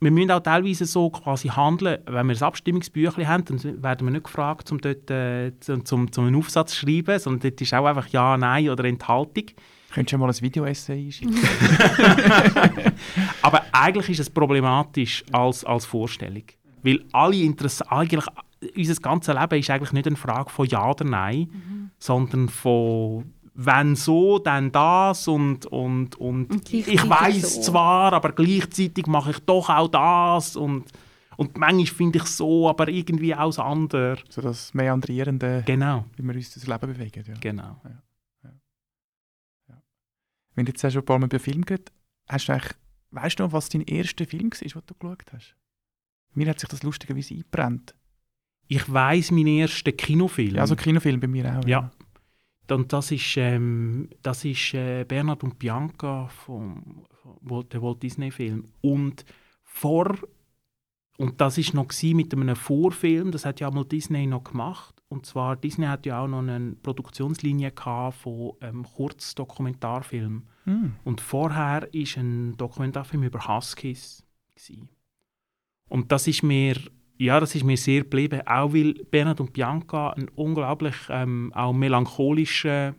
Wir 0.00 0.12
müssen 0.12 0.30
auch 0.30 0.40
teilweise 0.40 0.86
so 0.86 1.10
quasi 1.10 1.48
handeln, 1.48 1.98
wenn 2.06 2.28
wir 2.28 2.36
ein 2.36 2.42
Abstimmungsbüchlein 2.42 3.26
haben, 3.26 3.44
dann 3.46 3.82
werden 3.82 4.06
wir 4.06 4.12
nicht 4.12 4.24
gefragt, 4.24 4.70
um 4.70 4.80
dort 4.80 5.10
äh, 5.10 5.52
zum, 5.58 5.84
zum, 5.84 6.12
zum 6.12 6.26
einen 6.26 6.36
Aufsatz 6.36 6.72
zu 6.72 6.86
schreiben, 6.86 7.18
sondern 7.18 7.50
dort 7.50 7.60
ist 7.60 7.74
auch 7.74 7.86
einfach 7.86 8.06
Ja, 8.08 8.36
Nein 8.36 8.68
oder 8.68 8.84
Enthaltung. 8.84 9.46
Könntest 9.90 10.12
du 10.12 10.18
mal 10.18 10.28
ein 10.28 10.40
Video-Essay 10.40 11.06
einschicken? 11.06 11.34
Aber 13.42 13.64
eigentlich 13.72 14.10
ist 14.10 14.20
es 14.20 14.30
problematisch 14.30 15.24
als, 15.32 15.64
als 15.64 15.86
Vorstellung. 15.86 16.44
Weil 16.82 17.04
alle 17.12 17.36
Interess 17.36 17.82
eigentlich, 17.82 18.26
unser 18.76 18.94
ganzes 19.00 19.34
Leben 19.34 19.58
ist 19.60 19.70
eigentlich 19.70 19.92
nicht 19.92 20.06
eine 20.06 20.16
Frage 20.16 20.50
von 20.50 20.66
Ja 20.66 20.90
oder 20.90 21.04
Nein, 21.04 21.90
sondern 21.98 22.48
von 22.48 23.32
wenn 23.60 23.96
so, 23.96 24.38
dann 24.38 24.70
das 24.70 25.26
und, 25.26 25.66
und, 25.66 26.14
und, 26.16 26.48
Und 26.50 26.72
ich 26.72 26.86
weiß 27.08 27.56
so. 27.56 27.60
zwar, 27.62 28.12
aber 28.12 28.30
gleichzeitig 28.30 29.06
mache 29.08 29.32
ich 29.32 29.40
doch 29.40 29.68
auch 29.68 29.88
das 29.88 30.54
und, 30.54 30.84
und 31.36 31.58
manchmal 31.58 31.86
finde 31.86 32.18
ich 32.18 32.24
so, 32.26 32.68
aber 32.68 32.86
irgendwie 32.88 33.34
auch 33.34 33.48
das 33.48 33.58
andere. 33.58 34.18
so 34.28 34.42
das 34.42 34.72
Meandrierende, 34.74 35.64
Genau, 35.66 36.04
wie 36.16 36.22
wir 36.22 36.36
uns 36.36 36.54
das 36.54 36.68
Leben 36.68 36.86
bewegen. 36.92 37.24
Ja. 37.26 37.34
genau. 37.40 37.80
Wenn 40.54 40.64
du 40.64 40.72
jetzt 40.72 40.80
schon 40.80 41.02
ein 41.02 41.04
paar 41.04 41.18
Mal 41.18 41.26
über 41.26 41.38
Film 41.40 41.64
geredet 41.64 41.92
hast, 42.28 42.48
du 42.48 42.52
eigentlich, 42.52 42.72
weißt 43.10 43.38
du 43.38 43.42
noch, 43.44 43.52
was 43.52 43.68
dein 43.68 43.82
erster 43.82 44.24
Film 44.26 44.50
war, 44.52 44.58
den 44.60 44.82
du 44.86 44.94
geschaut 44.94 45.32
hast? 45.32 45.56
Mir 46.34 46.48
hat 46.48 46.60
sich 46.60 46.68
das 46.68 46.82
lustigerweise 46.82 47.34
eingebrannt. 47.34 47.94
Ich 48.68 48.92
weiß 48.92 49.30
meinen 49.32 49.58
ersten 49.58 49.96
Kinofilm. 49.96 50.56
Ja, 50.56 50.60
also 50.62 50.76
Kinofilm 50.76 51.20
bei 51.20 51.26
mir 51.26 51.58
auch. 51.58 51.66
Ja. 51.66 51.90
Und 52.70 52.92
das 52.92 53.10
ist, 53.10 53.36
ähm, 53.38 54.10
das 54.22 54.44
ist 54.44 54.74
äh, 54.74 55.04
Bernhard 55.04 55.42
und 55.42 55.58
Bianca 55.58 56.28
vom, 56.28 57.06
vom 57.42 57.68
der 57.70 57.82
Walt 57.82 58.02
Disney 58.02 58.30
Film. 58.30 58.66
Und 58.82 59.24
vor 59.64 60.18
und 61.18 61.40
das 61.40 61.58
ist 61.58 61.74
noch 61.74 61.88
mit 62.14 62.32
einem 62.32 62.54
Vorfilm. 62.54 63.32
Das 63.32 63.44
hat 63.44 63.58
ja 63.58 63.70
mal 63.72 63.84
Disney 63.84 64.26
noch 64.26 64.44
gemacht. 64.44 64.94
Und 65.08 65.26
zwar 65.26 65.56
Disney 65.56 65.86
hat 65.86 66.06
ja 66.06 66.20
auch 66.20 66.28
noch 66.28 66.38
eine 66.38 66.76
Produktionslinie 66.80 67.72
gehabt 67.72 68.18
von 68.18 68.52
ähm, 68.60 68.84
Kurzdokumentarfilmen. 68.84 70.46
Hm. 70.64 70.94
Und 71.02 71.20
vorher 71.20 71.92
ist 71.92 72.16
ein 72.18 72.56
Dokumentarfilm 72.56 73.24
über 73.24 73.48
Huskies. 73.48 74.24
Gsi. 74.54 74.88
Und 75.88 76.12
das 76.12 76.28
ist 76.28 76.44
mir, 76.44 76.76
ja, 77.18 77.40
das 77.40 77.54
ist 77.54 77.64
mir 77.64 77.76
sehr 77.76 78.02
geblieben, 78.02 78.40
auch 78.46 78.72
weil 78.72 78.94
Bernhard 79.10 79.40
und 79.40 79.52
Bianca 79.52 80.10
ein 80.10 80.28
unglaublich 80.36 80.94
ähm, 81.10 81.52
auch 81.54 81.72
melancholischer 81.72 82.94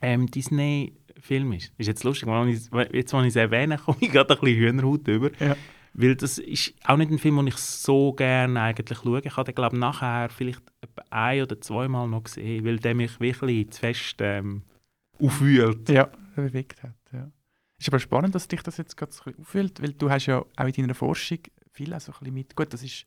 ähm, 0.00 0.26
Disney-Film 0.30 1.52
ist. 1.52 1.72
Ist 1.76 1.86
jetzt 1.88 2.04
lustig, 2.04 2.26
weil 2.26 2.48
ich, 2.48 2.70
jetzt, 2.92 3.12
wenn 3.12 3.20
ich 3.24 3.28
es 3.28 3.36
erwähne, 3.36 3.78
komme 3.84 3.98
ich 4.00 4.10
gerade 4.10 4.34
ein 4.34 4.40
bisschen 4.40 4.58
Hühnerhaut 4.58 5.06
über. 5.08 5.30
Ja. 5.38 5.56
Weil 5.94 6.16
das 6.16 6.38
ist 6.38 6.72
auch 6.84 6.96
nicht 6.96 7.10
ein 7.10 7.18
Film, 7.18 7.36
den 7.36 7.48
ich 7.48 7.56
so 7.56 8.14
gerne 8.14 8.58
eigentlich 8.60 8.98
schaue. 8.98 9.20
Ich 9.22 9.36
habe 9.36 9.44
den, 9.44 9.54
glaube 9.54 9.78
nachher 9.78 10.30
vielleicht 10.30 10.62
ein- 11.10 11.42
oder 11.42 11.60
zweimal 11.60 12.08
noch 12.08 12.24
gesehen, 12.24 12.64
weil 12.64 12.78
der 12.78 12.94
mich 12.94 13.20
wirklich 13.20 13.70
zu 13.70 13.80
fest 13.80 14.16
ähm, 14.20 14.62
aufwühlt. 15.20 15.90
Ja, 15.90 16.10
bewegt 16.34 16.82
hat. 16.82 16.94
Ja. 17.12 17.30
Ist 17.78 17.88
aber 17.88 17.98
spannend, 17.98 18.34
dass 18.34 18.48
dich 18.48 18.62
das 18.62 18.78
jetzt 18.78 18.96
gerade 18.96 19.12
so 19.12 19.30
auffällt, 19.38 19.82
weil 19.82 19.92
du 19.92 20.08
hast 20.08 20.26
ja 20.26 20.38
auch 20.56 20.66
in 20.66 20.72
deiner 20.72 20.94
Forschung 20.94 21.40
viel 21.72 21.92
auch 21.94 22.00
so 22.00 22.12
ein 22.12 22.18
bisschen 22.18 22.34
mit, 22.34 22.56
gut, 22.56 22.72
das 22.72 22.82
ist 22.82 23.06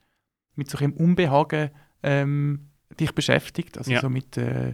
mit 0.56 0.70
so 0.70 0.78
einem 0.78 0.94
Unbehagen 0.94 1.70
ähm, 2.04 2.70
dich 3.00 3.12
beschäftigt, 3.14 3.78
also 3.78 3.92
Ja. 3.92 4.02
so 4.02 4.10
mit 4.10 4.38
äh, 4.38 4.74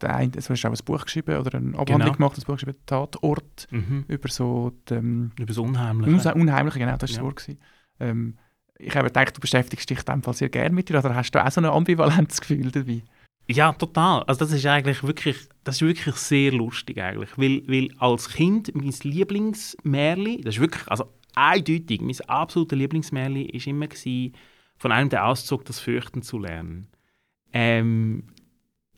der 0.00 0.14
ein, 0.14 0.32
also 0.34 0.50
hast 0.50 0.62
du 0.62 0.68
auch 0.68 0.72
ein 0.72 0.84
Buch 0.84 1.04
geschrieben 1.04 1.38
oder 1.38 1.56
eine 1.56 1.70
Abhandlung 1.78 1.98
Genau. 1.98 2.12
gemacht, 2.12 2.38
ein 2.38 2.44
Buch 2.44 2.54
geschrieben, 2.54 2.76
Tatort, 2.86 3.66
Mhm. 3.70 4.04
über 4.08 4.28
so 4.28 4.72
die, 4.88 4.94
ähm, 4.94 5.32
Über 5.38 5.46
das 5.46 5.56
Unheimliche. 5.58 6.34
Unheimliche, 6.34 6.78
genau, 6.78 6.96
das 6.96 7.10
war 7.10 7.16
Ja. 7.16 7.16
das 7.16 7.24
Wort. 7.24 7.36
gewesen. 7.36 7.60
Ähm, 8.00 8.38
ich 8.78 8.94
habe 8.94 9.06
gedacht, 9.08 9.34
du 9.34 9.40
beschäftigst 9.40 9.88
dich 9.88 9.98
in 10.00 10.04
dem 10.04 10.22
Fall 10.22 10.34
sehr 10.34 10.50
gerne 10.50 10.74
mit 10.74 10.88
dir, 10.90 10.98
oder 10.98 11.14
hast 11.14 11.30
du 11.30 11.42
auch 11.42 11.50
so 11.50 11.62
ein 11.62 11.64
Ambivalenzgefühl 11.64 12.70
dabei? 12.70 13.02
Ja, 13.48 13.72
total. 13.72 14.22
Also 14.24 14.40
das 14.40 14.52
ist 14.52 14.66
eigentlich 14.66 15.02
wirklich, 15.02 15.36
das 15.64 15.76
ist 15.76 15.82
wirklich 15.82 16.16
sehr 16.16 16.52
lustig 16.52 16.98
eigentlich, 17.00 17.38
weil, 17.38 17.62
weil 17.68 17.90
als 17.98 18.28
Kind 18.28 18.74
mein 18.74 18.92
Lieblingsmärli, 19.02 20.42
das 20.42 20.56
ist 20.56 20.60
wirklich, 20.60 20.86
also 20.88 21.12
eindeutig, 21.36 22.00
mein 22.00 22.20
absoluter 22.28 22.76
Lieblingsmärli 22.76 23.42
ist 23.42 23.66
immer 23.66 23.86
gewesen, 23.86 24.34
von 24.78 24.92
einem 24.92 25.08
der 25.08 25.26
Auszug 25.26 25.64
das 25.64 25.80
Fürchten 25.80 26.22
zu 26.22 26.38
lernen. 26.38 26.88
Ähm, 27.52 28.24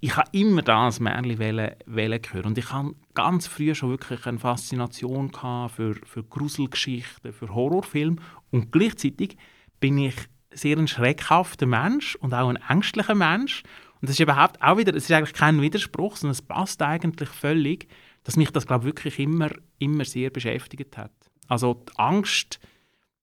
ich 0.00 0.16
habe 0.16 0.28
immer 0.32 0.62
das 0.62 1.00
Märchen 1.00 1.38
wollen, 1.38 1.72
wollen 1.86 2.20
hören. 2.30 2.46
Und 2.46 2.58
ich 2.58 2.72
hatte 2.72 2.94
ganz 3.14 3.46
früh 3.46 3.74
schon 3.74 3.90
wirklich 3.90 4.26
eine 4.26 4.38
Faszination 4.38 5.32
für, 5.32 5.94
für 6.04 6.22
Gruselgeschichten, 6.22 7.32
für 7.32 7.54
Horrorfilme. 7.54 8.16
Und 8.50 8.70
gleichzeitig 8.70 9.36
bin 9.80 9.98
ich 9.98 10.14
sehr 10.52 10.78
ein 10.78 10.88
schreckhafter 10.88 11.66
Mensch 11.66 12.16
und 12.16 12.32
auch 12.32 12.48
ein 12.48 12.58
ängstlicher 12.68 13.14
Mensch. 13.14 13.62
Und 14.00 14.08
das 14.08 14.10
ist 14.10 14.20
überhaupt 14.20 14.62
auch 14.62 14.78
wieder, 14.78 14.94
es 14.94 15.04
ist 15.04 15.12
eigentlich 15.12 15.34
kein 15.34 15.60
Widerspruch, 15.60 16.16
sondern 16.16 16.32
es 16.32 16.42
passt 16.42 16.80
eigentlich 16.82 17.28
völlig, 17.28 17.88
dass 18.22 18.36
mich 18.36 18.50
das, 18.50 18.66
glaube 18.66 18.84
ich, 18.84 18.94
wirklich 18.94 19.18
immer, 19.18 19.50
immer 19.78 20.04
sehr 20.04 20.30
beschäftigt 20.30 20.96
hat. 20.96 21.12
Also 21.48 21.74
die 21.74 21.98
Angst, 21.98 22.60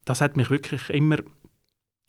das 0.03 0.19
hat 0.21 0.35
mich 0.35 0.49
wirklich 0.49 0.89
immer, 0.89 1.17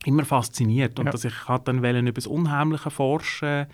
immer 0.05 0.25
fasziniert. 0.25 0.99
Und 0.99 1.07
Ja. 1.07 1.13
dass 1.13 1.25
ich 1.25 1.49
halt 1.49 1.69
dann 1.69 1.79
über 1.79 2.13
das 2.13 2.27
Unheimliche 2.27 2.91
forschen 2.91 3.67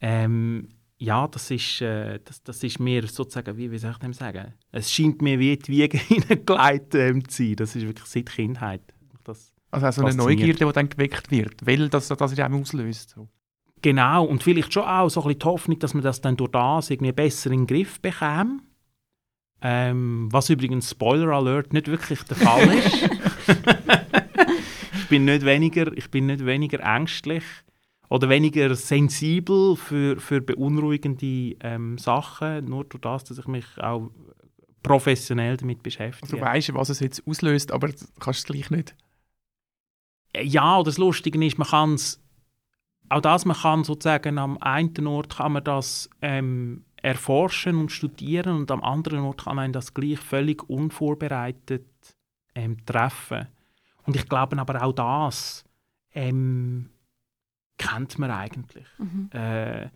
ähm, 0.00 0.68
ja, 1.00 1.26
das 1.28 1.50
ist, 1.50 1.80
äh, 1.80 2.20
das, 2.22 2.42
das 2.42 2.62
ist 2.62 2.78
mir 2.78 3.06
sozusagen, 3.06 3.56
wie, 3.56 3.70
wie 3.70 3.78
soll 3.78 3.92
ich 3.92 3.96
dem 3.98 4.12
sagen? 4.12 4.52
Es 4.70 4.92
scheint 4.92 5.22
mir 5.22 5.38
wie 5.38 5.56
die 5.56 5.72
Wiege 5.72 5.96
hineingelegt 6.08 6.94
ähm, 6.94 7.26
zu 7.26 7.42
sein. 7.42 7.56
Das 7.56 7.74
ist 7.74 7.86
wirklich 7.86 8.06
seit 8.06 8.26
Kindheit. 8.26 8.82
Das, 9.24 9.54
Also 9.70 9.86
auch 9.86 9.92
so 9.92 10.04
eine. 10.04 10.14
Neugierde, 10.14 10.66
die 10.66 10.72
dann 10.72 10.88
geweckt 10.90 11.30
wird, 11.30 11.66
weil 11.66 11.88
das, 11.88 12.08
das 12.08 12.32
in 12.32 12.40
einem 12.40 12.60
auslöst. 12.60 13.10
So. 13.10 13.28
Genau, 13.80 14.24
und 14.26 14.42
vielleicht 14.42 14.74
schon 14.74 14.82
auch 14.84 15.08
so 15.08 15.20
ein 15.22 15.28
bisschen 15.28 15.38
die 15.38 15.46
Hoffnung, 15.46 15.78
dass 15.78 15.94
man 15.94 16.02
das 16.02 16.20
dann 16.20 16.36
durch 16.36 16.50
das 16.50 16.90
irgendwie 16.90 17.12
besser 17.12 17.50
in 17.50 17.60
den 17.60 17.66
Griff 17.66 17.98
bekäme. 18.00 18.58
Ähm, 19.62 20.28
was 20.30 20.48
übrigens, 20.48 20.90
Spoiler 20.90 21.28
Alert, 21.32 21.72
nicht 21.72 21.88
wirklich 21.88 22.22
der 22.24 22.36
Fall 22.36 22.72
ist. 22.72 23.02
ich, 24.94 25.08
bin 25.08 25.26
nicht 25.26 25.44
weniger, 25.44 25.92
ich 25.96 26.10
bin 26.10 26.26
nicht 26.26 26.46
weniger 26.46 26.80
ängstlich 26.80 27.44
oder 28.08 28.28
weniger 28.28 28.74
sensibel 28.74 29.76
für, 29.76 30.18
für 30.18 30.40
beunruhigende 30.40 31.56
ähm, 31.60 31.98
Sachen, 31.98 32.64
nur 32.64 32.84
durch 32.84 33.02
das, 33.02 33.24
dass 33.24 33.38
ich 33.38 33.46
mich 33.46 33.66
auch 33.78 34.10
professionell 34.82 35.56
damit 35.56 35.82
beschäftige. 35.82 36.24
Also 36.24 36.36
du 36.36 36.42
weißt, 36.42 36.74
was 36.74 36.88
es 36.88 37.00
jetzt 37.00 37.26
auslöst, 37.26 37.70
aber 37.70 37.88
du 37.88 37.94
kannst 38.18 38.40
es 38.40 38.44
gleich 38.46 38.70
nicht. 38.70 38.94
Ja, 40.36 40.76
oder 40.76 40.84
das 40.86 40.98
Lustige 40.98 41.44
ist, 41.44 41.58
man 41.58 41.68
kann 41.68 41.94
es, 41.94 42.22
auch 43.08 43.20
das, 43.20 43.44
man 43.44 43.56
kann 43.56 43.84
sozusagen 43.84 44.38
am 44.38 44.56
einen 44.58 45.06
Ort 45.06 45.36
kann 45.36 45.52
man 45.52 45.64
das 45.64 46.08
ähm, 46.22 46.84
erforschen 47.02 47.76
und 47.76 47.92
studieren 47.92 48.56
und 48.56 48.70
am 48.70 48.82
anderen 48.82 49.20
Ort 49.20 49.44
kann 49.44 49.56
man 49.56 49.72
das 49.72 49.94
gleich 49.94 50.18
völlig 50.18 50.68
unvorbereitet 50.68 51.86
ähm, 52.54 52.84
treffen. 52.84 53.46
Und 54.04 54.16
ich 54.16 54.28
glaube 54.28 54.58
aber 54.58 54.82
auch 54.82 54.92
das 54.92 55.64
ähm, 56.12 56.90
kennt 57.78 58.18
man 58.18 58.30
eigentlich. 58.30 58.86
Mhm. 58.98 59.30
Äh, 59.32 59.88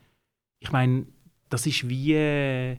ich 0.61 0.73
meine, 0.73 1.07
das 1.49 1.67
ist 1.67 1.89
wie. 1.89 2.15
äh, 2.15 2.79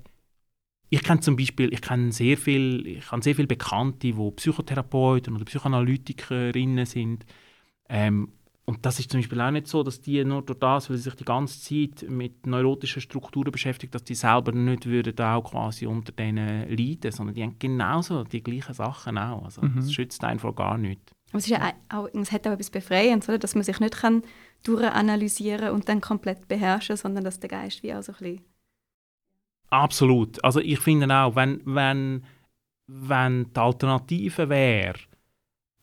Ich 0.89 1.03
kenne 1.03 1.19
zum 1.19 1.35
Beispiel, 1.35 1.73
ich 1.73 1.81
kenne 1.81 2.11
sehr 2.11 2.37
viel, 2.37 2.85
ich 2.87 3.11
habe 3.11 3.21
sehr 3.23 3.35
viele 3.35 3.47
Bekannte, 3.47 4.13
die 4.13 4.31
Psychotherapeuten 4.31 5.35
oder 5.35 5.45
Psychoanalytikerinnen 5.45 6.85
sind. 6.85 7.25
Ähm, 7.89 8.31
und 8.67 8.83
das 8.83 8.99
ist 8.99 9.11
zum 9.11 9.19
Beispiel 9.19 9.39
auch 9.41 9.51
nicht 9.51 9.67
so, 9.67 9.83
dass 9.83 10.01
die 10.01 10.23
nur 10.25 10.41
durch 10.41 10.57
das, 10.57 10.89
weil 10.89 10.97
sie 10.97 11.03
sich 11.03 11.13
die 11.13 11.23
ganze 11.23 11.61
Zeit 11.61 12.09
mit 12.09 12.47
neurotischen 12.47 13.01
Strukturen 13.01 13.51
beschäftigen, 13.51 13.91
dass 13.91 14.03
die 14.03 14.15
selber 14.15 14.51
nicht 14.51 14.87
würden 14.87 15.17
auch 15.19 15.43
quasi 15.43 15.85
unter 15.85 16.11
denen 16.11 16.67
leiden, 16.75 17.11
sondern 17.11 17.35
die 17.35 17.43
haben 17.43 17.59
genauso 17.59 18.23
die 18.23 18.41
gleichen 18.41 18.73
Sachen 18.73 19.19
auch. 19.19 19.45
Also 19.45 19.61
Mhm. 19.61 19.75
das 19.75 19.93
schützt 19.93 20.23
einen 20.23 20.39
vor 20.39 20.55
gar 20.55 20.79
nichts. 20.79 21.13
Aber 21.29 21.37
es, 21.37 21.45
ist 21.45 21.51
ja 21.51 21.73
auch, 21.89 22.07
es 22.11 22.31
hat 22.31 22.47
auch 22.47 22.53
etwas 22.53 22.71
Befreiendes, 22.71 23.29
oder? 23.29 23.37
dass 23.37 23.53
man 23.53 23.63
sich 23.63 23.79
nicht 23.79 23.97
kann 23.97 24.23
durchanalysieren 24.63 25.69
und 25.69 25.87
dann 25.87 26.01
komplett 26.01 26.47
beherrschen 26.47 26.97
sondern 26.97 27.23
dass 27.23 27.39
der 27.39 27.49
Geist 27.49 27.83
wie 27.83 27.93
auch 27.93 28.01
so 28.01 28.13
ein 28.13 28.17
bisschen... 28.17 28.45
Absolut. 29.69 30.43
Also 30.43 30.59
ich 30.59 30.79
finde 30.79 31.13
auch, 31.13 31.35
wenn, 31.35 31.61
wenn, 31.65 32.23
wenn 32.87 33.51
die 33.53 33.59
Alternative 33.59 34.49
wäre, 34.49 34.97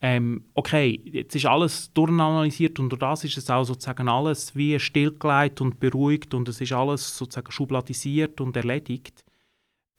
ähm, 0.05 0.46
okay, 0.55 1.00
jetzt 1.05 1.36
ist 1.36 1.46
alles 1.46 1.92
durchanalysiert 1.92 2.80
und 2.80 2.90
durch 2.90 2.98
das 2.98 3.22
ist 3.22 3.38
es 3.38 3.48
auch 3.48 3.62
sozusagen 3.62 4.09
alles 4.09 4.57
wie 4.57 4.78
stillgelegt 4.80 5.61
und 5.61 5.78
beruhigt 5.78 6.34
und 6.34 6.48
es 6.48 6.61
ist 6.61 6.72
alles 6.72 7.16
sozusagen 7.16 7.53
schubladisiert 7.53 8.40
und 8.40 8.57
erledigt. 8.57 9.24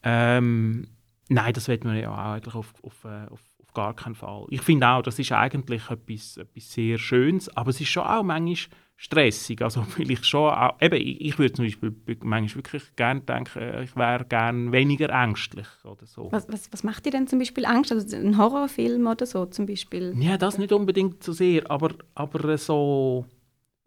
Ähm, 0.03 0.89
nein, 1.29 1.53
das 1.53 1.69
wird 1.69 1.85
man 1.85 1.97
ja 1.97 2.11
auch 2.11 2.17
eigentlich 2.17 2.53
auf, 2.53 2.73
auf, 2.83 3.05
äh, 3.05 3.27
auf, 3.29 3.39
auf 3.61 3.73
gar 3.73 3.95
keinen 3.95 4.15
Fall. 4.15 4.45
Ich 4.49 4.61
finde 4.61 4.89
auch, 4.89 5.03
das 5.03 5.19
ist 5.19 5.31
eigentlich 5.31 5.89
etwas, 5.89 6.35
etwas 6.35 6.69
sehr 6.69 6.97
Schönes, 6.97 7.47
aber 7.55 7.69
es 7.69 7.79
ist 7.79 7.87
schon 7.87 8.03
auch 8.03 8.23
manchmal 8.23 8.77
stressig. 9.03 9.61
Also 9.61 9.85
weil 9.97 10.09
ich 10.09 10.25
schon 10.25 10.49
auch, 10.49 10.81
eben, 10.81 10.95
ich, 10.95 11.21
ich 11.21 11.37
würde 11.37 11.53
zum 11.53 11.65
Beispiel 11.65 11.93
manchmal 12.23 12.63
wirklich 12.63 12.95
gerne 12.95 13.21
denken, 13.21 13.59
äh, 13.59 13.83
ich 13.83 13.95
wäre 13.95 14.25
gerne 14.25 14.71
weniger 14.71 15.09
ängstlich 15.09 15.67
oder 15.83 16.05
so. 16.05 16.31
Was, 16.31 16.47
was, 16.49 16.71
was 16.71 16.83
macht 16.83 17.05
dir 17.05 17.11
denn 17.11 17.27
zum 17.27 17.39
Beispiel 17.39 17.65
Angst? 17.65 17.91
Also 17.91 18.15
ein 18.15 18.37
Horrorfilm 18.37 19.05
oder 19.05 19.25
so 19.25 19.45
zum 19.45 19.65
Beispiel? 19.65 20.13
Ja, 20.17 20.37
das 20.37 20.57
nicht 20.57 20.71
unbedingt 20.71 21.23
so 21.23 21.33
sehr, 21.33 21.69
aber, 21.69 21.93
aber 22.15 22.57
so. 22.57 23.25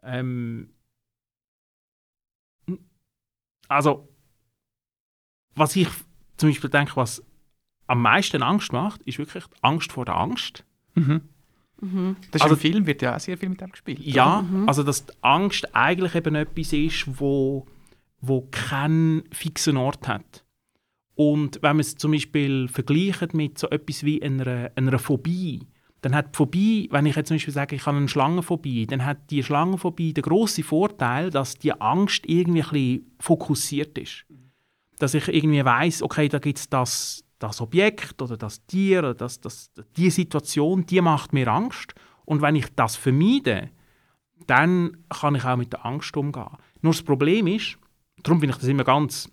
Ähm, 0.03 0.71
also, 3.69 4.09
was 5.55 5.75
ich 5.75 5.89
zum 6.37 6.51
Beispiel 6.51 6.71
denke, 6.71 6.97
was 6.97 7.23
am 7.87 8.03
meisten 8.03 8.43
Angst 8.43 8.73
macht, 8.73 9.03
ist 9.03 9.19
wirklich 9.19 9.45
die 9.47 9.63
Angst 9.63 9.93
vor 9.93 10.05
der 10.05 10.17
Angst. 10.17 10.65
Mhm. 10.95 11.23
Mhm. 11.81 12.17
Das 12.31 12.41
ist 12.41 12.43
Also- 12.43 12.55
im 12.55 12.61
Film 12.61 12.87
wird 12.87 13.03
ja 13.03 13.17
auch 13.17 13.21
sehr 13.21 13.37
viel 13.39 13.49
mit 13.49 13.61
dem 13.61 13.71
gespielt. 13.71 13.99
Ja, 14.01 14.43
Mhm. 14.43 14.69
also 14.69 14.83
dass 14.83 15.07
die 15.07 15.13
Angst 15.23 15.75
eigentlich 15.75 16.15
eben 16.15 16.35
etwas 16.35 16.73
ist, 16.73 17.21
wo, 17.21 17.67
wo 18.21 18.43
keinen 18.51 19.25
fixen 19.33 19.77
Ort 19.77 20.09
hat. 20.09 20.45
Und 21.15 21.57
wenn 21.63 21.77
man 21.77 21.81
es 21.81 21.97
zum 21.97 22.13
Beispiel 22.13 22.69
vergleicht 22.69 23.33
mit 23.35 23.59
so 23.59 23.69
etwas 23.71 24.05
wie 24.05 24.23
einer, 24.23 24.71
einer 24.75 24.99
Phobie, 24.99 25.67
dann 26.03 26.15
hat 26.15 26.35
die 26.35 26.37
Phobie, 26.37 26.89
wenn 26.93 27.07
ich 27.07 27.17
jetzt 27.17 27.29
zum 27.29 27.37
Beispiel 27.37 27.55
sage, 27.55 27.75
ich 27.75 27.87
habe 27.87 27.97
eine 27.97 28.09
Schlangenphobie, 28.09 28.87
dann 28.87 29.05
hat 29.05 29.31
die 29.31 29.43
Schlangenphobie 29.43 30.13
den 30.13 30.23
grossen 30.23 30.63
Vorteil, 30.63 31.31
dass 31.31 31.57
die 31.57 31.73
Angst 31.81 32.25
irgendwie 32.27 32.63
ein 32.63 32.71
bisschen 32.71 33.17
fokussiert 33.19 33.97
ist. 33.99 34.25
Dass 34.99 35.15
ich 35.15 35.29
irgendwie 35.29 35.65
weiß, 35.65 36.03
okay, 36.03 36.29
da 36.29 36.39
gibt 36.39 36.59
es 36.59 36.69
das, 36.69 37.25
das 37.39 37.61
Objekt 37.61 38.23
oder 38.23 38.37
das 38.37 38.65
Tier 38.67 39.01
oder 39.01 39.15
das, 39.15 39.41
das, 39.41 39.71
die 39.97 40.11
Situation, 40.11 40.87
die 40.87 41.01
macht 41.01 41.33
mir 41.33 41.49
Angst. 41.49 41.95
Und 42.25 42.43
wenn 42.43 42.57
ich 42.57 42.75
das 42.75 42.97
vermeide, 42.97 43.71
dann 44.47 44.97
kann 45.09 45.35
ich 45.35 45.45
auch 45.45 45.57
mit 45.57 45.73
der 45.73 45.85
Angst 45.87 46.17
umgehen. 46.17 46.57
Nur 46.83 46.93
das 46.93 47.03
Problem 47.03 47.47
ist, 47.47 47.79
darum 48.23 48.41
finde 48.41 48.55
ich 48.55 48.61
das 48.61 48.69
immer 48.69 48.85
ganz, 48.85 49.31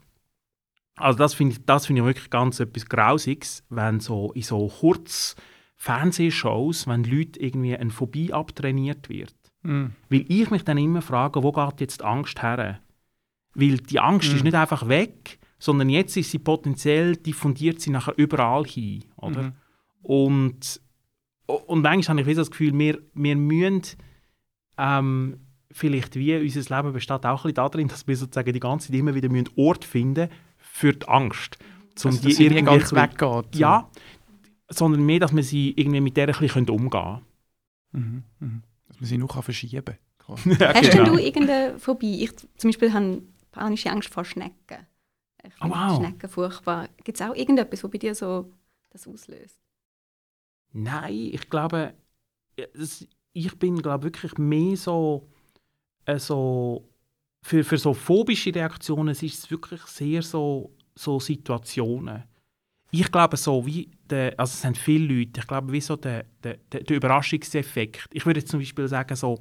also 0.96 1.18
das 1.18 1.34
finde 1.34 1.54
ich, 1.54 1.66
das 1.66 1.86
finde 1.86 2.02
ich 2.02 2.06
wirklich 2.06 2.30
ganz 2.30 2.60
etwas 2.60 2.88
Grausiges, 2.88 3.64
wenn 3.70 4.00
so 4.00 4.32
in 4.34 4.44
so 4.44 4.68
kurz 4.68 5.36
Fernsehshows, 5.76 6.88
wenn 6.88 7.04
Leute 7.04 7.40
irgendwie 7.40 7.76
eine 7.76 7.90
Phobie 7.90 8.32
abtrainiert 8.32 9.10
wird. 9.10 9.36
Mhm. 9.64 9.94
Weil 10.10 10.26
ich 10.28 10.50
mich 10.50 10.64
dann 10.64 10.78
immer 10.78 11.02
frage, 11.02 11.44
wo 11.44 11.52
geht 11.52 11.82
jetzt 11.82 12.02
die 12.02 12.06
Angst 12.06 12.42
her? 12.42 12.80
Weil 13.56 13.78
die 13.78 14.00
Angst 14.00 14.30
Mhm. 14.30 14.36
ist 14.36 14.44
nicht 14.44 14.56
einfach 14.56 14.88
weg, 14.88 15.40
sondern 15.64 15.88
jetzt 15.88 16.18
ist 16.18 16.30
sie 16.30 16.40
potenziell, 16.40 17.16
diffundiert 17.16 17.80
sie 17.80 17.90
nachher 17.90 18.14
überall 18.18 18.66
hin. 18.66 19.06
Oder? 19.16 19.44
Mhm. 19.44 19.54
Und, 20.02 20.82
und 21.46 21.82
manchmal 21.82 22.20
habe 22.20 22.30
ich 22.30 22.36
das 22.36 22.52
Gefühl, 22.52 22.78
wir, 22.78 23.00
wir 23.14 23.36
müssen 23.38 23.82
ähm, 24.78 25.40
vielleicht 25.72 26.18
wie 26.18 26.36
unser 26.36 26.76
Leben 26.76 26.92
besteht 26.92 27.26
auch 27.26 27.46
ein 27.46 27.54
bisschen 27.54 27.54
darin, 27.54 27.88
dass 27.88 28.06
wir 28.06 28.18
sozusagen 28.18 28.52
die 28.52 28.60
ganze 28.60 28.88
Zeit 28.88 28.98
immer 28.98 29.16
wieder 29.16 29.30
müssen 29.30 29.52
Ort 29.56 29.86
finden 29.86 30.28
für 30.58 30.92
die 30.92 31.08
Angst. 31.08 31.58
Um 32.04 32.10
Also, 32.10 32.28
dass 32.28 32.36
sie 32.36 32.50
nie 32.50 32.62
ganz 32.62 32.92
weggeht. 32.92 33.56
Ja, 33.56 33.90
sondern 34.68 35.06
mehr, 35.06 35.22
dass 35.22 35.34
wir 35.34 35.44
sie 35.44 35.74
irgendwie 35.78 36.02
mit 36.02 36.18
der 36.18 36.28
ein 36.28 36.38
bisschen 36.38 36.68
umgehen 36.68 36.90
können. 36.92 37.22
Mhm. 37.94 38.24
Mhm. 38.42 38.64
Dass 38.90 39.00
man 39.00 39.08
sie 39.08 39.18
noch 39.18 39.34
kann 39.34 39.44
verschieben 39.44 39.86
kann. 39.86 40.36
Ja, 40.60 40.74
Hast 40.74 40.92
genau. 40.92 41.06
denn 41.06 41.14
du 41.14 41.20
irgendeine 41.20 41.80
Phobie? 41.80 42.26
Ich 42.26 42.36
zum 42.58 42.70
Beispiel 42.70 42.92
habe 42.92 43.22
panische 43.54 43.90
Angst 43.90 44.14
vor 44.14 44.26
Schnecken. 44.26 44.88
Ich 45.46 45.54
Oh, 45.62 45.70
wow. 45.70 45.98
Schnecken 45.98 46.30
furchtbar. 46.30 46.90
Gibt 47.04 47.20
es 47.20 47.28
auch 47.28 47.36
irgendetwas, 47.36 47.84
was 47.84 47.92
bei 47.92 47.98
dir 47.98 48.16
so 48.16 48.52
das 48.90 49.08
auslöst? 49.08 49.60
Nein, 50.72 51.30
ich 51.34 51.50
glaube, 51.50 51.94
es, 52.56 53.08
ich 53.34 53.58
bin 53.60 53.82
glaube 53.82 54.06
wirklich 54.06 54.38
mehr 54.38 54.76
so, 54.78 55.28
äh, 56.06 56.18
so 56.20 56.88
für, 57.44 57.64
für 57.64 57.78
so 57.78 57.94
phobische 57.94 58.54
Reaktionen 58.54 59.10
es 59.10 59.22
ist 59.22 59.44
es 59.44 59.52
wirklich 59.52 59.82
sehr 59.84 60.22
so, 60.22 60.72
so 60.96 61.20
Situationen. 61.20 62.24
Ich 62.92 63.12
glaube 63.12 63.38
so 63.38 63.66
wie, 63.66 63.90
der, 64.10 64.40
also 64.40 64.52
es 64.52 64.62
sind 64.62 64.78
viele 64.78 65.14
Leute, 65.14 65.40
ich 65.42 65.48
glaube 65.48 65.72
wie 65.72 65.82
so 65.82 65.96
der, 65.96 66.26
der, 66.44 66.58
der, 66.72 66.84
der 66.84 66.98
Überraschungseffekt. 66.98 68.08
Ich 68.12 68.26
würde 68.26 68.40
jetzt 68.40 68.52
zum 68.52 68.60
Beispiel 68.60 68.88
sagen 68.88 69.16
so, 69.16 69.40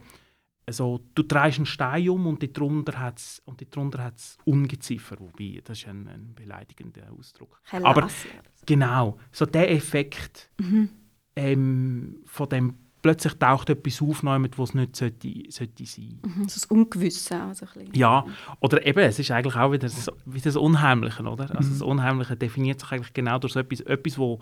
also, 0.64 1.00
du 1.14 1.22
drehst 1.22 1.58
einen 1.58 1.66
Stein 1.66 2.08
um 2.08 2.26
und 2.26 2.56
darunter 2.56 2.98
hat 2.98 3.18
es 3.18 4.38
Ungeziefer, 4.44 5.16
wobei 5.18 5.60
das 5.64 5.78
ist 5.78 5.88
ein, 5.88 6.06
ein 6.08 6.34
beleidigender 6.34 7.10
Ausdruck. 7.18 7.60
Aber 7.72 7.96
oder 7.96 8.08
so. 8.08 8.28
genau, 8.64 9.18
so 9.32 9.44
der 9.46 9.70
Effekt, 9.72 10.50
Mhm. 10.60 10.88
ähm, 11.34 12.20
von 12.26 12.48
dem 12.48 12.74
plötzlich 13.02 13.34
taucht 13.34 13.68
etwas 13.68 14.00
auf, 14.00 14.22
wo 14.22 14.62
es 14.62 14.74
nicht 14.74 14.96
sollte, 14.96 15.28
sollte 15.48 15.84
sein 15.84 16.20
sollte. 16.22 16.38
Mhm, 16.38 16.42
das 16.44 16.64
Ungewisse 16.66 17.42
auch 17.42 17.54
so 17.54 17.66
ein 17.66 17.72
bisschen. 17.72 17.94
Ja, 17.94 18.24
oder 18.60 18.86
eben, 18.86 19.00
es 19.00 19.18
ist 19.18 19.30
eigentlich 19.32 19.56
auch 19.56 19.72
wieder 19.72 19.88
das, 19.88 20.08
wieder 20.24 20.44
das 20.44 20.56
Unheimliche, 20.56 21.24
oder? 21.24 21.50
Also 21.56 21.68
mhm. 21.68 21.72
das 21.72 21.82
Unheimliche 21.82 22.36
definiert 22.36 22.80
sich 22.80 22.92
eigentlich 22.92 23.12
genau 23.12 23.38
durch 23.38 23.54
so 23.54 23.60
etwas, 23.60 23.80
etwas 23.80 24.18
wo, 24.18 24.38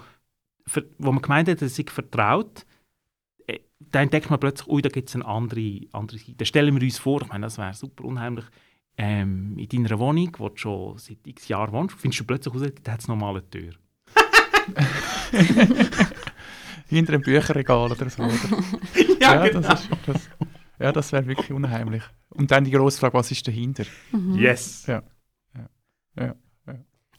für, 0.66 0.87
wo 0.99 1.11
man 1.11 1.23
gemeint 1.23 1.49
hat, 1.49 1.62
dass 1.62 1.75
sich 1.75 1.91
vertraut, 1.91 2.66
äh, 3.81 3.85
da 3.91 4.03
entdeckt 4.03 4.31
man 4.31 4.41
plötzlich, 4.41 4.68
ui, 4.68 4.83
da 4.83 4.89
gibt 4.89 5.09
es 5.09 5.14
eine 5.14 5.26
andere, 5.26 5.81
andere 5.93 6.18
Seite. 6.18 6.45
Stellen 6.45 6.74
wir 6.74 6.83
uns 6.83 6.99
vor, 6.99 7.22
ich 7.22 7.28
meine, 7.28 7.47
das 7.47 7.59
wäre 7.59 7.74
super 7.74 8.05
unheimlich, 8.05 8.45
ähm, 8.97 9.57
in 9.57 9.68
deiner 9.85 9.99
Wohnung, 9.99 10.31
wo 10.39 10.49
du 10.49 10.57
schon 10.57 10.99
seit 10.99 11.26
x 11.26 11.49
Jahren 11.49 11.72
wohnst, 11.72 11.97
findest 11.99 12.20
du 12.20 12.24
plötzlich 12.24 12.55
raus, 12.55 12.62
da 12.83 12.93
hat 12.93 13.01
es 13.01 13.09
nochmal 13.09 13.37
eine 13.37 13.49
Tür. 13.49 13.72
Hinter 16.89 17.14
einem 17.14 17.22
Bücherregal 17.22 17.91
oder 17.91 18.11
so. 18.11 18.22
Oder? 18.22 18.35
ja, 19.20 19.35
ja, 19.35 19.49
genau. 19.49 19.61
das, 19.61 19.89
das, 20.07 20.28
ja, 20.78 20.93
das 20.93 21.12
wäre 21.12 21.26
wirklich 21.26 21.53
unheimlich. 21.53 22.03
Und 22.31 22.51
dann 22.51 22.64
die 22.64 22.72
grosse 22.72 22.99
Frage, 22.99 23.14
was 23.14 23.31
ist 23.31 23.47
dahinter? 23.47 23.85
Mhm. 24.12 24.35
Yes. 24.35 24.87
Ja. 24.87 25.03
ja. 25.55 25.68
ja. 26.24 26.35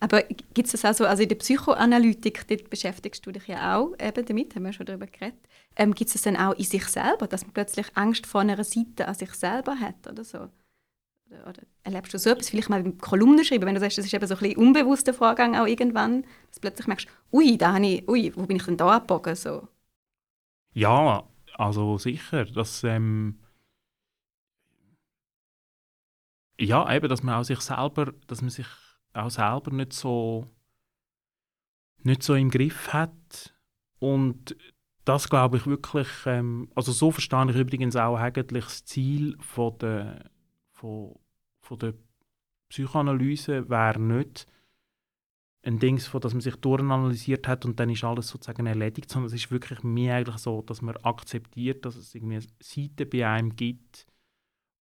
Aber 0.03 0.23
gibt 0.23 0.65
es 0.65 0.71
das 0.71 0.83
auch 0.83 0.97
so, 0.97 1.05
also 1.05 1.21
in 1.21 1.29
der 1.29 1.35
Psychoanalytik, 1.35 2.47
dort 2.47 2.71
beschäftigst 2.71 3.23
du 3.23 3.31
dich 3.31 3.45
ja 3.47 3.77
auch 3.77 3.93
eben 4.01 4.25
damit, 4.25 4.55
haben 4.55 4.63
wir 4.63 4.73
schon 4.73 4.87
darüber 4.87 5.05
geredet. 5.05 5.39
Ähm, 5.75 5.93
gibt 5.93 6.07
es 6.07 6.13
das 6.13 6.23
dann 6.23 6.37
auch 6.37 6.53
in 6.53 6.63
sich 6.65 6.85
selber, 6.87 7.27
dass 7.27 7.43
man 7.43 7.53
plötzlich 7.53 7.85
Angst 7.93 8.25
vor 8.25 8.41
einer 8.41 8.61
Seite 8.63 9.07
an 9.07 9.13
sich 9.13 9.31
selber 9.33 9.79
hat 9.79 10.07
oder 10.09 10.23
so? 10.23 10.39
Oder, 11.27 11.47
oder 11.47 11.61
erlebst 11.83 12.15
du 12.15 12.17
so 12.17 12.31
etwas, 12.31 12.49
vielleicht 12.49 12.69
mal 12.69 12.83
im 12.83 12.97
Kolumnen 12.97 13.45
schreiben, 13.45 13.67
wenn 13.67 13.75
du 13.75 13.79
sagst, 13.79 13.99
das 13.99 14.05
ist 14.05 14.13
eben 14.15 14.25
so 14.25 14.33
ein 14.33 14.39
bisschen 14.39 14.57
unbewusster 14.57 15.13
Vorgang 15.13 15.55
auch 15.55 15.67
irgendwann, 15.67 16.23
dass 16.23 16.55
du 16.55 16.61
plötzlich 16.61 16.87
merkst, 16.87 17.07
ui, 17.31 17.55
da 17.59 17.73
habe 17.73 17.85
ich, 17.85 18.09
ui, 18.09 18.35
wo 18.35 18.47
bin 18.47 18.57
ich 18.57 18.63
denn 18.65 18.77
da 18.77 18.95
abgebogen? 18.95 19.35
So. 19.35 19.67
Ja, 20.73 21.27
also 21.53 21.99
sicher, 21.99 22.45
dass 22.45 22.83
ähm, 22.83 23.39
ja, 26.59 26.91
eben, 26.91 27.07
dass 27.07 27.21
man 27.21 27.35
auch 27.35 27.43
sich 27.43 27.61
selber, 27.61 28.13
dass 28.25 28.41
man 28.41 28.49
sich 28.49 28.67
auch 29.13 29.29
selber 29.29 29.71
nicht 29.71 29.93
so 29.93 30.47
nicht 32.03 32.23
so 32.23 32.35
im 32.35 32.49
Griff 32.49 32.93
hat. 32.93 33.53
Und 33.99 34.55
das 35.05 35.29
glaube 35.29 35.57
ich 35.57 35.67
wirklich, 35.67 36.07
ähm, 36.25 36.69
also 36.75 36.91
so 36.91 37.11
verstehe 37.11 37.49
ich 37.49 37.55
übrigens 37.55 37.95
auch 37.95 38.17
eigentlich 38.17 38.65
das 38.65 38.85
Ziel 38.85 39.37
von 39.39 39.77
der, 39.79 40.31
von, 40.71 41.15
von 41.61 41.79
der 41.79 41.93
Psychoanalyse 42.69 43.69
wäre 43.69 43.99
nicht 43.99 44.47
ein 45.63 45.77
Ding, 45.77 45.99
von, 45.99 46.21
dass 46.21 46.33
man 46.33 46.41
sich 46.41 46.55
durchanalysiert 46.55 47.47
hat 47.47 47.65
und 47.65 47.79
dann 47.79 47.89
ist 47.89 48.03
alles 48.03 48.29
sozusagen 48.29 48.65
erledigt, 48.65 49.11
sondern 49.11 49.27
es 49.27 49.33
ist 49.33 49.51
wirklich 49.51 49.83
mehr 49.83 50.15
eigentlich 50.15 50.37
so, 50.37 50.61
dass 50.63 50.81
man 50.81 50.97
akzeptiert, 50.97 51.85
dass 51.85 51.95
es 51.95 52.15
irgendwie 52.15 52.39
Seiten 52.59 53.09
bei 53.09 53.27
einem 53.27 53.55
gibt, 53.55 54.07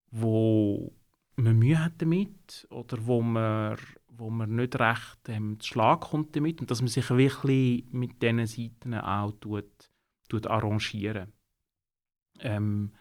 wo 0.09 0.91
man 1.35 1.59
Mühe 1.59 1.83
hat 1.83 2.01
damit 2.01 2.67
oder 2.71 3.05
wo 3.05 3.21
man, 3.21 3.77
wo 4.21 4.29
man 4.29 4.55
nicht 4.55 4.79
recht 4.79 5.17
ähm, 5.27 5.59
zu 5.59 5.67
Schlag 5.67 6.01
kommt 6.01 6.35
damit 6.35 6.61
und 6.61 6.69
dass 6.69 6.81
man 6.81 6.87
sich 6.87 7.09
wirklich 7.09 7.85
mit 7.91 8.21
diesen 8.21 8.45
Seiten 8.45 8.93
auch 8.93 9.31
tut, 9.31 9.89
tut 10.29 10.45
arrangieren. 10.45 11.33
Ähm, 12.39 12.91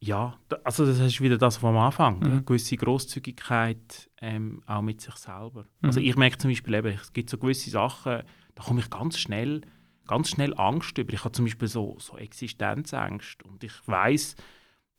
ja, 0.00 0.38
also 0.64 0.84
das 0.84 1.00
ist 1.00 1.20
wieder 1.20 1.38
das 1.38 1.56
vom 1.56 1.76
Anfang, 1.78 2.18
mhm. 2.18 2.26
eine 2.26 2.42
gewisse 2.42 2.76
Großzügigkeit 2.76 4.10
ähm, 4.20 4.62
auch 4.66 4.82
mit 4.82 5.00
sich 5.00 5.14
selber. 5.14 5.60
Also 5.60 5.70
mhm. 5.80 5.86
Also 5.86 6.00
ich 6.00 6.16
merke 6.16 6.38
zum 6.38 6.50
Beispiel 6.50 6.74
eben, 6.74 6.88
es 6.88 7.12
gibt 7.12 7.30
so 7.30 7.38
gewisse 7.38 7.70
Sachen, 7.70 8.22
da 8.54 8.62
komme 8.62 8.80
ich 8.80 8.90
ganz 8.90 9.18
schnell, 9.18 9.62
ganz 10.06 10.28
schnell 10.28 10.52
Angst 10.58 10.98
über. 10.98 11.14
Ich 11.14 11.24
habe 11.24 11.32
zum 11.32 11.46
Beispiel 11.46 11.68
so, 11.68 11.96
so 11.98 12.18
Existenzängste 12.18 13.48
und 13.48 13.64
ich 13.64 13.72
weiß, 13.86 14.36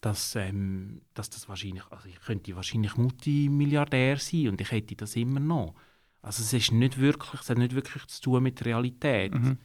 dass, 0.02 0.36
ähm, 0.36 1.02
dass 1.14 1.30
das 1.30 1.50
wahrscheinlich, 1.50 1.86
also 1.90 2.08
ich 2.08 2.20
könnte 2.22 2.56
wahrscheinlich 2.56 2.96
Multimilliardär 2.96 4.18
sein 4.18 4.50
und 4.50 4.62
ich 4.62 4.72
hätte 4.72 4.96
das 4.96 5.16
immer 5.16 5.40
noch. 5.40 5.76
Also 6.22 6.44
es 6.44 6.54
ist 6.54 6.72
nicht 6.72 7.00
wirklich, 7.00 7.42
es 7.42 7.50
hat 7.50 7.58
nicht 7.58 7.76
wirklich 7.76 8.06
zu 8.08 8.22
tun 8.22 8.44
mit 8.44 8.64
Realität. 8.66 9.34
Mhm. 9.34 9.58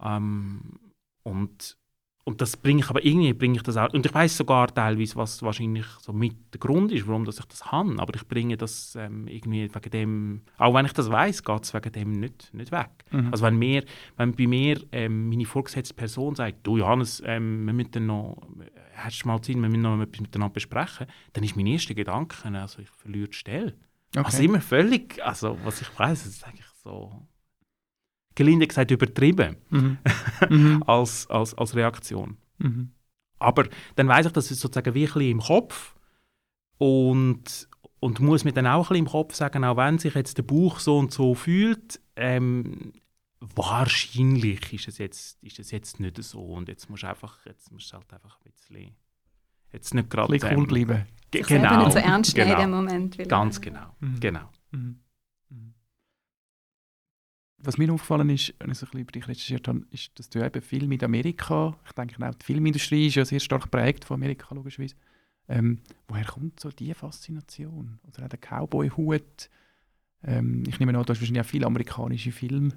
Ähm, 0.00 0.78
und 1.22 1.78
und 2.24 2.40
das 2.40 2.56
bringe 2.56 2.80
ich 2.80 2.88
aber 2.88 3.04
irgendwie 3.04 3.32
bringe 3.32 3.56
ich 3.56 3.62
das 3.62 3.76
auch 3.76 3.92
und 3.92 4.06
ich 4.06 4.14
weiß 4.14 4.36
sogar 4.36 4.68
teilweise 4.72 5.16
was 5.16 5.42
wahrscheinlich 5.42 5.86
so 6.00 6.12
mit 6.12 6.36
der 6.54 6.60
Grund 6.60 6.92
ist 6.92 7.06
warum 7.08 7.24
dass 7.24 7.38
ich 7.38 7.44
das 7.46 7.72
habe 7.72 7.94
aber 7.98 8.14
ich 8.14 8.26
bringe 8.28 8.56
das 8.56 8.96
ähm, 8.96 9.26
irgendwie 9.26 9.68
wegen 9.72 9.90
dem 9.90 10.42
auch 10.58 10.74
wenn 10.74 10.86
ich 10.86 10.92
das 10.92 11.10
weiß 11.10 11.42
geht 11.42 11.64
es 11.64 11.74
wegen 11.74 11.92
dem 11.92 12.12
nicht, 12.12 12.54
nicht 12.54 12.70
weg 12.70 12.90
mhm. 13.10 13.28
also 13.32 13.44
wenn 13.44 13.56
mir 13.56 13.84
wenn 14.16 14.34
bei 14.34 14.46
mir 14.46 14.80
ähm, 14.92 15.30
meine 15.30 15.46
vorgesetzte 15.46 15.94
Person 15.94 16.36
sagt 16.36 16.64
du 16.64 16.76
Johannes 16.76 17.22
ähm, 17.26 17.66
wir 17.66 17.72
müssen 17.72 18.06
noch 18.06 18.36
hast 18.94 19.24
du 19.24 19.28
mal 19.28 19.40
Zeit 19.40 19.56
wir 19.56 19.68
müssen 19.68 19.82
noch 19.82 20.00
etwas 20.00 20.20
miteinander 20.20 20.54
besprechen 20.54 21.06
dann 21.32 21.44
ist 21.44 21.56
mein 21.56 21.66
erster 21.66 21.94
Gedanke 21.94 22.36
also 22.54 22.82
ich 22.82 22.90
verliere 22.90 23.28
die 23.28 23.36
Stelle 23.36 23.74
okay. 24.16 24.24
also 24.24 24.42
immer 24.42 24.60
völlig 24.60 25.20
also 25.24 25.58
was 25.64 25.82
ich 25.82 25.98
weiß 25.98 26.26
ist 26.26 26.46
eigentlich 26.46 26.66
so 26.84 27.26
gelinde 28.34 28.66
gesagt 28.66 28.90
übertrieben 28.90 29.56
mhm. 29.70 29.98
mhm. 30.48 30.82
als, 30.86 31.28
als, 31.28 31.54
als 31.54 31.74
Reaktion. 31.74 32.36
Mhm. 32.58 32.90
Aber 33.38 33.68
dann 33.96 34.08
weiß 34.08 34.26
ich, 34.26 34.32
dass 34.32 34.50
es 34.50 34.60
sozusagen 34.60 34.94
wirklich 34.94 35.30
im 35.30 35.40
Kopf 35.40 35.94
und, 36.78 37.68
und 38.00 38.20
muss 38.20 38.44
mir 38.44 38.52
dann 38.52 38.66
auch 38.66 38.90
ein 38.90 38.94
bisschen 38.94 39.06
im 39.06 39.10
Kopf 39.10 39.34
sagen, 39.34 39.64
auch 39.64 39.76
wenn 39.76 39.98
sich 39.98 40.14
jetzt 40.14 40.38
der 40.38 40.44
Bauch 40.44 40.78
so 40.78 40.98
und 40.98 41.12
so 41.12 41.34
fühlt, 41.34 42.00
ähm, 42.16 42.92
wahrscheinlich 43.40 44.72
ist 44.72 44.88
es, 44.88 44.98
jetzt, 44.98 45.42
ist 45.42 45.58
es 45.58 45.70
jetzt 45.72 45.98
nicht 45.98 46.22
so 46.22 46.40
und 46.40 46.68
jetzt 46.68 46.88
musst 46.88 47.02
du 47.02 47.08
einfach, 47.08 47.44
jetzt 47.46 47.72
musst 47.72 47.92
du 47.92 47.96
halt 47.96 48.12
einfach 48.12 48.38
ein 48.38 48.52
bisschen, 48.52 48.94
jetzt 49.72 49.94
nicht 49.94 50.08
gerade... 50.08 50.32
Ein 50.46 50.56
cool 50.56 50.66
bleiben. 50.66 51.06
Genau. 51.32 51.84
nicht 51.84 51.92
so 51.92 51.98
ernst 51.98 52.34
genau. 52.34 52.52
in 52.52 52.60
dem 52.60 52.70
Moment. 52.70 53.28
Ganz 53.28 53.60
genau, 53.60 53.96
mhm. 54.00 54.20
genau. 54.20 54.50
Was 57.64 57.78
mir 57.78 57.92
aufgefallen 57.92 58.28
ist, 58.30 58.54
wenn 58.58 58.70
ich 58.70 58.78
so 58.78 58.86
ein 58.86 58.90
bisschen 58.90 59.00
über 59.00 59.12
dich 59.12 59.28
recherchiert 59.28 59.68
habe, 59.68 59.82
ist, 59.90 60.18
dass 60.18 60.28
du 60.28 60.44
eben 60.44 60.62
viel 60.62 60.88
mit 60.88 61.04
Amerika, 61.04 61.76
ich 61.86 61.92
denke 61.92 62.26
auch 62.26 62.34
die 62.34 62.44
Filmindustrie 62.44 63.06
ist 63.06 63.14
ja 63.14 63.24
sehr 63.24 63.38
stark 63.38 63.62
geprägt 63.62 64.04
von 64.04 64.16
Amerika, 64.16 64.52
logischerweise. 64.54 64.96
Ähm, 65.48 65.80
woher 66.08 66.24
kommt 66.24 66.58
so 66.58 66.70
diese 66.70 66.94
Faszination? 66.94 68.00
Oder 68.08 68.24
auch 68.24 68.28
der 68.28 68.38
Cowboy-Hut? 68.38 69.50
Ähm, 70.24 70.64
ich 70.66 70.80
nehme 70.80 70.96
an, 70.96 71.04
du 71.04 71.12
hast 71.12 71.20
wahrscheinlich 71.20 71.40
auch 71.40 71.48
viele 71.48 71.66
amerikanische 71.66 72.32
Filme 72.32 72.70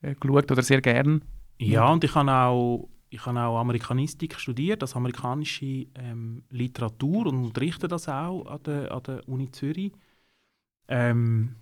äh, 0.00 0.14
geschaut 0.14 0.50
oder 0.50 0.62
sehr 0.62 0.80
gern. 0.80 1.22
Ja, 1.58 1.88
und 1.88 2.04
ich 2.04 2.14
habe 2.14 2.32
auch, 2.32 2.88
ich 3.10 3.24
habe 3.26 3.40
auch 3.40 3.58
Amerikanistik 3.58 4.38
studiert, 4.38 4.82
also 4.82 4.96
amerikanische 4.96 5.86
ähm, 5.94 6.44
Literatur 6.50 7.26
und 7.26 7.44
unterrichte 7.44 7.86
das 7.88 8.08
auch 8.08 8.46
an 8.46 8.62
der, 8.62 8.92
an 8.92 9.02
der 9.02 9.28
Uni 9.28 9.50
Zürich. 9.50 9.92
Ähm, 10.88 11.56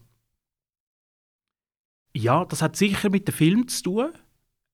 ja, 2.14 2.44
das 2.44 2.62
hat 2.62 2.76
sicher 2.76 3.10
mit 3.10 3.28
dem 3.28 3.34
Film 3.34 3.68
zu 3.68 3.82
tun. 3.82 4.12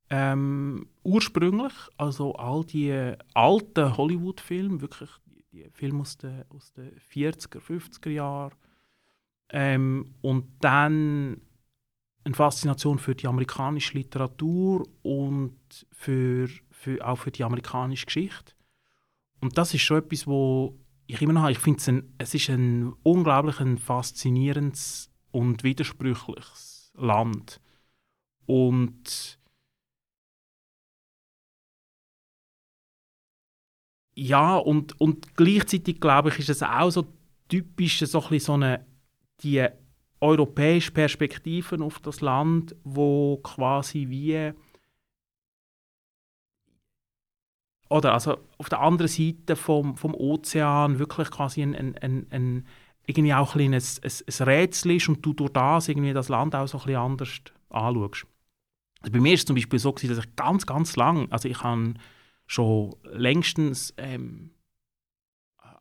Ähm, 0.08 0.88
ursprünglich, 1.02 1.72
also 1.96 2.34
all 2.36 2.64
die 2.64 3.14
alten 3.34 3.96
Hollywood-Filme, 3.96 4.80
wirklich 4.80 5.10
die 5.52 5.66
Filme 5.72 6.02
aus 6.02 6.16
den, 6.16 6.44
aus 6.50 6.72
den 6.72 6.92
40er, 7.12 7.60
50er 7.60 8.10
Jahren. 8.10 8.54
Ähm, 9.50 10.14
und 10.22 10.46
dann 10.60 11.40
eine 12.24 12.34
Faszination 12.34 12.98
für 12.98 13.14
die 13.14 13.26
amerikanische 13.26 13.94
Literatur 13.94 14.86
und 15.02 15.56
für, 15.92 16.48
für, 16.70 17.06
auch 17.06 17.18
für 17.18 17.30
die 17.30 17.44
amerikanische 17.44 18.06
Geschichte. 18.06 18.54
Und 19.40 19.58
das 19.58 19.74
ist 19.74 19.82
schon 19.82 19.98
etwas, 19.98 20.26
wo 20.26 20.78
ich 21.06 21.20
immer 21.22 21.32
noch 21.32 21.42
habe. 21.42 21.52
Ich 21.52 21.58
finde, 21.58 22.04
es 22.18 22.34
ist 22.34 22.48
ein 22.48 22.92
unglaublich 23.02 23.60
ein 23.60 23.78
faszinierendes 23.78 25.10
und 25.30 25.62
widersprüchliches 25.62 26.75
Land. 26.96 27.60
Und 28.46 29.38
ja, 34.14 34.56
und, 34.56 35.00
und 35.00 35.36
gleichzeitig 35.36 36.00
glaube 36.00 36.30
ich, 36.30 36.38
ist 36.38 36.48
es 36.50 36.62
auch 36.62 36.90
so 36.90 37.06
typisch 37.48 37.98
so, 38.00 38.22
ein 38.30 38.38
so 38.40 38.52
eine, 38.54 38.86
die 39.40 39.66
europäische 40.20 40.92
Perspektive 40.92 41.82
auf 41.84 41.98
das 42.00 42.20
Land, 42.20 42.74
wo 42.84 43.38
quasi 43.38 44.08
wie 44.08 44.52
oder 47.88 48.14
also 48.14 48.38
auf 48.58 48.68
der 48.68 48.80
anderen 48.80 49.08
Seite 49.08 49.54
vom, 49.54 49.96
vom 49.96 50.14
Ozean 50.14 50.98
wirklich 50.98 51.30
quasi 51.30 51.62
ein, 51.62 51.74
ein, 51.74 51.96
ein, 51.98 52.26
ein 52.30 52.66
irgendwie 53.06 53.34
auch 53.34 53.54
ein, 53.54 53.72
ein, 53.72 53.74
ein, 53.74 53.80
ein 54.02 54.44
Rätsel 54.44 54.92
ist 54.92 55.08
und 55.08 55.24
du 55.24 55.32
durch 55.32 55.52
das 55.52 55.88
irgendwie 55.88 56.12
das 56.12 56.28
Land 56.28 56.54
auch 56.54 56.66
so 56.66 56.78
ein 56.78 56.84
bisschen 56.84 57.00
anders 57.00 57.40
anschaust. 57.70 58.26
Also 59.00 59.12
bei 59.12 59.20
mir 59.20 59.30
war 59.30 59.34
es 59.34 59.44
zum 59.44 59.54
Beispiel 59.56 59.78
so, 59.78 59.92
gewesen, 59.92 60.14
dass 60.14 60.24
ich 60.24 60.36
ganz, 60.36 60.66
ganz 60.66 60.96
lang, 60.96 61.30
also 61.30 61.48
ich 61.48 61.62
habe 61.62 61.94
schon 62.46 62.94
längstens 63.04 63.94
ähm, 63.96 64.50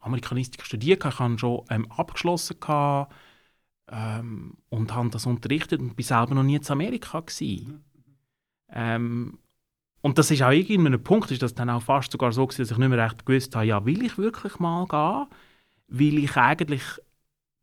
Amerikanistik 0.01 0.63
studiert, 0.63 1.03
ich 1.03 1.19
habe 1.19 1.39
schon 1.39 1.63
ähm, 1.69 1.91
abgeschlossen 1.91 2.59
gehabt, 2.59 3.13
ähm, 3.91 4.57
und 4.69 4.93
habe 4.93 5.09
das 5.09 5.25
unterrichtet 5.25 5.79
und 5.79 5.95
bin 5.95 6.05
selber 6.05 6.35
noch 6.35 6.43
nie 6.43 6.55
in 6.55 6.67
Amerika 6.67 7.19
gewesen. 7.19 7.83
Ähm, 8.69 9.39
und 10.01 10.17
das 10.17 10.31
ist 10.31 10.41
auch 10.43 10.51
irgendein 10.51 11.01
Punkt, 11.03 11.31
ist 11.31 11.41
das 11.41 11.55
dann 11.55 11.69
auch 11.69 11.81
fast 11.81 12.11
sogar 12.11 12.31
so 12.31 12.45
gewesen, 12.45 12.61
dass 12.61 12.71
ich 12.71 12.77
nicht 12.77 12.89
mehr 12.89 13.03
recht 13.03 13.25
gewusst 13.25 13.55
habe, 13.55 13.65
ja, 13.65 13.85
will 13.85 14.03
ich 14.03 14.17
wirklich 14.17 14.59
mal 14.59 14.85
gehen? 14.85 15.27
Weil 15.87 16.23
ich 16.23 16.35
eigentlich 16.35 16.83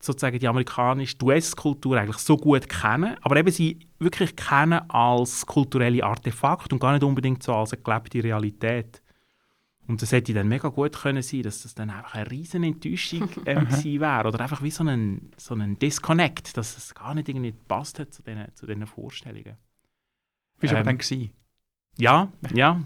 sozusagen 0.05 0.39
die 0.39 0.49
amerikanische, 0.49 1.17
die 1.17 1.25
US-Kultur 1.25 1.97
eigentlich 1.97 2.19
so 2.19 2.37
gut 2.37 2.69
kenne, 2.69 3.17
aber 3.23 3.37
eben 3.37 3.53
sie 3.53 3.79
wirklich 4.01 4.35
kennen 4.35 4.91
als 4.91 5.47
kulturelle 5.47 6.05
Artefakt 6.05 6.73
und 6.73 6.81
gar 6.81 6.93
nicht 6.93 7.05
unbedingt 7.05 7.43
so 7.43 7.55
als 7.55 7.73
eine 7.73 7.83
gelebte 7.83 8.23
Realität. 8.23 9.01
Und 9.87 10.03
das 10.03 10.13
hätte 10.13 10.35
dann 10.35 10.49
mega 10.49 10.69
gut 10.69 10.97
können 10.97 11.23
sein, 11.23 11.43
dass 11.43 11.63
das 11.63 11.75
dann 11.75 11.91
einfach 11.91 12.15
eine 12.15 12.31
riesen 12.31 12.65
Enttäuschung 12.65 13.29
ähm, 13.47 13.67
gewesen 13.67 14.01
wäre 14.01 14.29
oder 14.29 14.41
einfach 14.41 14.63
wie 14.63 14.71
so 14.71 14.85
ein, 14.85 15.31
so 15.37 15.55
ein 15.55 15.79
Disconnect, 15.79 16.57
dass 16.57 16.77
es 16.77 16.95
gar 16.95 17.15
nicht 17.15 17.29
irgendwie 17.29 17.53
gepasst 17.53 17.99
hat 17.99 18.13
zu 18.13 18.23
diesen, 18.23 18.47
zu 18.55 18.67
diesen 18.67 18.87
Vorstellungen. 18.87 19.57
Du 20.61 20.69
aber 20.69 20.79
Ähm, 20.79 20.85
dann 20.85 20.99
gewesen? 20.99 21.31
Ja, 21.99 22.29
ja. 22.55 22.83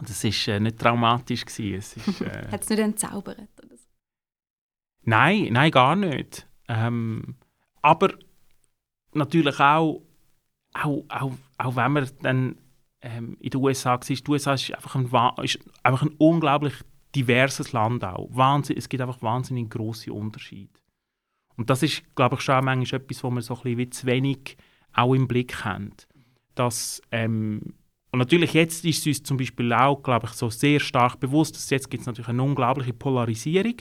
Und 0.00 0.10
es 0.10 0.24
war 0.24 0.54
äh, 0.54 0.60
nicht 0.60 0.78
traumatisch. 0.78 1.44
Gewesen. 1.44 1.78
Es 1.78 1.96
ist, 1.96 2.20
äh, 2.20 2.48
Hat 2.50 2.62
es 2.62 2.68
nicht 2.68 2.78
entzaubert? 2.80 3.48
Nein, 5.04 5.48
nein, 5.52 5.70
gar 5.70 5.96
nicht. 5.96 6.46
Ähm, 6.68 7.36
aber 7.82 8.14
natürlich 9.12 9.60
auch, 9.60 10.02
auch, 10.72 11.04
auch, 11.08 11.32
auch 11.58 11.76
wenn 11.76 11.92
man 11.92 12.10
dann 12.22 12.58
ähm, 13.02 13.36
in 13.40 13.50
den 13.50 13.60
USA 13.60 13.90
war, 13.92 14.00
die 14.00 14.22
USA 14.28 14.54
ist 14.54 14.72
einfach 14.72 14.94
ein, 14.94 15.44
ist 15.44 15.58
einfach 15.82 16.02
ein 16.02 16.14
unglaublich 16.18 16.74
diverses 17.14 17.72
Land 17.72 18.04
auch. 18.04 18.28
Wahnsinn, 18.32 18.76
es 18.76 18.88
gibt 18.88 19.02
einfach 19.02 19.22
wahnsinnig 19.22 19.70
grosse 19.70 20.12
Unterschiede. 20.12 20.72
Und 21.56 21.70
das 21.70 21.82
ist, 21.82 22.02
glaube 22.16 22.36
ich, 22.36 22.40
schon 22.40 22.64
manchmal 22.64 23.00
etwas, 23.00 23.22
wo 23.22 23.30
man 23.30 23.42
so 23.42 23.54
ein 23.54 23.62
bisschen 23.62 23.92
zu 23.92 24.06
wenig 24.06 24.56
auch 24.92 25.14
im 25.14 25.28
Blick 25.28 25.64
haben. 25.64 25.92
Dass, 26.54 27.00
ähm, 27.12 27.74
und 28.10 28.18
natürlich 28.18 28.54
jetzt 28.54 28.84
ist 28.84 29.00
es 29.00 29.06
uns 29.06 29.22
zum 29.22 29.36
Beispiel 29.36 29.72
auch, 29.72 30.02
glaube 30.02 30.26
ich, 30.26 30.32
so 30.32 30.50
sehr 30.50 30.80
stark 30.80 31.20
bewusst, 31.20 31.54
dass 31.54 31.70
jetzt 31.70 31.90
gibt 31.90 32.02
es 32.02 32.06
natürlich 32.06 32.28
eine 32.28 32.42
unglaubliche 32.42 32.92
Polarisierung 32.92 33.76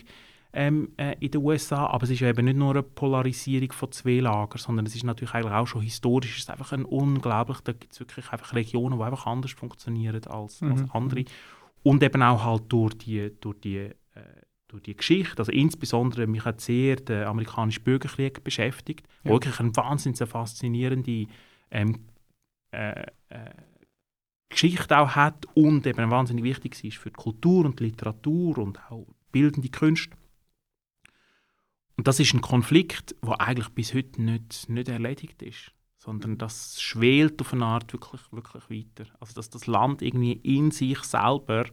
ähm, 0.53 0.91
äh, 0.97 1.15
in 1.19 1.31
den 1.31 1.41
USA, 1.43 1.87
aber 1.87 2.03
es 2.03 2.11
ist 2.11 2.19
ja 2.19 2.29
eben 2.29 2.45
nicht 2.45 2.57
nur 2.57 2.71
eine 2.71 2.83
Polarisierung 2.83 3.71
von 3.71 3.91
zwei 3.91 4.19
Lagern, 4.19 4.59
sondern 4.59 4.85
es 4.85 4.95
ist 4.95 5.03
natürlich 5.03 5.33
eigentlich 5.33 5.53
auch 5.53 5.65
schon 5.67 5.81
historisch, 5.81 6.31
es 6.33 6.43
ist 6.43 6.49
einfach 6.51 6.71
ein 6.73 6.85
unglaublich, 6.85 7.59
da 7.61 7.71
gibt 7.71 7.93
es 7.93 7.99
wirklich 7.99 8.31
einfach 8.31 8.53
Regionen, 8.53 8.97
die 8.99 9.03
einfach 9.03 9.25
anders 9.25 9.51
funktionieren 9.51 10.23
als, 10.27 10.61
als 10.61 10.81
Mhm. 10.81 10.89
andere 10.93 11.25
und 11.81 12.03
eben 12.03 12.21
auch 12.21 12.43
halt 12.43 12.63
durch 12.69 12.93
die, 12.95 13.31
durch 13.41 13.59
die, 13.61 13.77
äh, 13.77 13.93
durch 14.67 14.83
die 14.83 14.95
Geschichte, 14.95 15.39
also 15.39 15.51
insbesondere 15.51 16.27
mich 16.27 16.45
hat 16.45 16.61
sehr 16.61 16.97
der 16.97 17.27
amerikanische 17.29 17.81
Bürgerkrieg 17.81 18.43
beschäftigt, 18.43 19.07
Ja. 19.23 19.31
wo 19.31 19.35
wirklich 19.35 19.59
eine 19.59 19.75
wahnsinnig 19.75 20.17
faszinierende 20.29 21.25
ähm, 21.71 21.99
äh, 22.71 23.01
äh, 23.29 23.49
Geschichte 24.49 24.97
auch 24.99 25.15
hat 25.15 25.47
und 25.55 25.87
eben 25.87 26.11
wahnsinnig 26.11 26.43
wichtig 26.43 26.83
ist 26.83 26.97
für 26.97 27.09
die 27.09 27.15
Kultur 27.15 27.65
und 27.65 27.79
die 27.79 27.85
Literatur 27.85 28.59
und 28.59 28.79
auch 28.91 29.07
bildende 29.31 29.69
Künste. 29.69 30.15
Und 32.03 32.07
das 32.09 32.19
ist 32.19 32.33
ein 32.33 32.41
Konflikt, 32.41 33.15
der 33.23 33.39
eigentlich 33.39 33.69
bis 33.69 33.93
heute 33.93 34.21
nicht, 34.21 34.67
nicht 34.67 34.89
erledigt 34.89 35.41
ist, 35.41 35.71
sondern 35.97 36.37
das 36.37 36.81
schwelt 36.81 37.39
auf 37.39 37.53
eine 37.53 37.63
Art 37.65 37.93
wirklich, 37.93 38.19
wirklich 38.29 38.69
weiter. 38.69 39.09
Also 39.21 39.33
dass 39.35 39.49
das 39.49 39.67
Land 39.67 40.01
irgendwie 40.01 40.33
in 40.33 40.71
sich 40.71 40.99
selber 41.03 41.63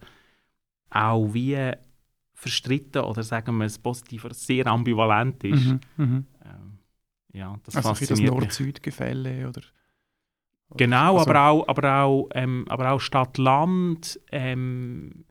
auch 0.88 1.34
wie 1.34 1.72
verstritten 2.32 3.02
oder 3.02 3.24
sagen 3.24 3.56
wir 3.58 3.64
es 3.64 3.76
positiver, 3.80 4.32
sehr 4.32 4.68
ambivalent 4.68 5.42
ist. 5.42 5.64
Mhm, 5.64 5.80
mhm. 5.96 6.26
Ähm, 6.44 6.78
ja, 7.32 7.58
das 7.64 7.74
Also 7.74 7.88
ein 7.88 7.96
bisschen 7.96 8.16
das. 8.18 8.24
Nord-Süd-Gefälle 8.30 9.48
oder... 9.48 9.62
oder- 10.68 10.76
Genau, 10.76 11.18
also- 11.18 11.28
aber 11.28 11.40
auch, 11.48 11.66
aber 11.66 12.02
auch, 12.04 12.28
ähm, 12.34 12.66
aber 12.68 12.92
auch 12.92 13.00
Stadt-Land, 13.00 14.20
ähm, 14.30 15.24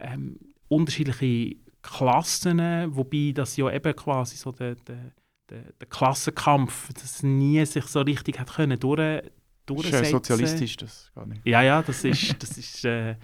ähm, 0.00 0.40
unterschiedliche 0.66 1.62
Klassen, 1.84 2.58
wobei 2.96 3.32
das 3.34 3.56
ja 3.56 3.70
eben 3.70 3.94
quasi 3.94 4.36
so 4.36 4.50
der, 4.52 4.74
der, 4.74 5.12
der, 5.50 5.72
der 5.72 5.88
Klassenkampf, 5.88 6.92
das 6.94 7.22
nie 7.22 7.64
sich 7.66 7.84
so 7.84 8.00
richtig 8.00 8.40
hat 8.40 8.54
können 8.54 8.80
durch, 8.80 8.98
Das 8.98 9.26
ist 9.26 9.32
ja 9.66 9.74
durchsetzen. 9.74 10.10
sozialistisch, 10.10 10.76
das 10.78 11.12
gar 11.14 11.26
nicht. 11.26 11.46
Ja, 11.46 11.62
ja, 11.62 11.82
das 11.82 12.04
ist 12.04 12.42
das, 12.42 12.56
ist, 12.56 12.84
äh, 12.84 13.16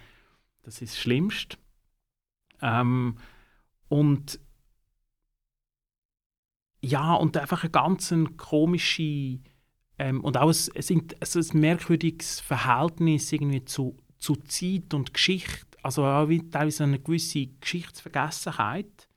das, 0.62 0.82
ist 0.82 0.92
das 0.94 1.00
Schlimmste. 1.00 1.56
Ähm, 2.61 3.16
und 3.88 4.38
ja, 6.82 7.14
und 7.14 7.36
einfach 7.38 7.64
ein 7.64 7.72
ganz 7.72 8.14
komische 8.36 9.40
ähm, 9.98 10.20
und 10.22 10.36
auch 10.36 10.52
ein, 10.52 10.86
ein, 10.90 11.08
ein 11.20 11.61
merkwürdiges 11.61 12.40
Verhältnis 12.40 13.32
irgendwie 13.32 13.64
zu, 13.64 13.96
zu 14.18 14.36
Zeit 14.36 14.92
und 14.92 15.14
Geschichte. 15.14 15.69
Also 15.82 16.04
auch 16.04 16.28
teilweise 16.50 16.84
eine 16.84 16.98
gewisse 16.98 17.46
Geschichtsvergessenheit, 17.46 19.08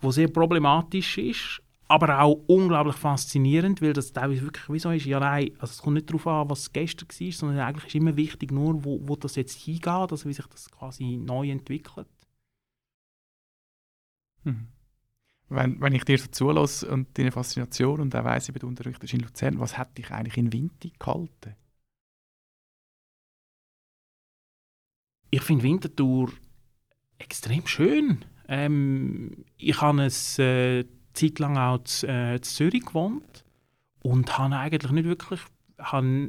wo 0.00 0.10
sehr 0.10 0.28
problematisch 0.28 1.18
ist, 1.18 1.62
aber 1.88 2.20
auch 2.20 2.42
unglaublich 2.46 2.96
faszinierend, 2.96 3.82
weil 3.82 3.92
das 3.92 4.12
teilweise 4.12 4.42
wirklich 4.42 4.68
wie 4.70 4.78
so 4.78 4.90
ist, 4.90 5.04
ja 5.04 5.20
nein, 5.20 5.50
also 5.58 5.72
es 5.72 5.82
kommt 5.82 5.94
nicht 5.94 6.08
darauf 6.08 6.26
an, 6.26 6.50
was 6.50 6.72
gestern 6.72 7.08
war, 7.08 7.32
sondern 7.32 7.58
eigentlich 7.58 7.86
ist 7.86 7.94
immer 7.94 8.16
wichtig 8.16 8.50
nur, 8.50 8.82
wo, 8.84 9.00
wo 9.06 9.16
das 9.16 9.36
jetzt 9.36 9.58
hingeht, 9.58 9.86
also 9.86 10.24
wie 10.28 10.32
sich 10.32 10.46
das 10.46 10.70
quasi 10.70 11.16
neu 11.16 11.50
entwickelt. 11.50 12.08
Mhm. 14.44 14.68
Wenn, 15.48 15.80
wenn 15.82 15.94
ich 15.94 16.04
dir 16.04 16.16
so 16.16 16.28
zulasse 16.28 16.88
und 16.88 17.18
deine 17.18 17.30
Faszination 17.30 18.00
und 18.00 18.16
auch 18.16 18.24
weiss, 18.24 18.48
eben, 18.48 18.58
du 18.58 18.68
unterrichtest 18.68 19.12
in 19.12 19.20
Luzern, 19.20 19.60
was 19.60 19.76
hat 19.76 19.98
dich 19.98 20.10
eigentlich 20.10 20.38
in 20.38 20.50
Winti 20.50 20.92
gehalten? 20.98 21.56
Ich 25.34 25.40
finde 25.40 25.64
Winterthur 25.64 26.30
extrem 27.16 27.66
schön. 27.66 28.22
Ähm, 28.48 29.46
ich 29.56 29.80
habe 29.80 30.04
es 30.04 30.38
äh, 30.38 30.84
Zeit 31.14 31.38
lang 31.38 31.56
auch 31.56 31.82
zu, 31.84 32.06
äh, 32.06 32.38
zu 32.42 32.54
Zürich 32.54 32.84
gewohnt 32.84 33.42
und 34.02 34.36
habe 34.36 34.58
eigentlich 34.58 34.92
nicht 34.92 35.06
wirklich, 35.06 35.40
habe, 35.78 36.28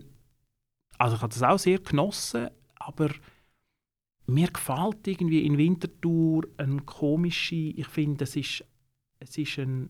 also 0.98 1.18
ich 1.18 1.22
habe 1.22 1.34
das 1.34 1.44
auch 1.44 1.60
sehr 1.60 1.80
genossen, 1.80 2.48
aber 2.76 3.10
mir 4.26 4.48
gefällt 4.48 5.06
irgendwie 5.06 5.46
in 5.46 5.58
Winterthur 5.58 6.48
eine 6.56 6.82
komische, 6.84 7.56
ich 7.56 7.88
finde, 7.88 8.24
es 8.24 8.38
ist, 8.38 8.64
es 9.20 9.38
ist, 9.38 9.60
ein, 9.60 9.90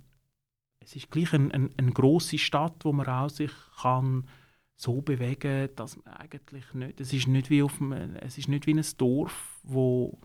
es 0.79 0.95
ist 0.95 1.11
gleich 1.11 1.33
ein, 1.33 1.51
ein, 1.51 1.69
eine 1.77 1.91
grosse 1.91 2.39
Stadt, 2.39 2.83
wo 2.83 2.91
man 2.91 3.05
auch 3.05 3.29
sich 3.29 3.51
kann 3.79 4.27
so 4.75 5.01
bewegen, 5.01 5.69
dass 5.75 5.97
man 5.97 6.13
eigentlich 6.15 6.73
nicht, 6.73 6.99
es 6.99 7.13
ist 7.13 7.27
nicht 7.27 7.49
wie 7.49 7.63
auf 7.63 7.81
einem, 7.81 8.15
es 8.17 8.37
ist 8.37 8.47
nicht 8.47 8.67
wie 8.67 8.73
ein 8.73 8.85
Dorf, 8.97 9.59
wo, 9.63 10.19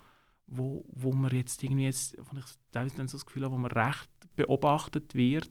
wo, 0.46 0.84
wo 0.88 1.12
man 1.12 1.34
jetzt 1.34 1.62
irgendwie, 1.62 1.84
jetzt, 1.84 2.14
ich 2.14 2.44
dann 2.72 3.09
so 3.09 3.16
das 3.16 3.26
Gefühl 3.26 3.44
habe, 3.44 3.55
wo 3.55 3.59
man 3.59 3.70
recht 3.70 4.11
beobachtet 4.36 5.14
wird. 5.14 5.51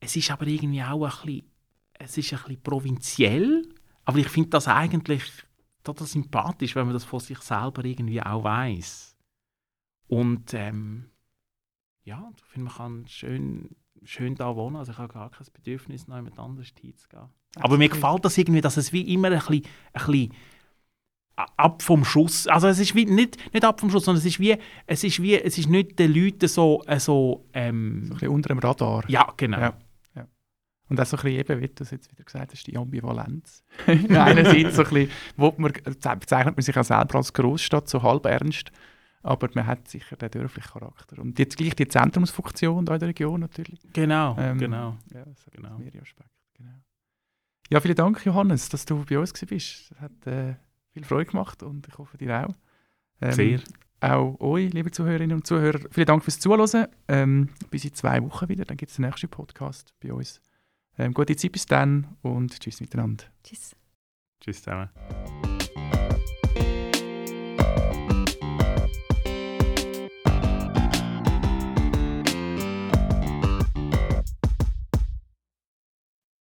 Es 0.00 0.16
ist 0.16 0.30
aber 0.30 0.46
irgendwie 0.46 0.82
auch 0.82 1.04
ein 1.04 1.26
bisschen, 1.26 1.50
es 1.94 2.18
ist 2.18 2.32
ein 2.32 2.38
bisschen 2.38 2.62
provinziell, 2.62 3.68
aber 4.04 4.18
ich 4.18 4.28
finde 4.28 4.50
das 4.50 4.68
eigentlich 4.68 5.24
total 5.82 6.06
sympathisch, 6.06 6.74
wenn 6.74 6.86
man 6.86 6.94
das 6.94 7.04
von 7.04 7.20
sich 7.20 7.38
selber 7.38 7.84
irgendwie 7.84 8.22
auch 8.22 8.44
weiß. 8.44 9.16
Und 10.08 10.54
ähm, 10.54 11.10
ja, 12.04 12.30
ich 12.36 12.44
finde, 12.44 12.64
man 12.66 12.76
kann 12.76 13.06
schön, 13.06 13.76
schön 14.04 14.34
da 14.34 14.56
wohnen. 14.56 14.76
Also 14.76 14.92
ich 14.92 14.98
habe 14.98 15.12
gar 15.12 15.30
kein 15.30 15.46
Bedürfnis, 15.52 16.08
noch 16.08 16.16
jemand 16.16 16.38
anderes 16.38 16.72
hinzugehen. 16.80 17.28
Aber 17.56 17.78
mir 17.78 17.88
gefällt 17.88 18.24
das 18.24 18.38
irgendwie, 18.38 18.60
dass 18.60 18.76
es 18.76 18.92
wie 18.92 19.12
immer 19.12 19.28
ein 19.28 19.38
bisschen, 19.38 19.64
ein 19.92 20.06
bisschen 20.06 20.32
ab 21.56 21.82
vom 21.82 22.04
Schuss, 22.04 22.46
also 22.46 22.68
es 22.68 22.78
ist 22.78 22.94
wie, 22.94 23.06
nicht, 23.06 23.38
nicht 23.54 23.64
ab 23.64 23.80
vom 23.80 23.90
Schuss, 23.90 24.04
sondern 24.04 24.20
es 24.20 24.26
ist 24.26 24.40
wie, 24.40 24.56
es 24.86 25.04
ist 25.04 25.22
wie, 25.22 25.40
es 25.40 25.56
ist 25.56 25.68
nicht 25.68 25.98
den 25.98 26.12
Leuten 26.12 26.48
so, 26.48 26.82
äh, 26.86 27.00
so, 27.00 27.46
ähm, 27.54 28.02
So 28.04 28.12
ein 28.12 28.14
bisschen 28.14 28.28
unter 28.28 28.48
dem 28.48 28.58
Radar. 28.58 29.08
ja, 29.08 29.32
genau. 29.36 29.58
Ja. 29.58 29.74
Und 30.90 31.00
auch 31.00 31.06
so 31.06 31.16
ein 31.16 31.22
bisschen 31.22 31.38
eben, 31.38 31.60
wie 31.60 31.68
du 31.68 31.84
es 31.84 31.92
jetzt 31.92 32.10
wieder 32.10 32.24
gesagt 32.24 32.52
hast, 32.52 32.66
die 32.66 32.76
Ambivalenz. 32.76 33.62
Einerseits 33.86 34.74
so 34.74 34.82
ein 34.82 34.90
bisschen, 34.90 35.10
wo 35.36 35.54
man, 35.56 35.72
bezeichnet 35.72 36.56
man 36.56 36.62
sich 36.62 36.76
auch 36.76 36.84
selber 36.84 37.14
als 37.14 37.32
Großstadt, 37.32 37.88
so 37.88 38.02
halb 38.02 38.26
ernst, 38.26 38.72
aber 39.22 39.48
man 39.54 39.66
hat 39.66 39.88
sicher 39.88 40.16
den 40.16 40.30
dörflichen 40.30 40.72
Charakter. 40.72 41.18
Und 41.18 41.38
jetzt 41.38 41.56
gleich 41.56 41.74
die 41.76 41.86
Zentrumsfunktion 41.88 42.84
da 42.84 42.94
in 42.94 43.00
der 43.00 43.08
Region 43.08 43.40
natürlich. 43.40 43.80
Genau, 43.92 44.36
Ähm, 44.38 44.58
genau. 44.58 44.96
Ja, 45.12 45.24
das 45.24 45.46
hat 45.46 45.54
Genau. 45.54 45.78
mehrere 45.78 46.00
Aspekte. 46.02 46.30
Genau. 46.54 46.70
Ja, 47.70 47.80
vielen 47.80 47.96
Dank, 47.96 48.24
Johannes, 48.24 48.68
dass 48.68 48.84
du 48.84 49.04
bei 49.04 49.18
uns 49.18 49.32
warst. 49.32 49.90
Das 49.90 50.00
hat 50.00 50.26
äh, 50.26 50.54
viel 50.92 51.04
Freude 51.04 51.30
gemacht 51.30 51.62
und 51.62 51.86
ich 51.86 51.96
hoffe, 51.98 52.16
dir 52.18 52.46
auch. 52.46 52.54
Ähm, 53.20 53.32
Sehr. 53.32 53.60
Auch 54.02 54.40
euch, 54.40 54.72
liebe 54.72 54.90
Zuhörerinnen 54.90 55.36
und 55.36 55.46
Zuhörer, 55.46 55.80
vielen 55.90 56.06
Dank 56.06 56.24
fürs 56.24 56.38
Zuhören. 56.40 56.86
Ähm, 57.06 57.50
bis 57.70 57.84
in 57.84 57.92
zwei 57.94 58.22
Wochen 58.22 58.48
wieder, 58.48 58.64
dann 58.64 58.78
gibt 58.78 58.90
es 58.90 58.96
den 58.96 59.04
nächsten 59.04 59.28
Podcast 59.28 59.92
bei 60.00 60.10
uns. 60.12 60.40
Ähm, 60.96 61.12
gute 61.12 61.36
Zeit 61.36 61.52
bis 61.52 61.66
dann 61.66 62.16
und 62.22 62.58
tschüss 62.58 62.80
miteinander. 62.80 63.24
Tschüss. 63.44 63.76
Tschüss 64.40 64.62
zusammen. 64.62 64.88